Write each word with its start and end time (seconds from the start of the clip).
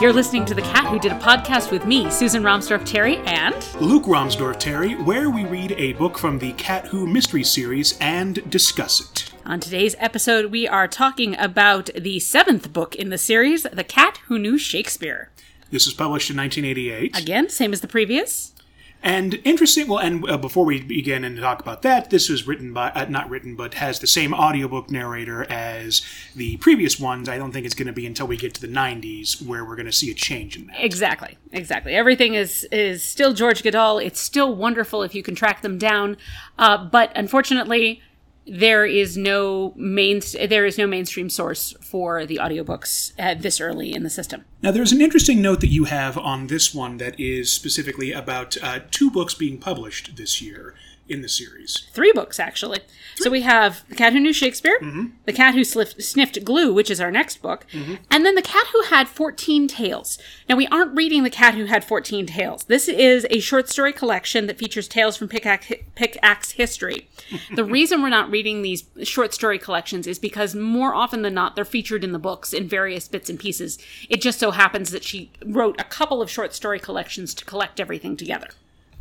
You're 0.00 0.14
listening 0.14 0.46
to 0.46 0.54
The 0.54 0.62
Cat 0.62 0.86
Who 0.86 0.98
did 0.98 1.12
a 1.12 1.18
podcast 1.18 1.70
with 1.70 1.84
me, 1.84 2.10
Susan 2.10 2.42
Romsdorf 2.42 2.86
Terry, 2.86 3.18
and 3.18 3.54
Luke 3.82 4.04
Romsdorf 4.04 4.58
Terry, 4.58 4.94
where 4.94 5.28
we 5.28 5.44
read 5.44 5.72
a 5.72 5.92
book 5.92 6.16
from 6.16 6.38
the 6.38 6.52
Cat 6.54 6.86
Who 6.86 7.06
mystery 7.06 7.44
series 7.44 7.98
and 8.00 8.48
discuss 8.50 9.02
it. 9.02 9.30
on 9.44 9.60
today's 9.60 9.94
episode, 9.98 10.46
we 10.50 10.66
are 10.66 10.88
talking 10.88 11.36
about 11.38 11.90
the 11.94 12.18
seventh 12.18 12.72
book 12.72 12.94
in 12.96 13.10
the 13.10 13.18
series, 13.18 13.64
The 13.64 13.84
Cat 13.84 14.18
Who 14.28 14.38
Knew 14.38 14.56
Shakespeare. 14.56 15.28
This 15.70 15.84
was 15.84 15.92
published 15.94 16.30
in 16.30 16.36
1988. 16.38 17.18
Again, 17.18 17.50
same 17.50 17.74
as 17.74 17.82
the 17.82 17.86
previous. 17.88 18.54
And 19.02 19.40
interesting, 19.44 19.88
well, 19.88 19.98
and 19.98 20.28
uh, 20.28 20.36
before 20.36 20.66
we 20.66 20.82
begin 20.82 21.24
and 21.24 21.38
talk 21.38 21.60
about 21.60 21.80
that, 21.82 22.10
this 22.10 22.28
was 22.28 22.46
written 22.46 22.74
by, 22.74 22.90
uh, 22.90 23.06
not 23.06 23.30
written, 23.30 23.56
but 23.56 23.74
has 23.74 23.98
the 23.98 24.06
same 24.06 24.34
audiobook 24.34 24.90
narrator 24.90 25.50
as 25.50 26.02
the 26.36 26.58
previous 26.58 27.00
ones. 27.00 27.28
I 27.28 27.38
don't 27.38 27.52
think 27.52 27.64
it's 27.64 27.74
going 27.74 27.86
to 27.86 27.94
be 27.94 28.04
until 28.04 28.26
we 28.26 28.36
get 28.36 28.52
to 28.54 28.60
the 28.60 28.68
90s 28.68 29.44
where 29.44 29.64
we're 29.64 29.76
going 29.76 29.86
to 29.86 29.92
see 29.92 30.10
a 30.10 30.14
change 30.14 30.56
in 30.56 30.66
that. 30.66 30.84
Exactly, 30.84 31.38
exactly. 31.52 31.94
Everything 31.94 32.34
is 32.34 32.64
is 32.70 33.02
still 33.02 33.32
George 33.32 33.62
Guidall. 33.62 34.04
It's 34.04 34.20
still 34.20 34.54
wonderful 34.54 35.02
if 35.02 35.14
you 35.14 35.22
can 35.22 35.34
track 35.34 35.62
them 35.62 35.78
down, 35.78 36.18
uh, 36.58 36.84
but 36.84 37.10
unfortunately, 37.16 38.02
there 38.46 38.84
is 38.84 39.16
no 39.16 39.72
main 39.76 40.20
there 40.48 40.66
is 40.66 40.78
no 40.78 40.86
mainstream 40.86 41.28
source 41.28 41.74
for 41.80 42.26
the 42.26 42.36
audiobooks 42.36 43.12
uh, 43.18 43.34
this 43.34 43.60
early 43.60 43.94
in 43.94 44.02
the 44.02 44.10
system. 44.10 44.44
Now, 44.62 44.70
there's 44.70 44.92
an 44.92 45.00
interesting 45.00 45.40
note 45.40 45.60
that 45.60 45.68
you 45.68 45.84
have 45.84 46.18
on 46.18 46.48
this 46.48 46.74
one 46.74 46.96
that 46.98 47.18
is 47.18 47.52
specifically 47.52 48.12
about 48.12 48.56
uh, 48.62 48.80
two 48.90 49.10
books 49.10 49.34
being 49.34 49.58
published 49.58 50.16
this 50.16 50.42
year 50.42 50.74
in 51.10 51.22
the 51.22 51.28
series. 51.28 51.88
Three 51.92 52.12
books 52.12 52.38
actually. 52.38 52.78
So 53.16 53.28
we 53.28 53.42
have 53.42 53.86
the 53.88 53.96
cat 53.96 54.12
who 54.12 54.20
knew 54.20 54.32
Shakespeare, 54.32 54.78
mm-hmm. 54.80 55.08
the 55.26 55.32
cat 55.32 55.54
who 55.54 55.64
sliff- 55.64 56.00
sniffed 56.00 56.42
glue, 56.44 56.72
which 56.72 56.90
is 56.90 57.00
our 57.00 57.10
next 57.10 57.42
book, 57.42 57.66
mm-hmm. 57.72 57.96
and 58.10 58.24
then 58.24 58.36
the 58.36 58.42
cat 58.42 58.66
who 58.72 58.82
had 58.84 59.08
fourteen 59.08 59.66
tales. 59.66 60.18
Now 60.48 60.56
we 60.56 60.68
aren't 60.68 60.96
reading 60.96 61.24
the 61.24 61.30
cat 61.30 61.54
who 61.54 61.64
had 61.64 61.84
fourteen 61.84 62.26
tales. 62.26 62.64
This 62.64 62.88
is 62.88 63.26
a 63.28 63.40
short 63.40 63.68
story 63.68 63.92
collection 63.92 64.46
that 64.46 64.56
features 64.56 64.86
tales 64.88 65.16
from 65.16 65.28
Pickaxe, 65.28 65.72
Pickaxe 65.96 66.52
history. 66.52 67.08
the 67.54 67.64
reason 67.64 68.00
we're 68.00 68.08
not 68.08 68.30
reading 68.30 68.62
these 68.62 68.84
short 69.02 69.34
story 69.34 69.58
collections 69.58 70.06
is 70.06 70.18
because 70.18 70.54
more 70.54 70.94
often 70.94 71.22
than 71.22 71.34
not 71.34 71.56
they're 71.56 71.64
featured 71.64 72.04
in 72.04 72.12
the 72.12 72.18
books 72.18 72.52
in 72.52 72.68
various 72.68 73.08
bits 73.08 73.28
and 73.28 73.38
pieces. 73.38 73.78
It 74.08 74.22
just 74.22 74.38
so 74.38 74.52
happens 74.52 74.92
that 74.92 75.04
she 75.04 75.30
wrote 75.44 75.80
a 75.80 75.84
couple 75.84 76.22
of 76.22 76.30
short 76.30 76.54
story 76.54 76.78
collections 76.78 77.34
to 77.34 77.44
collect 77.44 77.80
everything 77.80 78.16
together. 78.16 78.48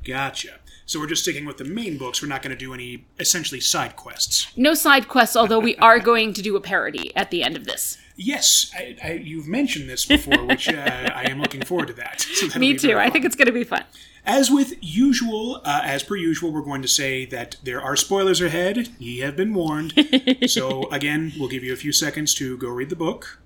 Gotcha. 0.04 0.60
So 0.86 1.00
we're 1.00 1.08
just 1.08 1.22
sticking 1.22 1.46
with 1.46 1.58
the 1.58 1.66
main 1.66 2.00
books. 2.00 2.22
We're 2.22 2.30
not 2.30 2.42
going 2.42 2.56
to 2.56 2.58
do 2.58 2.74
any 2.74 3.06
essentially 3.20 3.60
side 3.60 3.96
quests. 3.96 4.52
No 4.58 4.74
side 4.74 5.08
quests, 5.08 5.36
although 5.36 5.60
we 5.60 5.76
are 5.76 6.00
going 6.00 6.34
to 6.34 6.42
do 6.42 6.56
a 6.56 6.62
parody 6.62 7.16
at 7.16 7.30
the 7.30 7.44
end 7.44 7.56
of 7.56 7.66
this. 7.66 7.98
Yes, 8.16 8.72
I, 8.76 8.98
I, 9.04 9.12
you've 9.14 9.48
mentioned 9.48 9.88
this 9.88 10.06
before, 10.06 10.44
which 10.46 10.68
uh, 10.68 11.10
I 11.14 11.30
am 11.30 11.40
looking 11.40 11.62
forward 11.62 11.88
to 11.88 11.94
that. 11.94 12.22
So 12.22 12.60
Me 12.60 12.76
too. 12.76 12.98
I 12.98 13.10
think 13.10 13.24
it's 13.24 13.36
going 13.36 13.46
to 13.46 13.54
be 13.54 13.64
fun. 13.64 13.84
As 14.26 14.50
with 14.50 14.74
usual, 14.82 15.62
uh, 15.64 15.82
as 15.84 16.04
per 16.04 16.16
usual, 16.16 16.52
we're 16.52 16.62
going 16.62 16.82
to 16.82 16.88
say 16.88 17.26
that 17.26 17.58
there 17.64 17.82
are 17.82 17.96
spoilers 17.96 18.42
ahead. 18.42 18.90
Ye 18.98 19.20
have 19.20 19.38
been 19.38 19.54
warned. 19.54 19.94
so 20.48 20.90
again, 20.90 21.34
we'll 21.40 21.50
give 21.50 21.64
you 21.64 21.72
a 21.72 21.78
few 21.78 21.92
seconds 21.92 22.34
to 22.36 22.58
go 22.58 22.68
read 22.68 22.90
the 22.90 22.96
book. 22.96 23.42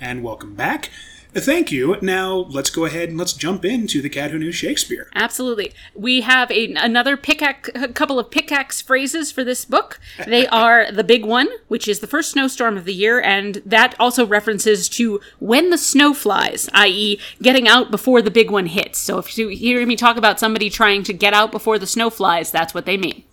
And 0.00 0.22
welcome 0.22 0.54
back. 0.54 0.90
Thank 1.34 1.70
you. 1.70 1.96
Now 2.02 2.46
let's 2.50 2.70
go 2.70 2.84
ahead 2.84 3.08
and 3.08 3.18
let's 3.18 3.32
jump 3.32 3.64
into 3.64 4.02
the 4.02 4.08
Cat 4.08 4.30
Who 4.30 4.38
Knew 4.38 4.52
Shakespeare. 4.52 5.08
Absolutely. 5.14 5.72
We 5.94 6.22
have 6.22 6.50
a, 6.50 6.74
another 6.74 7.16
pickaxe, 7.16 7.70
a 7.74 7.88
couple 7.88 8.18
of 8.18 8.30
pickaxe 8.30 8.80
phrases 8.80 9.30
for 9.30 9.44
this 9.44 9.64
book. 9.64 10.00
They 10.26 10.46
are 10.48 10.90
the 10.90 11.04
big 11.04 11.24
one, 11.24 11.48
which 11.68 11.86
is 11.86 12.00
the 12.00 12.06
first 12.06 12.32
snowstorm 12.32 12.76
of 12.76 12.84
the 12.84 12.94
year, 12.94 13.20
and 13.20 13.56
that 13.64 13.94
also 14.00 14.26
references 14.26 14.88
to 14.90 15.20
when 15.38 15.70
the 15.70 15.78
snow 15.78 16.14
flies, 16.14 16.68
i.e., 16.74 17.20
getting 17.40 17.68
out 17.68 17.90
before 17.90 18.22
the 18.22 18.30
big 18.30 18.50
one 18.50 18.66
hits. 18.66 18.98
So 18.98 19.18
if 19.18 19.38
you 19.38 19.48
hear 19.48 19.86
me 19.86 19.96
talk 19.96 20.16
about 20.16 20.40
somebody 20.40 20.68
trying 20.68 21.04
to 21.04 21.12
get 21.12 21.32
out 21.32 21.52
before 21.52 21.78
the 21.78 21.86
snow 21.86 22.10
flies, 22.10 22.50
that's 22.50 22.74
what 22.74 22.86
they 22.86 22.96
mean. 22.96 23.24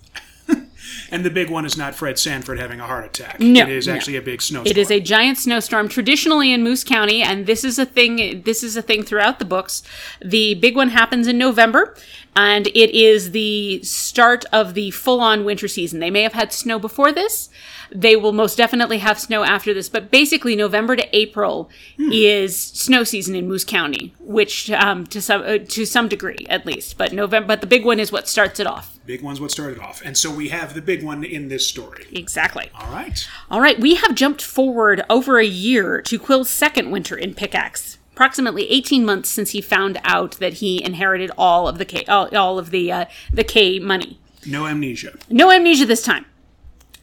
And 1.11 1.23
the 1.23 1.29
big 1.29 1.49
one 1.49 1.65
is 1.65 1.77
not 1.77 1.95
Fred 1.95 2.19
Sanford 2.19 2.59
having 2.59 2.79
a 2.79 2.85
heart 2.85 3.05
attack. 3.05 3.39
No, 3.39 3.61
it 3.61 3.69
is 3.69 3.87
no. 3.87 3.93
actually 3.93 4.15
a 4.15 4.21
big 4.21 4.41
snowstorm. 4.41 4.71
It 4.71 4.77
is 4.77 4.91
a 4.91 4.99
giant 4.99 5.37
snowstorm 5.37 5.87
traditionally 5.87 6.51
in 6.51 6.63
Moose 6.63 6.83
County, 6.83 7.21
and 7.21 7.45
this 7.45 7.63
is 7.63 7.79
a 7.79 7.85
thing. 7.85 8.41
This 8.43 8.63
is 8.63 8.75
a 8.77 8.81
thing 8.81 9.03
throughout 9.03 9.39
the 9.39 9.45
books. 9.45 9.83
The 10.21 10.55
big 10.55 10.75
one 10.75 10.89
happens 10.89 11.27
in 11.27 11.37
November, 11.37 11.95
and 12.35 12.67
it 12.67 12.91
is 12.91 13.31
the 13.31 13.81
start 13.83 14.45
of 14.51 14.73
the 14.73 14.91
full-on 14.91 15.43
winter 15.43 15.67
season. 15.67 15.99
They 15.99 16.11
may 16.11 16.23
have 16.23 16.33
had 16.33 16.53
snow 16.53 16.79
before 16.79 17.11
this. 17.11 17.49
They 17.89 18.15
will 18.15 18.33
most 18.33 18.57
definitely 18.57 18.97
have 18.99 19.19
snow 19.19 19.43
after 19.43 19.73
this, 19.73 19.87
but 19.87 20.11
basically 20.11 20.55
November 20.55 20.95
to 20.95 21.15
April 21.15 21.69
is 21.97 22.59
snow 22.59 23.03
season 23.03 23.33
in 23.33 23.47
Moose 23.47 23.63
County, 23.63 24.13
which 24.19 24.69
um, 24.71 25.07
to 25.07 25.21
some 25.21 25.41
uh, 25.41 25.59
to 25.59 25.85
some 25.85 26.09
degree 26.09 26.45
at 26.49 26.65
least. 26.65 26.97
But 26.97 27.13
November, 27.13 27.47
but 27.47 27.61
the 27.61 27.67
big 27.67 27.85
one 27.85 27.99
is 27.99 28.11
what 28.11 28.27
starts 28.27 28.59
it 28.59 28.67
off. 28.67 28.96
Big 29.07 29.21
one's 29.21 29.39
what 29.39 29.51
started 29.51 29.79
off. 29.79 30.01
And 30.03 30.17
so 30.17 30.29
we 30.29 30.49
have 30.49 30.73
the 30.73 30.81
big 30.81 31.01
one 31.01 31.23
in 31.23 31.47
this 31.47 31.65
story. 31.65 32.05
Exactly. 32.11 32.69
All 32.75 32.91
right. 32.91 33.25
All 33.49 33.61
right, 33.61 33.79
we 33.79 33.95
have 33.95 34.15
jumped 34.15 34.41
forward 34.41 35.01
over 35.09 35.39
a 35.39 35.45
year 35.45 36.01
to 36.01 36.19
Qwill's 36.19 36.49
second 36.49 36.91
winter 36.91 37.15
in 37.15 37.33
Pickaxe. 37.33 37.99
Approximately 38.11 38.69
18 38.69 39.05
months 39.05 39.29
since 39.29 39.51
he 39.51 39.61
found 39.61 39.97
out 40.03 40.33
that 40.39 40.55
he 40.55 40.83
inherited 40.83 41.31
all 41.37 41.69
of 41.69 41.77
the 41.77 41.85
K, 41.85 42.03
all, 42.09 42.35
all 42.35 42.59
of 42.59 42.71
the 42.71 42.91
uh, 42.91 43.05
the 43.31 43.45
K 43.45 43.79
money. 43.79 44.19
No 44.45 44.67
amnesia. 44.67 45.17
No 45.29 45.51
amnesia 45.51 45.85
this 45.85 46.01
time. 46.01 46.25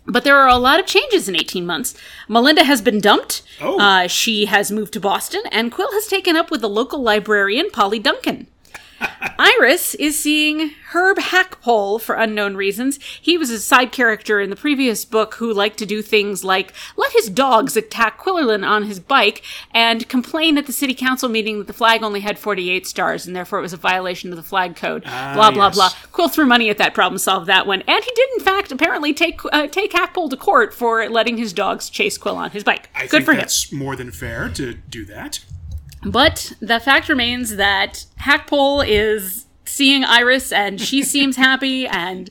But 0.05 0.25
there 0.25 0.37
are 0.37 0.49
a 0.49 0.59
lot 0.59 0.79
of 0.79 0.85
changes 0.85 1.27
in 1.27 1.37
18 1.37 1.65
months. 1.65 1.95
Melinda 2.29 2.65
has 2.65 2.83
been 2.83 3.01
dumped. 3.01 3.43
Oh. 3.63 3.81
Uh, 3.81 4.09
she 4.09 4.45
has 4.45 4.71
moved 4.71 4.93
to 4.93 5.01
Boston, 5.01 5.41
and 5.51 5.73
Qwill 5.73 5.91
has 5.95 6.07
taken 6.07 6.37
up 6.37 6.51
with 6.51 6.61
the 6.61 6.69
local 6.69 7.01
librarian, 7.01 7.71
Polly 7.71 7.99
Duncan. 7.99 8.49
Iris 9.39 9.95
is 9.97 10.19
seeing 10.19 10.71
Herb 10.93 11.19
Hackpole 11.19 11.99
for 11.99 12.15
unknown 12.15 12.57
reasons. 12.57 12.99
He 13.21 13.37
was 13.37 13.51
a 13.51 13.59
side 13.59 13.91
character 13.91 14.41
in 14.41 14.51
the 14.51 14.57
previous 14.57 15.05
book 15.05 15.35
who 15.35 15.53
liked 15.53 15.79
to 15.79 15.87
do 15.87 16.03
things 16.03 16.45
like 16.45 16.73
let 16.97 17.13
his 17.13 17.29
dogs 17.29 17.77
attack 17.77 18.21
Qwilleran 18.21 18.67
on 18.67 18.85
his 18.85 19.01
bike 19.01 19.43
and 19.73 20.09
complain 20.09 20.57
at 20.57 20.67
the 20.67 20.73
city 20.73 20.95
council 20.95 21.29
meeting 21.29 21.59
that 21.59 21.67
the 21.67 21.73
flag 21.73 22.03
only 22.03 22.21
had 22.21 22.39
48 22.39 22.87
stars 22.87 23.27
and 23.27 23.35
therefore 23.35 23.59
it 23.59 23.63
was 23.63 23.73
a 23.73 23.79
violation 23.79 24.31
of 24.31 24.37
the 24.37 24.43
flag 24.43 24.77
code. 24.77 25.03
blah, 25.03 25.51
blah, 25.51 25.67
yes. 25.67 25.75
blah. 25.75 25.89
Qwill 26.13 26.31
threw 26.31 26.47
money 26.47 26.71
at 26.71 26.79
that 26.79 26.95
problem, 26.95 27.19
solved 27.19 27.47
that 27.49 27.67
one. 27.67 27.83
And 27.83 28.05
he 28.05 28.11
did, 28.15 28.29
in 28.39 28.41
fact, 28.45 28.71
apparently 28.71 29.13
take 29.13 29.41
uh, 29.53 29.67
take 29.67 29.93
Hackpole 29.93 30.29
to 30.29 30.37
court 30.37 30.73
for 30.73 31.09
letting 31.09 31.37
his 31.37 31.53
dogs 31.53 31.91
chase 31.91 32.17
Qwill 32.19 32.37
on 32.37 32.51
his 32.51 32.63
bike. 32.65 32.89
I 32.95 33.03
Good 33.03 33.11
think 33.11 33.25
for 33.25 33.33
him. 33.33 33.39
that's 33.39 33.73
more 33.73 33.97
than 33.97 34.11
fair 34.11 34.49
to 34.51 34.75
do 34.75 35.05
that. 35.07 35.41
But 36.05 36.53
the 36.61 36.81
fact 36.81 37.09
remains 37.09 37.57
that 37.57 38.07
Hackpole 38.17 38.83
is 38.83 39.47
seeing 39.65 40.05
Iris 40.05 40.53
and 40.53 40.81
she 40.81 41.03
seems 41.15 41.37
happy. 41.37 41.87
And 41.87 42.31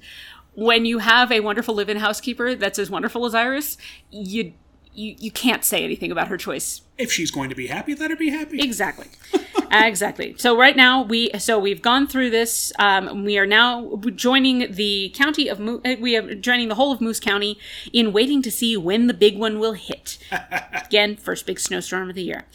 when 0.53 0.85
you 0.85 1.00
have 1.00 1.31
a 1.31 1.39
wonderful 1.39 1.75
live 1.75 1.89
in 1.89 1.97
housekeeper 1.97 2.56
that's 2.56 2.79
as 2.79 2.89
wonderful 2.89 3.25
as 3.25 3.33
Iris, 3.33 3.78
you, 4.12 4.53
you, 4.94 5.16
you 5.17 5.31
can't 5.31 5.63
say 5.63 5.83
anything 5.83 6.12
about 6.12 6.28
her 6.28 6.38
choice. 6.38 6.81
If 6.97 7.12
she's 7.12 7.31
going 7.31 7.50
to 7.50 7.56
be 7.56 7.67
happy, 7.67 7.95
let 7.95 8.12
her 8.12 8.16
be 8.16 8.29
happy. 8.29 8.62
Exactly. 8.62 9.07
exactly. 9.72 10.35
So 10.38 10.56
right 10.56 10.75
now 10.75 11.01
we 11.01 11.31
so 11.39 11.57
we've 11.57 11.81
gone 11.81 12.07
through 12.07 12.29
this. 12.29 12.72
Um, 12.78 13.23
we 13.23 13.39
are 13.39 13.47
now 13.47 14.00
joining 14.16 14.72
the 14.72 15.12
county 15.16 15.47
of 15.47 15.59
Mo- 15.59 15.81
uh, 15.83 15.95
we 16.00 16.16
are 16.16 16.35
joining 16.35 16.67
the 16.69 16.75
whole 16.75 16.91
of 16.91 17.01
Moose 17.01 17.19
County 17.19 17.57
in 17.91 18.13
waiting 18.13 18.44
to 18.44 18.51
see 18.51 18.78
when 18.78 19.07
the 19.07 19.13
big 19.16 19.39
one 19.39 19.57
will 19.57 19.73
hit. 19.73 20.19
Again, 20.85 21.16
first 21.16 21.47
big 21.47 21.59
snowstorm 21.59 22.09
of 22.09 22.16
the 22.16 22.23
year. 22.23 22.45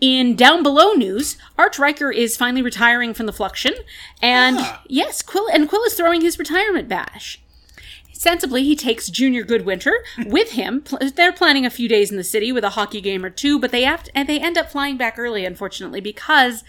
In 0.00 0.36
down 0.36 0.62
below 0.62 0.92
news, 0.92 1.36
Arch 1.56 1.78
Riker 1.78 2.10
is 2.10 2.36
finally 2.36 2.60
retiring 2.62 3.14
from 3.14 3.24
the 3.26 3.32
Fluxion, 3.32 3.72
and 4.20 4.56
Ah. 4.60 4.82
yes, 4.86 5.22
Qwill 5.22 5.48
and 5.52 5.68
Qwill 5.70 5.86
is 5.86 5.94
throwing 5.94 6.20
his 6.20 6.38
retirement 6.38 6.86
bash. 6.88 7.40
Sensibly, 8.12 8.62
he 8.64 8.76
takes 8.76 9.08
Junior 9.08 9.42
Goodwinter 9.44 9.92
with 10.26 10.52
him. 10.52 10.84
They're 11.14 11.32
planning 11.32 11.64
a 11.64 11.70
few 11.70 11.88
days 11.88 12.10
in 12.10 12.16
the 12.18 12.24
city 12.24 12.52
with 12.52 12.64
a 12.64 12.70
hockey 12.70 13.00
game 13.00 13.24
or 13.24 13.30
two, 13.30 13.58
but 13.58 13.70
they 13.72 13.84
have 13.84 14.04
to, 14.04 14.10
and 14.16 14.28
they 14.28 14.38
end 14.38 14.58
up 14.58 14.70
flying 14.70 14.96
back 14.98 15.18
early, 15.18 15.44
unfortunately, 15.46 16.00
because 16.02 16.62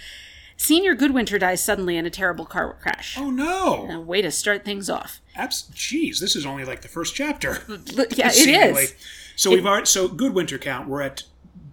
Senior 0.55 0.95
Goodwinter 0.95 1.39
dies 1.39 1.61
suddenly 1.61 1.97
in 1.97 2.05
a 2.05 2.09
terrible 2.09 2.45
car 2.45 2.77
crash. 2.81 3.17
Oh 3.17 3.29
no! 3.29 3.87
A 3.91 3.99
way 3.99 4.21
to 4.21 4.31
start 4.31 4.63
things 4.63 4.89
off. 4.89 5.21
Abs- 5.35 5.69
Jeez, 5.73 6.19
this 6.19 6.35
is 6.35 6.45
only 6.45 6.63
like 6.65 6.81
the 6.81 6.87
first 6.87 7.13
chapter. 7.13 7.61
Yeah, 7.67 8.31
it 8.33 8.47
is. 8.77 8.95
So 9.35 9.51
we've 9.51 9.65
already 9.65 9.85
so 9.85 10.07
Goodwinter 10.07 10.59
count. 10.59 10.87
We're 10.87 11.01
at 11.03 11.23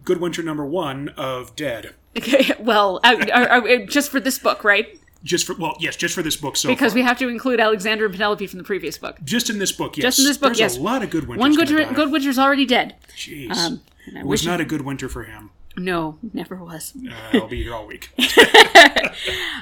good 0.04 0.20
winter 0.20 0.42
number 0.42 0.64
one 0.66 1.08
of 1.10 1.54
dead. 1.56 1.94
Okay, 2.16 2.52
well, 2.58 3.00
uh, 3.04 3.16
uh, 3.32 3.78
just 3.86 4.10
for 4.10 4.20
this 4.20 4.38
book, 4.38 4.62
right? 4.64 4.98
Just 5.22 5.46
for 5.46 5.54
well, 5.54 5.76
yes, 5.80 5.96
just 5.96 6.14
for 6.14 6.22
this 6.22 6.36
book 6.36 6.56
so 6.56 6.68
Because 6.68 6.92
far. 6.92 6.96
we 6.96 7.02
have 7.02 7.18
to 7.18 7.28
include 7.28 7.58
Alexander 7.58 8.04
and 8.04 8.12
Penelope 8.14 8.46
from 8.46 8.58
the 8.58 8.64
previous 8.64 8.98
book. 8.98 9.16
just 9.24 9.48
in 9.48 9.58
this 9.58 9.72
book, 9.72 9.96
yes. 9.96 10.02
Just 10.04 10.18
in 10.20 10.24
this 10.26 10.36
book, 10.36 10.48
There's 10.50 10.58
yes. 10.74 10.76
a 10.76 10.82
lot 10.82 11.02
of 11.02 11.08
good 11.10 11.26
winters. 11.26 11.40
One 11.40 11.54
Good, 11.54 11.68
die. 11.68 11.92
Goodwinter's 11.94 12.38
already 12.38 12.66
dead. 12.66 12.94
Jeez, 13.16 13.50
Um, 13.56 13.80
it 14.06 14.26
was 14.26 14.44
not 14.46 14.60
a 14.60 14.64
good 14.66 14.82
winter 14.82 15.08
for 15.08 15.24
him. 15.24 15.50
No, 15.78 16.18
never 16.34 16.56
was. 16.56 16.92
Uh, 17.08 17.38
I'll 17.38 17.48
be 17.48 17.62
here 17.62 17.74
all 17.74 17.86
week. 17.86 18.10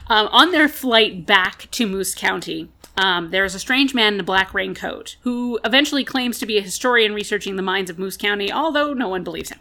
Um, 0.08 0.28
on 0.28 0.50
their 0.50 0.68
flight 0.68 1.24
back 1.26 1.68
to 1.72 1.86
Moose 1.86 2.14
County, 2.14 2.68
um, 2.96 3.30
there 3.30 3.44
is 3.44 3.54
a 3.54 3.58
strange 3.58 3.94
man 3.94 4.14
in 4.14 4.20
a 4.20 4.24
black 4.24 4.52
raincoat 4.52 5.16
who 5.22 5.58
eventually 5.64 6.04
claims 6.04 6.38
to 6.38 6.46
be 6.46 6.58
a 6.58 6.62
historian 6.62 7.14
researching 7.14 7.56
the 7.56 7.62
mines 7.62 7.88
of 7.88 7.98
Moose 7.98 8.16
County, 8.16 8.52
although 8.52 8.92
no 8.92 9.08
one 9.08 9.24
believes 9.24 9.50
him. 9.50 9.58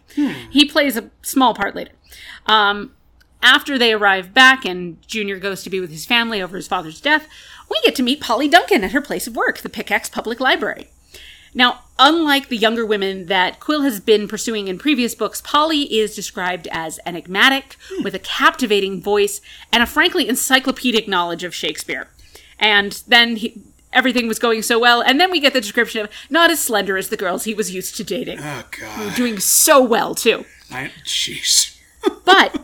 He 0.49 0.65
plays 0.65 0.97
a 0.97 1.09
small 1.21 1.53
part 1.53 1.75
later. 1.75 1.91
Um, 2.45 2.93
after 3.41 3.77
they 3.77 3.93
arrive 3.93 4.33
back 4.33 4.65
and 4.65 5.01
Junior 5.07 5.39
goes 5.39 5.63
to 5.63 5.69
be 5.69 5.79
with 5.79 5.91
his 5.91 6.05
family 6.05 6.41
over 6.41 6.57
his 6.57 6.67
father's 6.67 7.01
death, 7.01 7.27
we 7.69 7.79
get 7.83 7.95
to 7.95 8.03
meet 8.03 8.19
Polly 8.21 8.47
Duncan 8.49 8.83
at 8.83 8.91
her 8.91 9.01
place 9.01 9.27
of 9.27 9.35
work, 9.35 9.59
the 9.59 9.69
Pickaxe 9.69 10.09
Public 10.09 10.39
Library. 10.39 10.89
Now, 11.53 11.81
unlike 11.99 12.47
the 12.47 12.57
younger 12.57 12.85
women 12.85 13.25
that 13.25 13.59
Qwill 13.59 13.83
has 13.83 13.99
been 13.99 14.27
pursuing 14.27 14.67
in 14.67 14.77
previous 14.77 15.15
books, 15.15 15.41
Polly 15.41 15.83
is 15.99 16.15
described 16.15 16.67
as 16.71 16.99
enigmatic, 17.05 17.75
with 18.03 18.15
a 18.15 18.19
captivating 18.19 19.01
voice, 19.01 19.41
and 19.71 19.83
a 19.83 19.87
frankly 19.87 20.29
encyclopedic 20.29 21.07
knowledge 21.07 21.43
of 21.43 21.55
Shakespeare. 21.55 22.07
And 22.61 22.93
then 23.07 23.35
he, 23.37 23.59
everything 23.91 24.27
was 24.27 24.39
going 24.39 24.61
so 24.61 24.79
well, 24.79 25.01
and 25.01 25.19
then 25.19 25.31
we 25.31 25.39
get 25.39 25.51
the 25.53 25.61
description 25.61 26.01
of 26.05 26.09
not 26.29 26.49
as 26.51 26.59
slender 26.59 26.95
as 26.95 27.09
the 27.09 27.17
girls 27.17 27.43
he 27.43 27.53
was 27.53 27.73
used 27.73 27.97
to 27.97 28.03
dating. 28.03 28.39
Oh 28.39 28.63
God. 28.79 29.15
Doing 29.15 29.39
so 29.39 29.83
well, 29.83 30.15
too. 30.15 30.45
Jeez. 30.69 31.77
But 32.25 32.59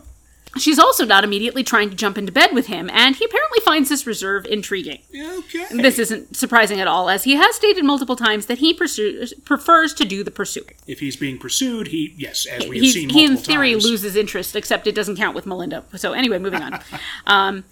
she's 0.58 0.80
also 0.80 1.06
not 1.06 1.24
immediately 1.24 1.64
trying 1.64 1.92
to 1.92 1.96
jump 1.96 2.18
into 2.18 2.32
bed 2.32 2.54
with 2.54 2.66
him, 2.68 2.90
and 2.92 3.16
he 3.16 3.26
apparently 3.26 3.60
finds 3.60 3.90
this 3.90 4.08
reserve 4.08 4.46
intriguing. 4.48 5.00
Okay. 5.16 5.66
This 5.72 6.00
isn't 6.00 6.36
surprising 6.36 6.80
at 6.80 6.88
all, 6.88 7.08
as 7.10 7.24
he 7.26 7.36
has 7.36 7.56
stated 7.56 7.84
multiple 7.86 8.16
times 8.16 8.48
that 8.48 8.58
he 8.60 8.74
pursues, 8.74 9.34
prefers 9.46 9.94
to 9.96 10.06
do 10.06 10.24
the 10.24 10.32
pursuing. 10.32 10.74
if 10.88 11.00
he's 11.02 11.16
being 11.16 11.38
pursued, 11.38 11.88
he 11.90 12.16
yes, 12.18 12.48
as 12.48 12.68
we 12.68 12.78
have 12.78 12.84
He's, 12.84 12.94
seen 12.96 13.10
he, 13.10 13.26
in 13.26 13.38
theory, 13.38 13.74
times. 13.74 13.84
loses 13.86 14.16
interest, 14.16 14.56
except 14.56 14.88
it 14.88 14.96
doesn't 14.96 15.18
count 15.18 15.36
with 15.36 15.46
Melinda. 15.46 15.84
So 15.98 16.14
anyway, 16.14 16.40
moving 16.40 16.64
on. 16.64 16.80
um, 17.28 17.64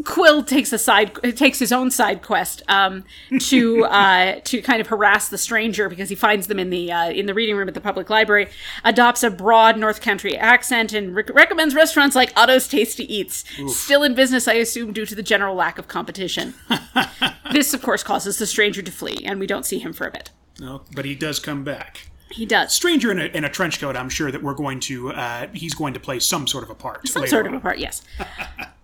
Qwill 0.00 0.46
takes 0.46 0.72
a 0.72 0.78
side 0.78 1.14
takes 1.36 1.58
his 1.58 1.70
own 1.72 1.90
side 1.90 2.22
quest 2.22 2.62
um, 2.68 3.04
to 3.40 3.84
uh, 3.84 4.40
to 4.44 4.62
kind 4.62 4.80
of 4.80 4.86
harass 4.86 5.28
the 5.28 5.38
stranger 5.38 5.88
because 5.88 6.08
he 6.08 6.14
finds 6.14 6.46
them 6.46 6.58
in 6.58 6.70
the 6.70 6.90
uh, 6.90 7.10
in 7.10 7.26
the 7.26 7.34
reading 7.34 7.56
room 7.56 7.68
at 7.68 7.74
the 7.74 7.80
public 7.80 8.08
library. 8.08 8.48
Adopts 8.84 9.22
a 9.22 9.30
broad 9.30 9.76
North 9.76 10.00
Country 10.00 10.36
accent 10.36 10.92
and 10.92 11.14
rec- 11.14 11.34
recommends 11.34 11.74
restaurants 11.74 12.16
like 12.16 12.32
Otto's 12.36 12.68
Tasty 12.68 13.12
Eats, 13.14 13.44
still 13.68 14.02
in 14.02 14.14
business, 14.14 14.48
I 14.48 14.54
assume, 14.54 14.92
due 14.92 15.06
to 15.06 15.14
the 15.14 15.22
general 15.22 15.54
lack 15.54 15.78
of 15.78 15.88
competition. 15.88 16.54
this, 17.52 17.74
of 17.74 17.82
course, 17.82 18.02
causes 18.02 18.38
the 18.38 18.46
stranger 18.46 18.82
to 18.82 18.90
flee, 18.90 19.18
and 19.24 19.38
we 19.38 19.46
don't 19.46 19.66
see 19.66 19.78
him 19.78 19.92
for 19.92 20.06
a 20.06 20.10
bit. 20.10 20.30
No, 20.58 20.82
but 20.94 21.04
he 21.04 21.14
does 21.14 21.38
come 21.38 21.64
back. 21.64 22.08
He 22.30 22.46
does 22.46 22.72
Stranger 22.72 23.10
in 23.12 23.20
a, 23.20 23.24
in 23.24 23.44
a 23.44 23.50
trench 23.50 23.78
coat. 23.78 23.94
I'm 23.94 24.08
sure 24.08 24.30
that 24.30 24.42
we're 24.42 24.54
going 24.54 24.80
to. 24.80 25.12
Uh, 25.12 25.48
he's 25.52 25.74
going 25.74 25.92
to 25.92 26.00
play 26.00 26.18
some 26.18 26.46
sort 26.46 26.64
of 26.64 26.70
a 26.70 26.74
part. 26.74 27.06
some 27.06 27.26
sort 27.26 27.46
of 27.46 27.52
a 27.52 27.60
part, 27.60 27.78
yes. 27.78 28.02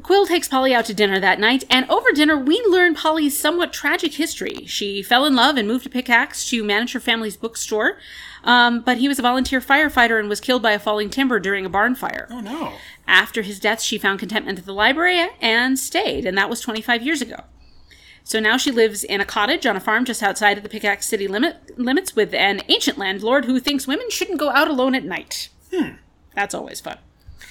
Qwill 0.00 0.26
takes 0.26 0.48
Polly 0.48 0.74
out 0.74 0.84
to 0.86 0.94
dinner 0.94 1.20
that 1.20 1.38
night, 1.38 1.64
and 1.68 1.88
over 1.90 2.12
dinner, 2.12 2.36
we 2.36 2.62
learn 2.68 2.94
Polly's 2.94 3.38
somewhat 3.38 3.72
tragic 3.72 4.14
history. 4.14 4.64
She 4.66 5.02
fell 5.02 5.24
in 5.26 5.34
love 5.34 5.56
and 5.56 5.68
moved 5.68 5.84
to 5.84 5.90
Pickaxe 5.90 6.48
to 6.50 6.64
manage 6.64 6.92
her 6.92 7.00
family's 7.00 7.36
bookstore, 7.36 7.98
um, 8.44 8.80
but 8.80 8.98
he 8.98 9.08
was 9.08 9.18
a 9.18 9.22
volunteer 9.22 9.60
firefighter 9.60 10.18
and 10.18 10.28
was 10.28 10.40
killed 10.40 10.62
by 10.62 10.72
a 10.72 10.78
falling 10.78 11.10
timber 11.10 11.38
during 11.38 11.66
a 11.66 11.70
barn 11.70 11.94
fire. 11.94 12.28
Oh 12.30 12.40
no. 12.40 12.72
After 13.06 13.42
his 13.42 13.60
death, 13.60 13.82
she 13.82 13.98
found 13.98 14.20
contentment 14.20 14.58
at 14.58 14.66
the 14.66 14.72
library 14.72 15.28
and 15.40 15.78
stayed, 15.78 16.24
and 16.24 16.38
that 16.38 16.50
was 16.50 16.60
25 16.60 17.02
years 17.02 17.20
ago. 17.20 17.44
So 18.22 18.38
now 18.38 18.56
she 18.56 18.70
lives 18.70 19.02
in 19.02 19.20
a 19.20 19.24
cottage 19.24 19.66
on 19.66 19.76
a 19.76 19.80
farm 19.80 20.04
just 20.04 20.22
outside 20.22 20.56
of 20.56 20.62
the 20.62 20.68
Pickaxe 20.68 21.08
city 21.08 21.26
limit, 21.26 21.78
limits 21.78 22.14
with 22.14 22.32
an 22.32 22.62
ancient 22.68 22.96
landlord 22.96 23.46
who 23.46 23.58
thinks 23.58 23.86
women 23.86 24.10
shouldn't 24.10 24.38
go 24.38 24.50
out 24.50 24.68
alone 24.68 24.94
at 24.94 25.04
night. 25.04 25.48
Hmm. 25.74 25.94
That's 26.34 26.54
always 26.54 26.80
fun. 26.80 26.98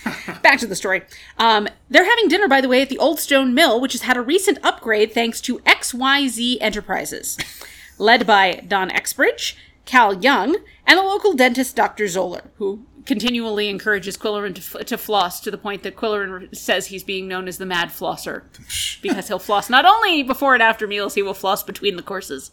Back 0.41 0.59
to 0.59 0.67
the 0.67 0.75
story. 0.75 1.03
Um, 1.37 1.67
they're 1.89 2.09
having 2.09 2.27
dinner, 2.27 2.47
by 2.47 2.61
the 2.61 2.69
way, 2.69 2.81
at 2.81 2.89
the 2.89 2.97
Old 2.97 3.19
Stone 3.19 3.53
Mill, 3.53 3.79
which 3.79 3.93
has 3.93 4.03
had 4.03 4.17
a 4.17 4.21
recent 4.21 4.57
upgrade 4.63 5.13
thanks 5.13 5.41
to 5.41 5.59
XYZ 5.59 6.57
Enterprises, 6.61 7.37
led 7.97 8.25
by 8.25 8.63
Don 8.67 8.91
Exbridge, 8.91 9.57
Cal 9.85 10.13
Young, 10.13 10.57
and 10.85 10.97
the 10.97 11.03
local 11.03 11.33
dentist 11.33 11.75
Dr. 11.75 12.07
Zoller, 12.07 12.51
who 12.55 12.85
continually 13.05 13.69
encourages 13.69 14.17
Qwilleran 14.17 14.53
to, 14.55 14.79
f- 14.79 14.85
to 14.85 14.97
floss 14.97 15.39
to 15.39 15.49
the 15.49 15.57
point 15.57 15.83
that 15.83 15.95
Qwilleran 15.95 16.55
says 16.55 16.87
he's 16.87 17.03
being 17.03 17.27
known 17.27 17.47
as 17.47 17.57
the 17.57 17.65
Mad 17.65 17.89
Flosser 17.89 18.43
because 19.01 19.27
he'll 19.27 19.39
floss 19.39 19.69
not 19.69 19.85
only 19.85 20.21
before 20.21 20.53
and 20.53 20.63
after 20.63 20.85
meals, 20.85 21.15
he 21.15 21.23
will 21.23 21.33
floss 21.33 21.63
between 21.63 21.95
the 21.95 22.03
courses. 22.03 22.51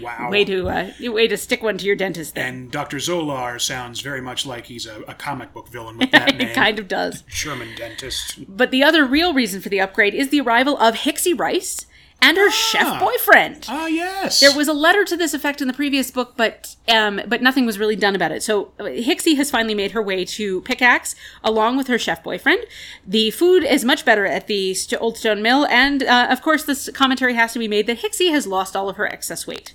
Wow. 0.00 0.30
Way 0.30 0.44
to 0.46 0.68
uh, 0.68 0.90
way 1.00 1.28
to 1.28 1.36
stick 1.36 1.62
one 1.62 1.76
to 1.78 1.84
your 1.86 1.96
dentist 1.96 2.34
there. 2.34 2.46
and 2.46 2.70
Dr. 2.70 2.96
Zolar 2.96 3.60
sounds 3.60 4.00
very 4.00 4.20
much 4.22 4.46
like 4.46 4.66
he's 4.66 4.86
a, 4.86 5.02
a 5.02 5.14
comic 5.14 5.52
book 5.52 5.68
villain 5.68 5.98
with 5.98 6.10
that 6.12 6.36
name. 6.36 6.48
it 6.48 6.54
kind 6.54 6.78
of 6.78 6.88
does. 6.88 7.24
Sherman 7.26 7.74
dentist. 7.76 8.38
But 8.48 8.70
the 8.70 8.82
other 8.82 9.04
real 9.04 9.34
reason 9.34 9.60
for 9.60 9.68
the 9.68 9.80
upgrade 9.80 10.14
is 10.14 10.30
the 10.30 10.40
arrival 10.40 10.78
of 10.78 10.94
Hixie 10.94 11.38
Rice 11.38 11.86
and 12.24 12.36
her 12.38 12.52
chef 12.52 13.00
boyfriend. 13.00 13.66
Ah, 13.68 13.86
yes. 13.88 14.38
There 14.38 14.56
was 14.56 14.68
a 14.68 14.72
letter 14.72 15.04
to 15.04 15.16
this 15.16 15.34
effect 15.34 15.60
in 15.60 15.66
the 15.66 15.74
previous 15.74 16.08
book, 16.12 16.34
but 16.36 16.76
um, 16.88 17.20
but 17.26 17.42
nothing 17.42 17.66
was 17.66 17.80
really 17.80 17.96
done 17.96 18.14
about 18.14 18.30
it. 18.30 18.44
So 18.44 18.70
uh, 18.78 18.84
Hixie 18.84 19.36
has 19.36 19.50
finally 19.50 19.74
made 19.74 19.90
her 19.90 20.00
way 20.00 20.24
to 20.24 20.60
Pickaxe 20.62 21.16
along 21.42 21.76
with 21.76 21.88
her 21.88 21.98
chef 21.98 22.22
boyfriend. 22.22 22.64
The 23.04 23.32
food 23.32 23.64
is 23.64 23.84
much 23.84 24.04
better 24.04 24.24
at 24.24 24.46
the 24.46 24.72
St- 24.72 25.02
Old 25.02 25.18
Stone 25.18 25.42
Mill, 25.42 25.66
and 25.66 26.04
uh, 26.04 26.28
of 26.30 26.42
course, 26.42 26.64
this 26.64 26.88
commentary 26.94 27.34
has 27.34 27.52
to 27.54 27.58
be 27.58 27.66
made 27.68 27.88
that 27.88 27.98
Hixie 27.98 28.30
has 28.30 28.46
lost 28.46 28.76
all 28.76 28.88
of 28.88 28.96
her 28.96 29.06
excess 29.06 29.44
weight. 29.46 29.74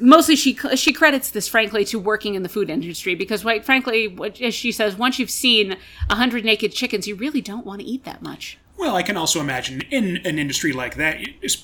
Mostly, 0.00 0.36
she 0.36 0.54
she 0.76 0.92
credits 0.92 1.30
this, 1.30 1.48
frankly, 1.48 1.84
to 1.86 1.98
working 1.98 2.34
in 2.34 2.42
the 2.42 2.48
food 2.48 2.70
industry 2.70 3.14
because, 3.14 3.42
quite 3.42 3.64
frankly, 3.64 4.16
as 4.40 4.54
she 4.54 4.70
says, 4.70 4.96
once 4.96 5.18
you've 5.18 5.30
seen 5.30 5.76
a 6.08 6.14
hundred 6.14 6.44
naked 6.44 6.72
chickens, 6.72 7.08
you 7.08 7.14
really 7.16 7.40
don't 7.40 7.66
want 7.66 7.80
to 7.80 7.86
eat 7.86 8.04
that 8.04 8.22
much. 8.22 8.58
Well, 8.76 8.94
I 8.94 9.02
can 9.02 9.16
also 9.16 9.40
imagine 9.40 9.80
in 9.90 10.18
an 10.18 10.38
industry 10.38 10.72
like 10.72 10.94
that, 10.96 11.18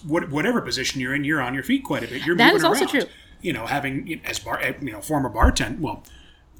whatever 0.04 0.60
position 0.60 1.00
you're 1.00 1.14
in, 1.14 1.22
you're 1.22 1.40
on 1.40 1.54
your 1.54 1.62
feet 1.62 1.84
quite 1.84 2.02
a 2.02 2.08
bit. 2.08 2.26
You're 2.26 2.36
That 2.36 2.46
moving 2.54 2.56
is 2.56 2.64
also 2.64 2.81
around. 2.84 2.88
true. 2.90 3.02
You 3.40 3.52
know, 3.52 3.66
having 3.66 4.20
as 4.25 4.40
bar, 4.40 4.58
eh, 4.60 4.72
you 4.81 4.90
know, 4.90 5.00
former 5.00 5.28
bartender, 5.28 5.81
well, 5.81 6.02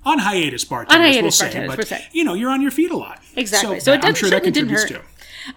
on 0.05 0.19
hiatus 0.21 0.65
bartenders, 0.65 1.01
hiatus 1.06 1.23
we'll 1.23 1.31
say, 1.31 1.45
bartenders, 1.47 1.77
but 1.77 1.87
say. 1.89 2.06
you 2.12 2.25
know, 2.25 2.35
you're 2.35 2.51
on 2.51 2.61
your 2.62 2.71
feet 2.71 2.91
a 2.91 2.97
lot. 2.97 3.21
Exactly. 3.37 3.81
So, 3.81 3.85
So 3.85 3.93
it 3.93 4.05
I'm 4.05 4.12
did- 4.12 4.17
sure 4.19 4.31
that 4.31 4.37
certainly 4.37 4.51
didn't 4.53 4.69
contributes 4.69 4.93
hurt. 4.93 5.03
too. 5.03 5.09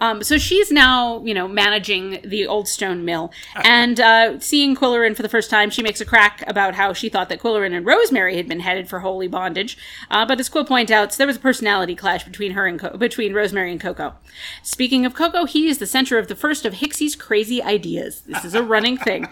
Um, 0.02 0.22
so 0.22 0.38
she's 0.38 0.70
now, 0.70 1.24
you 1.24 1.34
know, 1.34 1.48
managing 1.48 2.20
the 2.26 2.46
Old 2.46 2.68
Stone 2.68 3.06
Mill, 3.06 3.32
and 3.64 3.98
uh, 4.02 4.38
seeing 4.38 4.76
Qwilleran 4.76 5.16
for 5.16 5.22
the 5.22 5.30
first 5.30 5.50
time, 5.50 5.70
she 5.70 5.82
makes 5.82 6.02
a 6.02 6.06
crack 6.06 6.44
about 6.46 6.76
how 6.76 6.92
she 6.92 7.08
thought 7.08 7.30
that 7.30 7.40
Qwilleran 7.40 7.74
and 7.74 7.86
Rosemary 7.86 8.36
had 8.36 8.50
been 8.50 8.60
headed 8.60 8.90
for 8.90 9.00
holy 9.00 9.30
bondage. 9.30 9.78
Uh, 10.12 10.26
but 10.26 10.42
as 10.42 10.50
Qwill 10.50 10.68
points 10.68 10.92
out, 10.92 11.14
there 11.14 11.26
was 11.26 11.38
a 11.38 11.40
personality 11.40 11.96
clash 11.96 12.26
between 12.26 12.52
her 12.52 12.68
and 12.68 12.82
Co- 12.82 12.98
between 12.98 13.34
Rosemary 13.34 13.72
and 13.72 13.80
Koko. 13.80 14.16
Speaking 14.62 15.06
of 15.06 15.14
Koko, 15.14 15.46
he 15.46 15.70
is 15.70 15.78
the 15.78 15.88
center 15.88 16.18
of 16.18 16.28
the 16.28 16.36
first 16.36 16.66
of 16.66 16.74
Hixie's 16.74 17.16
crazy 17.16 17.64
ideas. 17.64 18.24
This 18.28 18.44
is 18.44 18.56
a 18.56 18.64
running 18.64 18.98
thing. 18.98 19.30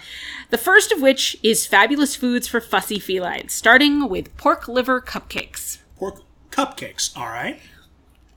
The 0.51 0.57
first 0.57 0.93
of 0.93 1.01
which 1.01 1.35
is 1.43 1.65
fabulous 1.65 2.15
foods 2.15 2.47
for 2.47 2.61
fussy 2.61 2.97
felines, 2.99 3.51
starting 3.51 4.07
with 4.07 4.35
pork 4.37 4.69
liver 4.69 5.01
cupcakes. 5.05 5.79
Pork 5.97 6.21
cupcakes, 6.51 7.15
all 7.17 7.27
right. 7.27 7.59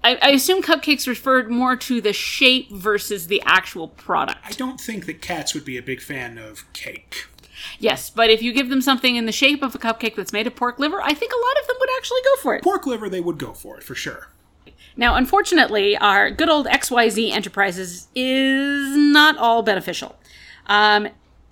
I, 0.04 0.16
I 0.22 0.28
assume 0.30 0.62
cupcakes 0.62 1.06
referred 1.06 1.50
more 1.50 1.76
to 1.76 2.00
the 2.00 2.12
shape 2.12 2.70
versus 2.70 3.26
the 3.26 3.42
actual 3.44 3.88
product. 3.88 4.38
I 4.44 4.52
don't 4.52 4.80
think 4.80 5.06
that 5.06 5.20
cats 5.20 5.54
would 5.54 5.64
be 5.64 5.76
a 5.76 5.82
big 5.82 6.00
fan 6.00 6.38
of 6.38 6.70
cake. 6.72 7.26
Yes, 7.80 8.08
but 8.08 8.30
if 8.30 8.40
you 8.40 8.52
give 8.52 8.68
them 8.68 8.80
something 8.80 9.16
in 9.16 9.26
the 9.26 9.32
shape 9.32 9.62
of 9.62 9.74
a 9.74 9.78
cupcake 9.78 10.14
that's 10.14 10.32
made 10.32 10.46
of 10.46 10.54
pork 10.54 10.78
liver, 10.78 11.02
I 11.02 11.12
think 11.12 11.32
a 11.32 11.36
lot 11.36 11.60
of 11.60 11.66
them 11.66 11.76
would 11.80 11.90
actually 11.96 12.20
go 12.24 12.42
for 12.42 12.54
it. 12.54 12.62
Pork 12.62 12.86
liver, 12.86 13.08
they 13.08 13.20
would 13.20 13.38
go 13.38 13.52
for 13.52 13.76
it 13.76 13.82
for 13.82 13.96
sure. 13.96 14.28
Now, 14.96 15.14
unfortunately, 15.14 15.96
our 15.96 16.30
good 16.30 16.48
old 16.48 16.66
XYZ 16.66 17.30
Enterprises 17.30 18.08
is 18.14 18.96
not 18.96 19.36
all 19.38 19.62
beneficial. 19.62 20.16
Um, 20.66 21.08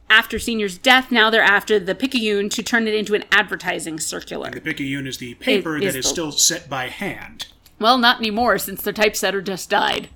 after 0.08 0.38
Senior's 0.38 0.78
death, 0.78 1.10
now 1.10 1.30
they're 1.30 1.42
after 1.42 1.78
the 1.78 1.94
Picayune 1.94 2.48
to 2.50 2.62
turn 2.62 2.86
it 2.86 2.94
into 2.94 3.14
an 3.14 3.24
advertising 3.32 3.98
circular. 4.00 4.50
The 4.50 4.60
Picayune 4.60 5.06
is 5.06 5.18
the 5.18 5.34
paper 5.34 5.76
It 5.76 5.80
that 5.80 5.86
is 5.88 5.96
is 5.96 6.04
the- 6.04 6.08
still 6.10 6.32
set 6.32 6.68
by 6.68 6.88
hand. 6.88 7.48
Well, 7.78 7.98
not 7.98 8.18
anymore 8.18 8.58
since 8.58 8.82
the 8.82 8.92
typesetter 8.92 9.42
just 9.42 9.68
died. 9.68 10.08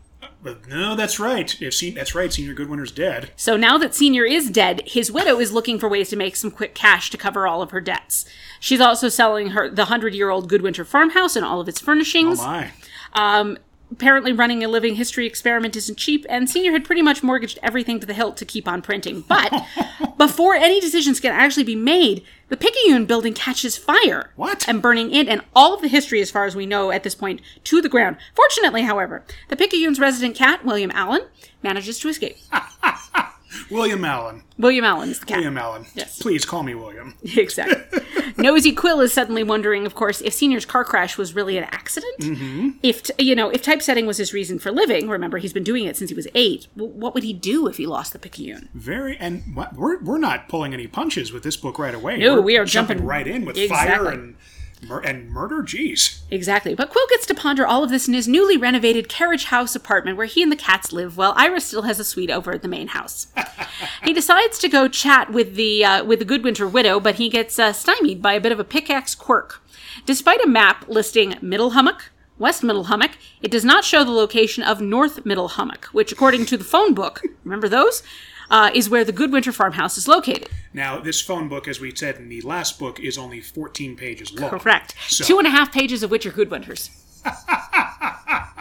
But 0.43 0.67
no, 0.67 0.97
that's 0.97 1.21
right. 1.21 1.55
If 1.61 1.75
se- 1.75 1.91
that's 1.91 2.15
right, 2.15 2.33
Senior 2.33 2.55
Goodwinter's 2.55 2.93
dead. 2.93 3.31
So 3.37 3.59
now 3.59 3.77
that 3.77 3.95
Senior 3.95 4.25
is 4.25 4.49
dead, 4.51 4.83
his 4.87 5.13
widow 5.13 5.39
is 5.39 5.53
looking 5.53 5.79
for 5.79 5.87
ways 5.87 6.09
to 6.09 6.17
make 6.17 6.35
some 6.37 6.51
quick 6.51 6.75
cash 6.75 7.11
to 7.11 7.19
cover 7.19 7.47
all 7.47 7.61
of 7.61 7.73
her 7.73 7.81
debts. 7.83 8.25
She's 8.59 8.81
also 8.81 9.11
selling 9.11 9.49
her 9.49 9.69
the 9.69 9.87
hundred-year-old 9.87 10.51
Goodwinter 10.51 10.87
farmhouse 10.87 11.37
and 11.37 11.45
all 11.45 11.61
of 11.61 11.69
its 11.69 11.81
furnishings. 11.81 12.41
Oh 12.41 12.45
my. 12.47 12.71
Um, 13.13 13.59
apparently, 13.91 14.33
running 14.33 14.65
a 14.65 14.69
living 14.69 14.95
history 14.95 15.27
experiment 15.27 15.77
isn't 15.77 15.99
cheap, 15.99 16.25
and 16.29 16.49
Senior 16.49 16.73
had 16.73 16.85
pretty 16.85 17.03
much 17.03 17.23
mortgaged 17.23 17.59
everything 17.63 18.01
to 18.01 18.07
the 18.07 18.15
hilt 18.15 18.37
to 18.39 18.45
keep 18.45 18.67
on 18.69 18.83
printing. 18.83 19.23
But 19.23 19.53
before 20.19 20.55
any 20.55 20.81
decisions 20.81 21.21
can 21.21 21.33
actually 21.33 21.65
be 21.65 21.77
made, 21.77 22.25
the 22.49 22.57
Picayune 22.57 23.07
building 23.07 23.35
catches 23.35 23.77
fire. 23.77 24.31
What? 24.37 24.69
And 24.69 24.83
burning 24.83 25.13
it 25.13 25.29
and 25.29 25.43
all 25.55 25.75
of 25.75 25.83
the 25.83 25.89
history, 25.89 26.21
as 26.21 26.31
far 26.31 26.45
as 26.45 26.57
we 26.57 26.67
know 26.67 26.91
at 26.91 27.03
this 27.03 27.15
point, 27.15 27.41
to 27.65 27.81
the 27.81 27.89
ground. 27.89 28.17
Fortunately, 28.35 28.83
however, 28.83 29.25
the 29.49 29.57
Picayune's 29.57 30.01
resident 30.01 30.35
cat, 30.37 30.65
William 30.65 30.91
Allen, 30.93 31.23
manages 31.63 31.99
to 32.01 32.09
escape. 32.09 32.37
William 33.71 34.05
Allen. 34.05 34.43
William 34.59 34.85
Allen 34.85 35.11
is 35.11 35.21
the 35.21 35.27
cat. 35.27 35.37
William 35.39 35.57
Allen. 35.57 35.87
Yes. 35.95 36.19
Please 36.21 36.45
call 36.45 36.63
me 36.63 36.75
William. 36.75 37.15
exactly. 37.23 38.01
Nosy 38.37 38.75
Qwill 38.75 39.03
is 39.03 39.13
suddenly 39.13 39.43
wondering, 39.43 39.87
of 39.87 39.95
course, 39.95 40.21
if 40.21 40.33
Senior's 40.33 40.65
car 40.65 40.85
crash 40.85 41.17
was 41.17 41.35
really 41.35 41.57
an 41.57 41.65
accident. 41.65 42.19
Mm-hmm. 42.21 42.71
If 42.83 43.03
t- 43.05 43.25
you 43.25 43.35
know, 43.35 43.49
if 43.51 43.63
typesetting 43.63 44.07
was 44.07 44.17
his 44.19 44.33
reason 44.33 44.59
for 44.59 44.71
living, 44.71 45.09
remember 45.09 45.39
he's 45.39 45.53
been 45.53 45.65
doing 45.65 45.85
it 45.85 45.97
since 45.97 46.11
he 46.11 46.15
was 46.17 46.27
eight. 46.35 46.67
W- 46.77 46.93
what 46.95 47.15
would 47.15 47.23
he 47.23 47.33
do 47.33 47.67
if 47.67 47.77
he 47.77 47.87
lost 47.87 48.13
the 48.13 48.19
Picayune? 48.19 48.69
Very, 48.75 49.17
and 49.19 49.43
we're 49.77 50.03
we're 50.03 50.19
not 50.19 50.49
pulling 50.49 50.73
any 50.75 50.87
punches 50.87 51.33
with 51.33 51.43
this 51.43 51.57
book 51.57 51.79
right 51.79 51.95
away. 51.95 52.17
No, 52.19 52.37
We're 52.37 52.41
we 52.43 52.57
are 52.59 52.65
jumping- 52.65 53.05
right 53.05 53.27
in 53.27 53.45
with 53.45 53.57
fire 53.69 54.09
and 54.09 54.37
Mur- 54.83 55.01
and 55.01 55.31
murder, 55.31 55.63
jeez. 55.63 56.21
Exactly. 56.31 56.75
But 56.75 56.91
Qwill 56.91 57.09
gets 57.11 57.27
to 57.27 57.35
ponder 57.35 57.67
all 57.67 57.85
of 57.85 57.91
this 57.91 58.09
in 58.09 58.15
his 58.15 58.27
newly 58.27 58.57
renovated 58.57 59.09
carriage 59.09 59.47
house 59.47 59.75
apartment 59.75 60.17
where 60.17 60.27
he 60.27 60.43
and 60.43 60.51
the 60.51 60.57
cats 60.57 60.93
live 60.93 61.17
while 61.17 61.35
Iris 61.37 61.67
still 61.67 61.83
has 61.83 62.01
a 62.01 62.05
suite 62.05 62.31
over 62.31 62.53
at 62.53 62.63
the 62.63 62.69
main 62.69 62.89
house. 62.89 63.27
he 64.05 64.13
decides 64.13 64.59
to 64.59 64.69
go 64.69 64.89
chat 64.89 65.33
with 65.33 65.55
the 65.55 65.85
uh, 65.85 66.05
with 66.05 66.19
the 66.19 66.25
Goodwinter 66.25 66.71
widow, 66.71 66.99
but 66.99 67.17
he 67.17 67.29
gets 67.29 67.59
uh, 67.59 67.73
stymied 67.73 68.23
by 68.23 68.33
a 68.33 68.41
bit 68.41 68.53
of 68.53 68.61
a 68.61 68.65
pickaxe 68.65 69.15
quirk. 69.15 69.63
Despite 70.07 70.43
a 70.43 70.49
map 70.49 70.87
listing 70.89 71.37
Middle 71.43 71.71
Hummock, 71.71 72.11
West 72.39 72.63
Middle 72.63 72.85
Hummock, 72.85 73.13
it 73.43 73.51
does 73.51 73.65
not 73.65 73.85
show 73.85 74.03
the 74.03 74.11
location 74.11 74.63
of 74.63 74.81
North 74.81 75.27
Middle 75.27 75.49
Hummock, 75.49 75.87
which, 75.93 76.11
according 76.11 76.47
to 76.47 76.57
the 76.57 76.65
phone 76.65 76.95
book, 76.95 77.23
remember 77.45 77.69
those, 77.69 78.03
uh, 78.51 78.71
is 78.75 78.91
where 78.91 79.05
the 79.05 79.13
Goodwinter 79.13 79.53
farmhouse 79.55 79.97
is 79.97 80.09
located. 80.09 80.49
Now, 80.73 80.99
this 81.01 81.21
phone 81.21 81.49
book, 81.49 81.67
as 81.69 81.81
we 81.81 81.95
said 81.95 82.17
in 82.17 82.29
the 82.29 82.41
last 82.43 82.79
book, 82.79 82.99
is 83.01 83.17
only 83.19 83.41
14 83.41 83.97
pages 83.97 84.33
long. 84.39 84.51
Correct. 84.51 84.95
So- 85.09 85.25
Two 85.25 85.39
and 85.39 85.47
a 85.47 85.51
half 85.51 85.73
pages 85.73 86.03
of 86.03 86.11
which 86.11 86.27
are 86.27 86.33
Goodwinters. 86.33 86.91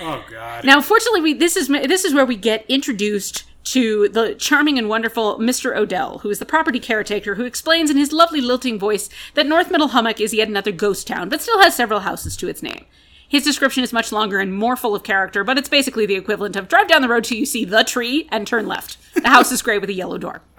Oh, 0.00 0.24
God. 0.30 0.64
Now, 0.64 0.80
fortunately, 0.80 1.20
we, 1.20 1.32
this 1.34 1.56
is 1.56 1.66
this 1.68 2.04
is 2.04 2.14
where 2.14 2.24
we 2.24 2.36
get 2.36 2.64
introduced 2.68 3.44
to 3.64 4.08
the 4.08 4.34
charming 4.36 4.78
and 4.78 4.88
wonderful 4.88 5.38
Mr. 5.38 5.76
O'Dell, 5.76 6.18
who 6.20 6.30
is 6.30 6.38
the 6.38 6.46
property 6.46 6.78
caretaker, 6.78 7.34
who 7.34 7.44
explains 7.44 7.90
in 7.90 7.96
his 7.96 8.12
lovely 8.12 8.40
lilting 8.40 8.78
voice 8.78 9.10
that 9.34 9.46
North 9.46 9.70
Middle 9.70 9.88
Hummock 9.88 10.20
is 10.20 10.32
yet 10.32 10.48
another 10.48 10.72
ghost 10.72 11.06
town, 11.06 11.28
but 11.28 11.42
still 11.42 11.60
has 11.60 11.74
several 11.74 12.00
houses 12.00 12.36
to 12.36 12.48
its 12.48 12.62
name. 12.62 12.86
His 13.28 13.44
description 13.44 13.84
is 13.84 13.92
much 13.92 14.10
longer 14.10 14.40
and 14.40 14.54
more 14.54 14.74
full 14.74 14.94
of 14.94 15.02
character, 15.02 15.44
but 15.44 15.58
it's 15.58 15.68
basically 15.68 16.06
the 16.06 16.16
equivalent 16.16 16.56
of 16.56 16.66
drive 16.66 16.88
down 16.88 17.02
the 17.02 17.08
road 17.08 17.24
till 17.24 17.36
you 17.36 17.44
see 17.46 17.64
the 17.64 17.84
tree 17.84 18.26
and 18.32 18.46
turn 18.46 18.66
left. 18.66 18.96
The 19.14 19.28
house 19.28 19.52
is 19.52 19.60
gray 19.60 19.78
with 19.78 19.90
a 19.90 19.94
yellow 19.94 20.16
door. 20.16 20.40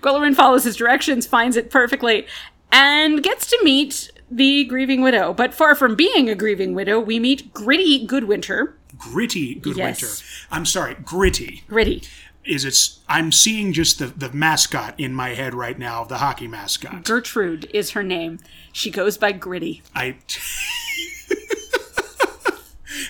Qwilleran 0.00 0.34
follows 0.34 0.64
his 0.64 0.76
directions, 0.76 1.26
finds 1.26 1.56
it 1.56 1.70
perfectly, 1.70 2.26
and 2.72 3.22
gets 3.22 3.46
to 3.48 3.58
meet 3.62 4.10
the 4.30 4.64
grieving 4.64 5.02
widow. 5.02 5.34
But 5.34 5.52
far 5.52 5.74
from 5.74 5.94
being 5.94 6.30
a 6.30 6.34
grieving 6.34 6.74
widow, 6.74 6.98
we 6.98 7.18
meet 7.18 7.52
Gritty 7.52 8.06
Goodwinter. 8.06 8.74
Gritty 8.96 9.56
Goodwinter. 9.56 10.02
Yes. 10.02 10.46
I'm 10.50 10.64
sorry, 10.64 10.94
Gritty. 10.94 11.64
Gritty. 11.68 12.02
Is 12.44 12.64
it's 12.64 13.00
I'm 13.08 13.30
seeing 13.30 13.74
just 13.74 13.98
the, 13.98 14.06
the 14.06 14.32
mascot 14.32 14.98
in 14.98 15.12
my 15.12 15.30
head 15.30 15.54
right 15.54 15.78
now, 15.78 16.04
the 16.04 16.18
hockey 16.18 16.48
mascot. 16.48 17.04
Gertrude 17.04 17.70
is 17.74 17.90
her 17.90 18.02
name. 18.02 18.38
She 18.72 18.90
goes 18.90 19.18
by 19.18 19.32
Gritty. 19.32 19.82
I 19.94 20.16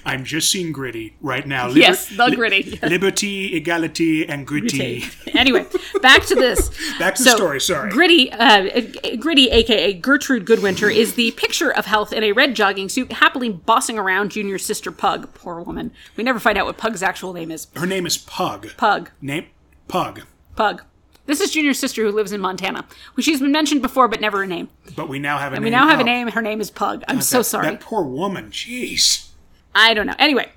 I'm 0.05 0.25
just 0.25 0.51
seeing 0.51 0.73
Gritty 0.73 1.17
right 1.21 1.47
now. 1.47 1.69
Liber- 1.69 1.79
Yes, 1.81 2.09
the 2.09 2.31
Gritty. 2.35 2.79
Liberty, 2.83 3.57
equality, 3.57 4.29
and 4.29 4.47
gritty. 4.47 5.05
anyway, 5.35 5.67
back 6.03 6.25
to 6.27 6.35
this. 6.35 6.71
Back 6.99 7.15
to 7.17 7.23
the 7.25 7.31
story, 7.31 7.61
sorry. 7.61 7.91
Gritty, 7.91 8.33
uh, 8.33 8.81
Gritty, 9.21 9.51
aka 9.51 9.93
Gertrude 9.95 10.45
Goodwinter, 10.47 10.93
is 10.93 11.15
the 11.15 11.31
picture 11.33 11.71
of 11.73 11.87
health 11.87 12.13
in 12.13 12.23
a 12.25 12.33
red 12.33 12.55
jogging 12.57 12.89
suit, 12.89 13.13
happily 13.13 13.51
bossing 13.51 13.99
around 13.99 14.31
Junior's 14.33 14.65
sister 14.65 14.91
Pug. 14.91 15.33
Poor 15.35 15.61
woman. 15.61 15.93
We 16.17 16.25
never 16.25 16.41
find 16.41 16.59
out 16.59 16.67
what 16.67 16.77
Pug's 16.79 17.03
actual 17.03 17.33
name 17.33 17.51
is. 17.53 17.69
Her 17.77 17.87
name 17.87 18.05
is 18.07 18.19
Pug. 18.19 18.69
Pug. 18.77 19.11
Name 19.21 19.47
Pug. 19.87 20.23
Pug. 20.57 20.83
This 21.27 21.41
is 21.41 21.51
Junior's 21.51 21.79
sister 21.79 22.03
who 22.05 22.11
lives 22.11 22.33
in 22.33 22.41
Montana. 22.41 22.87
Well, 23.17 23.23
she's 23.23 23.41
been 23.41 23.53
mentioned 23.53 23.83
before, 23.83 24.09
but 24.09 24.21
never 24.21 24.43
a 24.43 24.47
name. 24.47 24.71
But 24.97 25.09
we 25.09 25.19
now 25.19 25.39
have 25.39 25.53
a 25.53 25.57
And 25.57 25.63
name. 25.63 25.73
we 25.73 25.77
now 25.79 25.87
have 25.89 25.99
Oh, 25.99 26.03
a 26.03 26.05
name. 26.05 26.29
Her 26.29 26.41
name 26.43 26.61
is 26.61 26.71
Pug. 26.71 27.05
I'm 27.07 27.21
so 27.21 27.39
that- 27.39 27.45
sorry. 27.45 27.67
That 27.67 27.81
poor 27.81 28.03
woman. 28.03 28.51
Jeez. 28.51 29.28
I 29.75 29.95
don't 29.95 30.07
know. 30.07 30.15
Anyway, 30.19 30.51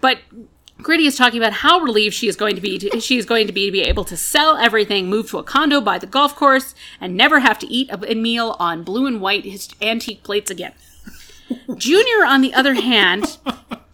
but 0.00 0.18
Gritty 0.82 1.06
is 1.06 1.16
talking 1.16 1.40
about 1.40 1.54
how 1.54 1.80
relieved 1.80 2.14
she 2.14 2.28
is 2.28 2.36
going 2.36 2.54
to 2.54 2.60
be. 2.60 2.78
To, 2.78 3.00
she 3.00 3.16
is 3.16 3.24
going 3.24 3.46
to 3.46 3.52
be 3.52 3.66
to 3.66 3.72
be 3.72 3.82
able 3.82 4.04
to 4.04 4.16
sell 4.16 4.56
everything, 4.56 5.08
move 5.08 5.30
to 5.30 5.38
a 5.38 5.42
condo 5.42 5.80
by 5.80 5.98
the 5.98 6.06
golf 6.06 6.36
course, 6.36 6.74
and 7.00 7.16
never 7.16 7.40
have 7.40 7.58
to 7.60 7.66
eat 7.66 7.90
a, 7.90 8.14
meal 8.14 8.56
on 8.58 8.82
blue 8.82 9.06
and 9.06 9.20
white 9.20 9.46
antique 9.80 10.22
plates 10.22 10.50
again. 10.50 10.72
Junior, 11.76 12.26
on 12.26 12.40
the 12.40 12.52
other 12.52 12.74
hand, 12.74 13.38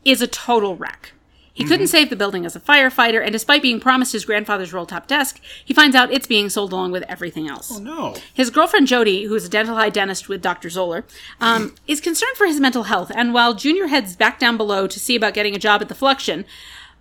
is 0.05 0.21
a 0.23 0.27
total 0.27 0.77
wreck. 0.77 1.13
He 1.55 1.65
couldn't 1.65 1.89
save 1.89 2.09
the 2.09 2.17
building 2.17 2.47
as 2.47 2.57
a 2.57 2.61
firefighter, 2.61 3.23
and 3.23 3.31
despite 3.33 3.61
being 3.61 3.79
promised 3.79 4.13
his 4.13 4.25
grandfather's 4.25 4.73
roll 4.73 4.87
top 4.87 5.07
desk, 5.07 5.39
he 5.63 5.75
finds 5.75 5.95
out 5.95 6.11
it's 6.11 6.27
being 6.27 6.49
sold 6.49 6.73
along 6.73 6.93
with 6.93 7.03
everything 7.05 7.47
else. 7.47 7.79
No. 7.79 8.15
His 8.33 8.49
girlfriend 8.49 8.87
Jody, 8.87 9.25
who 9.25 9.35
is 9.35 9.45
a 9.45 9.51
dental 9.51 9.77
high 9.77 9.91
dentist 9.91 10.29
with 10.29 10.41
Dr. 10.41 10.71
Zoller, 10.71 11.05
um, 11.41 11.75
is 11.87 12.01
concerned 12.01 12.37
for 12.37 12.47
his 12.47 12.59
mental 12.59 12.85
health. 12.85 13.13
And 13.15 13.35
while 13.35 13.53
Junior 13.55 13.89
heads 13.89 14.17
back 14.17 14.39
down 14.39 14.57
below 14.57 14.87
to 14.87 14.99
see 14.99 15.15
about 15.15 15.35
getting 15.35 15.55
a 15.55 15.59
job 15.59 15.83
at 15.83 15.89
the 15.89 15.95
Fluxion, 15.95 16.45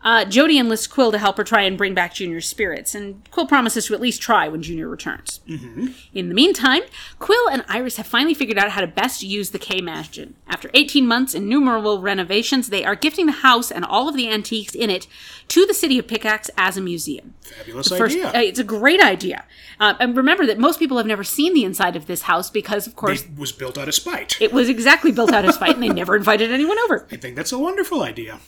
uh, 0.04 0.26
Jody 0.26 0.58
enlists 0.58 0.88
Qwill 0.88 1.12
to 1.12 1.18
help 1.18 1.38
her 1.38 1.44
try 1.44 1.62
and 1.62 1.78
bring 1.78 1.94
back 1.94 2.14
Junior's 2.14 2.48
spirits. 2.48 2.96
And 2.96 3.24
Qwill 3.32 3.48
promises 3.48 3.86
to 3.86 3.94
at 3.94 4.02
least 4.02 4.22
try 4.22 4.48
when 4.48 4.62
Junior 4.62 4.88
returns. 4.90 5.40
In 5.48 6.30
the 6.30 6.36
meantime, 6.36 6.82
Qwill 7.20 7.52
and 7.52 7.64
Iris 7.68 7.98
have 7.98 8.08
finally 8.08 8.34
figured 8.34 8.58
out 8.58 8.72
how 8.72 8.82
to 8.82 8.88
best 8.88 9.22
use 9.24 9.52
the 9.52 9.60
K 9.60 9.82
Mansion. 9.82 10.36
After 10.48 10.70
18 10.74 11.06
months 11.08 11.34
and 11.34 11.46
innumerable 11.46 12.02
renovations, 12.02 12.70
they 12.70 12.84
are 12.86 12.96
gifting 12.96 13.26
the 13.26 13.32
house 13.32 13.72
and 13.72 13.86
all 13.86 14.08
of 14.10 14.16
the 14.16 14.30
antiques 14.30 14.74
in 14.76 14.90
it 14.90 15.08
to 15.50 15.66
the 15.66 15.74
city 15.74 16.00
of 16.00 16.08
Pickaxe 16.08 16.50
as 16.58 16.78
a 16.78 16.82
museum. 16.82 17.34
Fabulous 17.42 17.90
First, 17.90 18.16
idea. 18.16 18.28
uh, 18.30 18.40
it's 18.42 18.60
a 18.60 18.64
great 18.64 19.02
idea. 19.02 19.44
Uh, 19.80 19.96
and 20.00 20.16
remember 20.16 20.46
that 20.46 20.58
most 20.58 20.80
people 20.80 20.98
have 20.98 21.06
never 21.08 21.24
seen 21.24 21.54
the 21.54 21.64
inside 21.64 21.96
of 21.96 22.06
this 22.08 22.24
house 22.24 22.50
because, 22.50 22.88
of 22.88 22.96
course, 22.96 23.24
it 23.24 23.38
was 23.38 23.52
built 23.52 23.78
out 23.78 23.88
of 23.88 23.94
spite. 23.96 24.40
it 24.42 24.54
was 24.54 24.70
exactly 24.70 25.12
built 25.12 25.32
out 25.34 25.44
of 25.46 25.54
spite 25.54 25.74
and 25.74 25.84
they 25.84 25.90
never 25.90 26.16
invited 26.16 26.52
anyone 26.52 26.78
over. 26.86 27.08
I 27.12 27.18
think 27.18 27.36
that's 27.36 27.52
a 27.52 27.60
wonderful 27.60 28.02
idea. 28.04 28.40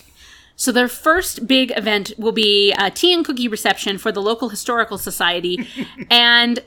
So 0.55 0.71
their 0.71 0.87
first 0.87 1.47
big 1.47 1.71
event 1.75 2.13
will 2.17 2.31
be 2.31 2.71
a 2.73 2.91
tea 2.91 3.13
and 3.13 3.25
cookie 3.25 3.47
reception 3.47 3.97
for 3.97 4.11
the 4.11 4.21
local 4.21 4.49
historical 4.49 4.97
society, 4.97 5.67
and 6.11 6.59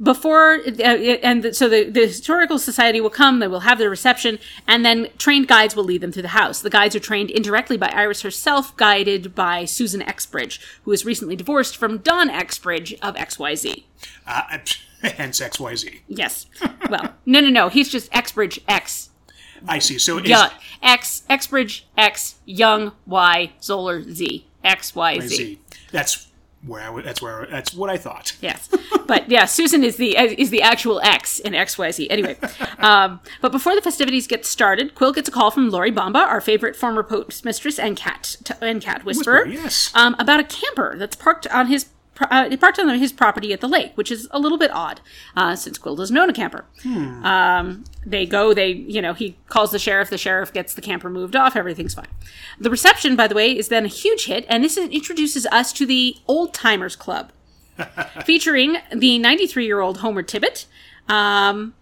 before 0.00 0.60
uh, 0.66 0.82
and 0.82 1.56
so 1.56 1.68
the, 1.68 1.84
the 1.84 2.06
historical 2.06 2.58
society 2.58 3.00
will 3.00 3.10
come. 3.10 3.38
They 3.38 3.48
will 3.48 3.60
have 3.60 3.78
their 3.78 3.90
reception, 3.90 4.38
and 4.66 4.84
then 4.84 5.08
trained 5.18 5.48
guides 5.48 5.74
will 5.74 5.84
lead 5.84 6.00
them 6.00 6.12
through 6.12 6.22
the 6.22 6.28
house. 6.28 6.60
The 6.60 6.70
guides 6.70 6.94
are 6.94 7.00
trained 7.00 7.30
indirectly 7.30 7.76
by 7.76 7.88
Iris 7.88 8.22
herself, 8.22 8.76
guided 8.76 9.34
by 9.34 9.64
Susan 9.64 10.02
Exbridge, 10.02 10.60
who 10.84 10.92
is 10.92 11.04
recently 11.04 11.36
divorced 11.36 11.76
from 11.76 11.98
Don 11.98 12.30
Exbridge 12.30 12.94
of 13.02 13.16
XYZ. 13.16 13.84
Uh, 14.26 14.58
hence 15.02 15.40
XYZ. 15.40 16.00
Yes. 16.08 16.46
Well, 16.88 17.14
no, 17.26 17.40
no, 17.40 17.50
no. 17.50 17.68
He's 17.68 17.90
just 17.90 18.08
Exbridge 18.14 18.62
X. 18.66 19.10
I 19.66 19.78
see. 19.78 19.98
So 19.98 20.18
is 20.18 20.28
Yeah. 20.28 20.50
X, 20.82 21.24
Exbridge 21.28 21.86
X, 21.96 22.36
Young 22.44 22.92
Y, 23.06 23.52
Zoller 23.62 24.02
Z 24.02 24.46
X 24.64 24.94
Y 24.94 25.20
Z. 25.20 25.58
That's 25.90 26.28
where 26.66 26.82
I 26.82 26.90
would, 26.90 27.04
that's 27.04 27.22
where 27.22 27.46
that's 27.50 27.72
what 27.72 27.88
I 27.88 27.96
thought. 27.96 28.36
Yes, 28.40 28.68
but 29.06 29.30
yeah, 29.30 29.44
Susan 29.44 29.84
is 29.84 29.96
the 29.96 30.16
is 30.16 30.50
the 30.50 30.62
actual 30.62 31.00
X 31.02 31.38
in 31.38 31.54
X 31.54 31.78
Y 31.78 31.90
Z. 31.90 32.10
Anyway, 32.10 32.36
um, 32.78 33.20
but 33.40 33.52
before 33.52 33.74
the 33.74 33.80
festivities 33.80 34.26
get 34.26 34.44
started, 34.44 34.94
Qwill 34.94 35.14
gets 35.14 35.28
a 35.28 35.32
call 35.32 35.50
from 35.50 35.70
Lori 35.70 35.92
Bamba, 35.92 36.16
our 36.16 36.40
favorite 36.40 36.74
former 36.74 37.02
postmistress 37.02 37.78
and 37.78 37.96
cat 37.96 38.36
and 38.60 38.82
cat 38.82 39.04
whisperer, 39.04 39.44
Whisperer, 39.44 39.62
yes. 39.64 39.92
um, 39.94 40.16
about 40.18 40.40
a 40.40 40.44
camper 40.44 40.96
that's 40.96 41.16
parked 41.16 41.46
on 41.48 41.68
his 41.68 41.86
uh, 42.20 42.56
parked 42.58 42.78
on 42.78 42.88
his 42.98 43.12
property 43.12 43.52
at 43.52 43.60
the 43.60 43.68
lake, 43.68 43.92
which 43.94 44.10
is 44.10 44.28
a 44.30 44.38
little 44.38 44.58
bit 44.58 44.70
odd 44.72 45.00
uh, 45.36 45.54
since 45.56 45.78
Qwill 45.78 45.96
doesn't 45.96 46.16
own 46.16 46.30
a 46.30 46.32
camper. 46.32 46.64
Um, 47.24 47.84
they 48.04 48.26
go, 48.26 48.54
they 48.54 48.70
you 48.70 49.02
know 49.02 49.14
he 49.14 49.36
calls 49.48 49.70
the 49.70 49.78
sheriff. 49.78 50.10
The 50.10 50.18
sheriff 50.18 50.52
gets 50.52 50.74
the 50.74 50.80
camper 50.80 51.10
moved 51.10 51.36
off. 51.36 51.56
Everything's 51.56 51.94
fine. 51.94 52.08
The 52.58 52.70
reception, 52.70 53.16
by 53.16 53.28
the 53.28 53.34
way, 53.34 53.56
is 53.56 53.68
then 53.68 53.84
a 53.84 53.88
huge 53.88 54.26
hit, 54.26 54.44
and 54.48 54.64
this 54.64 54.76
is, 54.76 54.88
introduces 54.90 55.46
us 55.46 55.72
to 55.74 55.86
the 55.86 56.16
Old 56.26 56.54
Timers 56.54 56.96
Club 56.96 57.32
featuring 58.24 58.78
the 58.94 59.18
93 59.18 59.66
year 59.66 59.80
old 59.80 59.98
Homer 59.98 60.22
Tibbitt, 60.22 60.66
um, 61.08 61.74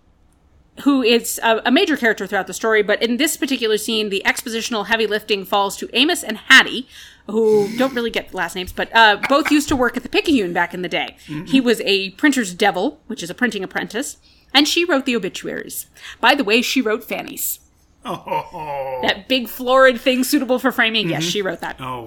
who 0.85 1.03
is 1.03 1.41
a, 1.43 1.63
a 1.67 1.71
major 1.71 1.97
character 1.97 2.27
throughout 2.27 2.47
the 2.47 2.55
story. 2.55 2.83
But 2.83 3.03
in 3.03 3.17
this 3.17 3.37
particular 3.37 3.79
scene, 3.79 4.11
the 4.11 4.23
expositional 4.25 4.87
heavy 4.87 5.07
lifting 5.07 5.45
falls 5.45 5.77
to 5.79 5.89
Amos 5.93 6.23
and 6.23 6.37
Hattie, 6.37 6.87
who 7.29 7.69
don't 7.77 7.95
really 7.95 8.11
get 8.11 8.33
last 8.35 8.55
names, 8.55 8.73
but 8.73 8.95
uh, 8.95 9.19
both 9.29 9.51
used 9.51 9.69
to 9.69 9.77
work 9.77 9.97
at 9.97 10.03
the 10.03 10.09
Picayune 10.09 10.53
back 10.53 10.75
in 10.75 10.83
the 10.83 10.89
day. 10.89 11.17
He 11.47 11.61
was 11.61 11.81
a 11.81 12.11
printer's 12.11 12.55
devil, 12.55 13.01
which 13.07 13.23
is 13.23 13.31
a 13.31 13.35
printing 13.35 13.65
apprentice, 13.65 14.19
and 14.55 14.69
she 14.69 14.85
wrote 14.85 15.07
the 15.07 15.17
obituaries. 15.17 15.87
By 16.21 16.35
the 16.35 16.45
way, 16.45 16.63
she 16.63 16.81
wrote 16.81 17.03
Fanny's. 17.05 17.59
Oh, 18.05 19.01
That 19.03 19.27
big 19.29 19.49
florid 19.49 20.01
thing 20.01 20.23
suitable 20.23 20.59
for 20.61 20.71
framing. 20.71 21.11
Yes, 21.11 21.25
she 21.25 21.43
wrote 21.43 21.61
that. 21.61 21.81
oh, 21.81 22.07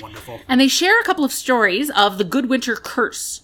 wonderful. 0.00 0.40
and 0.48 0.60
they 0.60 0.68
share 0.68 1.00
a 1.00 1.04
couple 1.04 1.24
of 1.24 1.32
stories 1.32 1.88
of 1.90 2.18
the 2.18 2.24
Goodwinter 2.24 2.76
curse. 2.76 3.42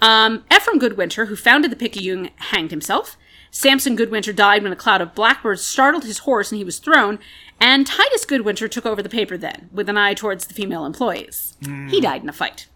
Um, 0.00 0.44
Ephraim 0.54 0.78
Goodwinter, 0.80 1.26
who 1.26 1.36
founded 1.36 1.70
the 1.72 1.76
Picayune, 1.76 2.30
hanged 2.36 2.70
himself. 2.70 3.16
Samson 3.50 3.96
Goodwinter 3.96 4.34
died 4.34 4.62
when 4.62 4.72
a 4.72 4.76
cloud 4.76 5.00
of 5.00 5.14
blackbirds 5.14 5.62
startled 5.64 6.04
his 6.04 6.18
horse 6.20 6.52
and 6.52 6.58
he 6.58 6.64
was 6.64 6.78
thrown. 6.78 7.18
And 7.60 7.86
Titus 7.86 8.24
Goodwinter 8.24 8.70
took 8.70 8.86
over 8.86 9.02
the 9.02 9.08
paper 9.08 9.36
then, 9.36 9.68
with 9.72 9.88
an 9.88 9.96
eye 9.96 10.14
towards 10.14 10.46
the 10.46 10.54
female 10.54 10.84
employees. 10.84 11.56
He 11.60 11.68
hmm. 11.68 12.00
died 12.00 12.22
in 12.22 12.28
a 12.28 12.32
fight. 12.32 12.66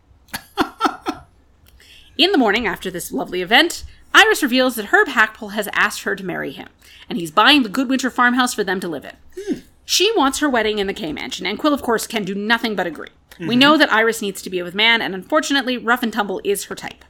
in 2.18 2.32
the 2.32 2.38
morning 2.38 2.66
after 2.66 2.90
this 2.90 3.12
lovely 3.12 3.42
event, 3.42 3.84
Iris 4.14 4.42
reveals 4.42 4.74
that 4.74 4.86
Herb 4.86 5.08
Hackpole 5.08 5.50
has 5.50 5.68
asked 5.72 6.02
her 6.02 6.16
to 6.16 6.24
marry 6.24 6.52
him, 6.52 6.68
and 7.08 7.18
he's 7.18 7.30
buying 7.30 7.62
the 7.62 7.68
Goodwinter 7.68 8.10
farmhouse 8.10 8.54
for 8.54 8.64
them 8.64 8.80
to 8.80 8.88
live 8.88 9.04
in. 9.04 9.16
Hmm. 9.38 9.60
She 9.84 10.12
wants 10.16 10.38
her 10.40 10.48
wedding 10.48 10.78
in 10.78 10.86
the 10.86 10.94
K 10.94 11.12
Mansion, 11.12 11.46
and 11.46 11.58
Qwill, 11.58 11.72
of 11.72 11.82
course, 11.82 12.06
can 12.06 12.24
do 12.24 12.34
nothing 12.34 12.74
but 12.74 12.86
agree. 12.86 13.08
We 13.38 13.54
hmm. 13.54 13.60
know 13.60 13.76
that 13.76 13.92
Iris 13.92 14.20
needs 14.20 14.42
to 14.42 14.50
be 14.50 14.62
with 14.62 14.74
man, 14.74 15.00
and 15.00 15.14
unfortunately, 15.14 15.78
rough 15.78 16.02
and 16.02 16.12
tumble 16.12 16.40
is 16.44 16.64
her 16.64 16.74
type. 16.74 17.04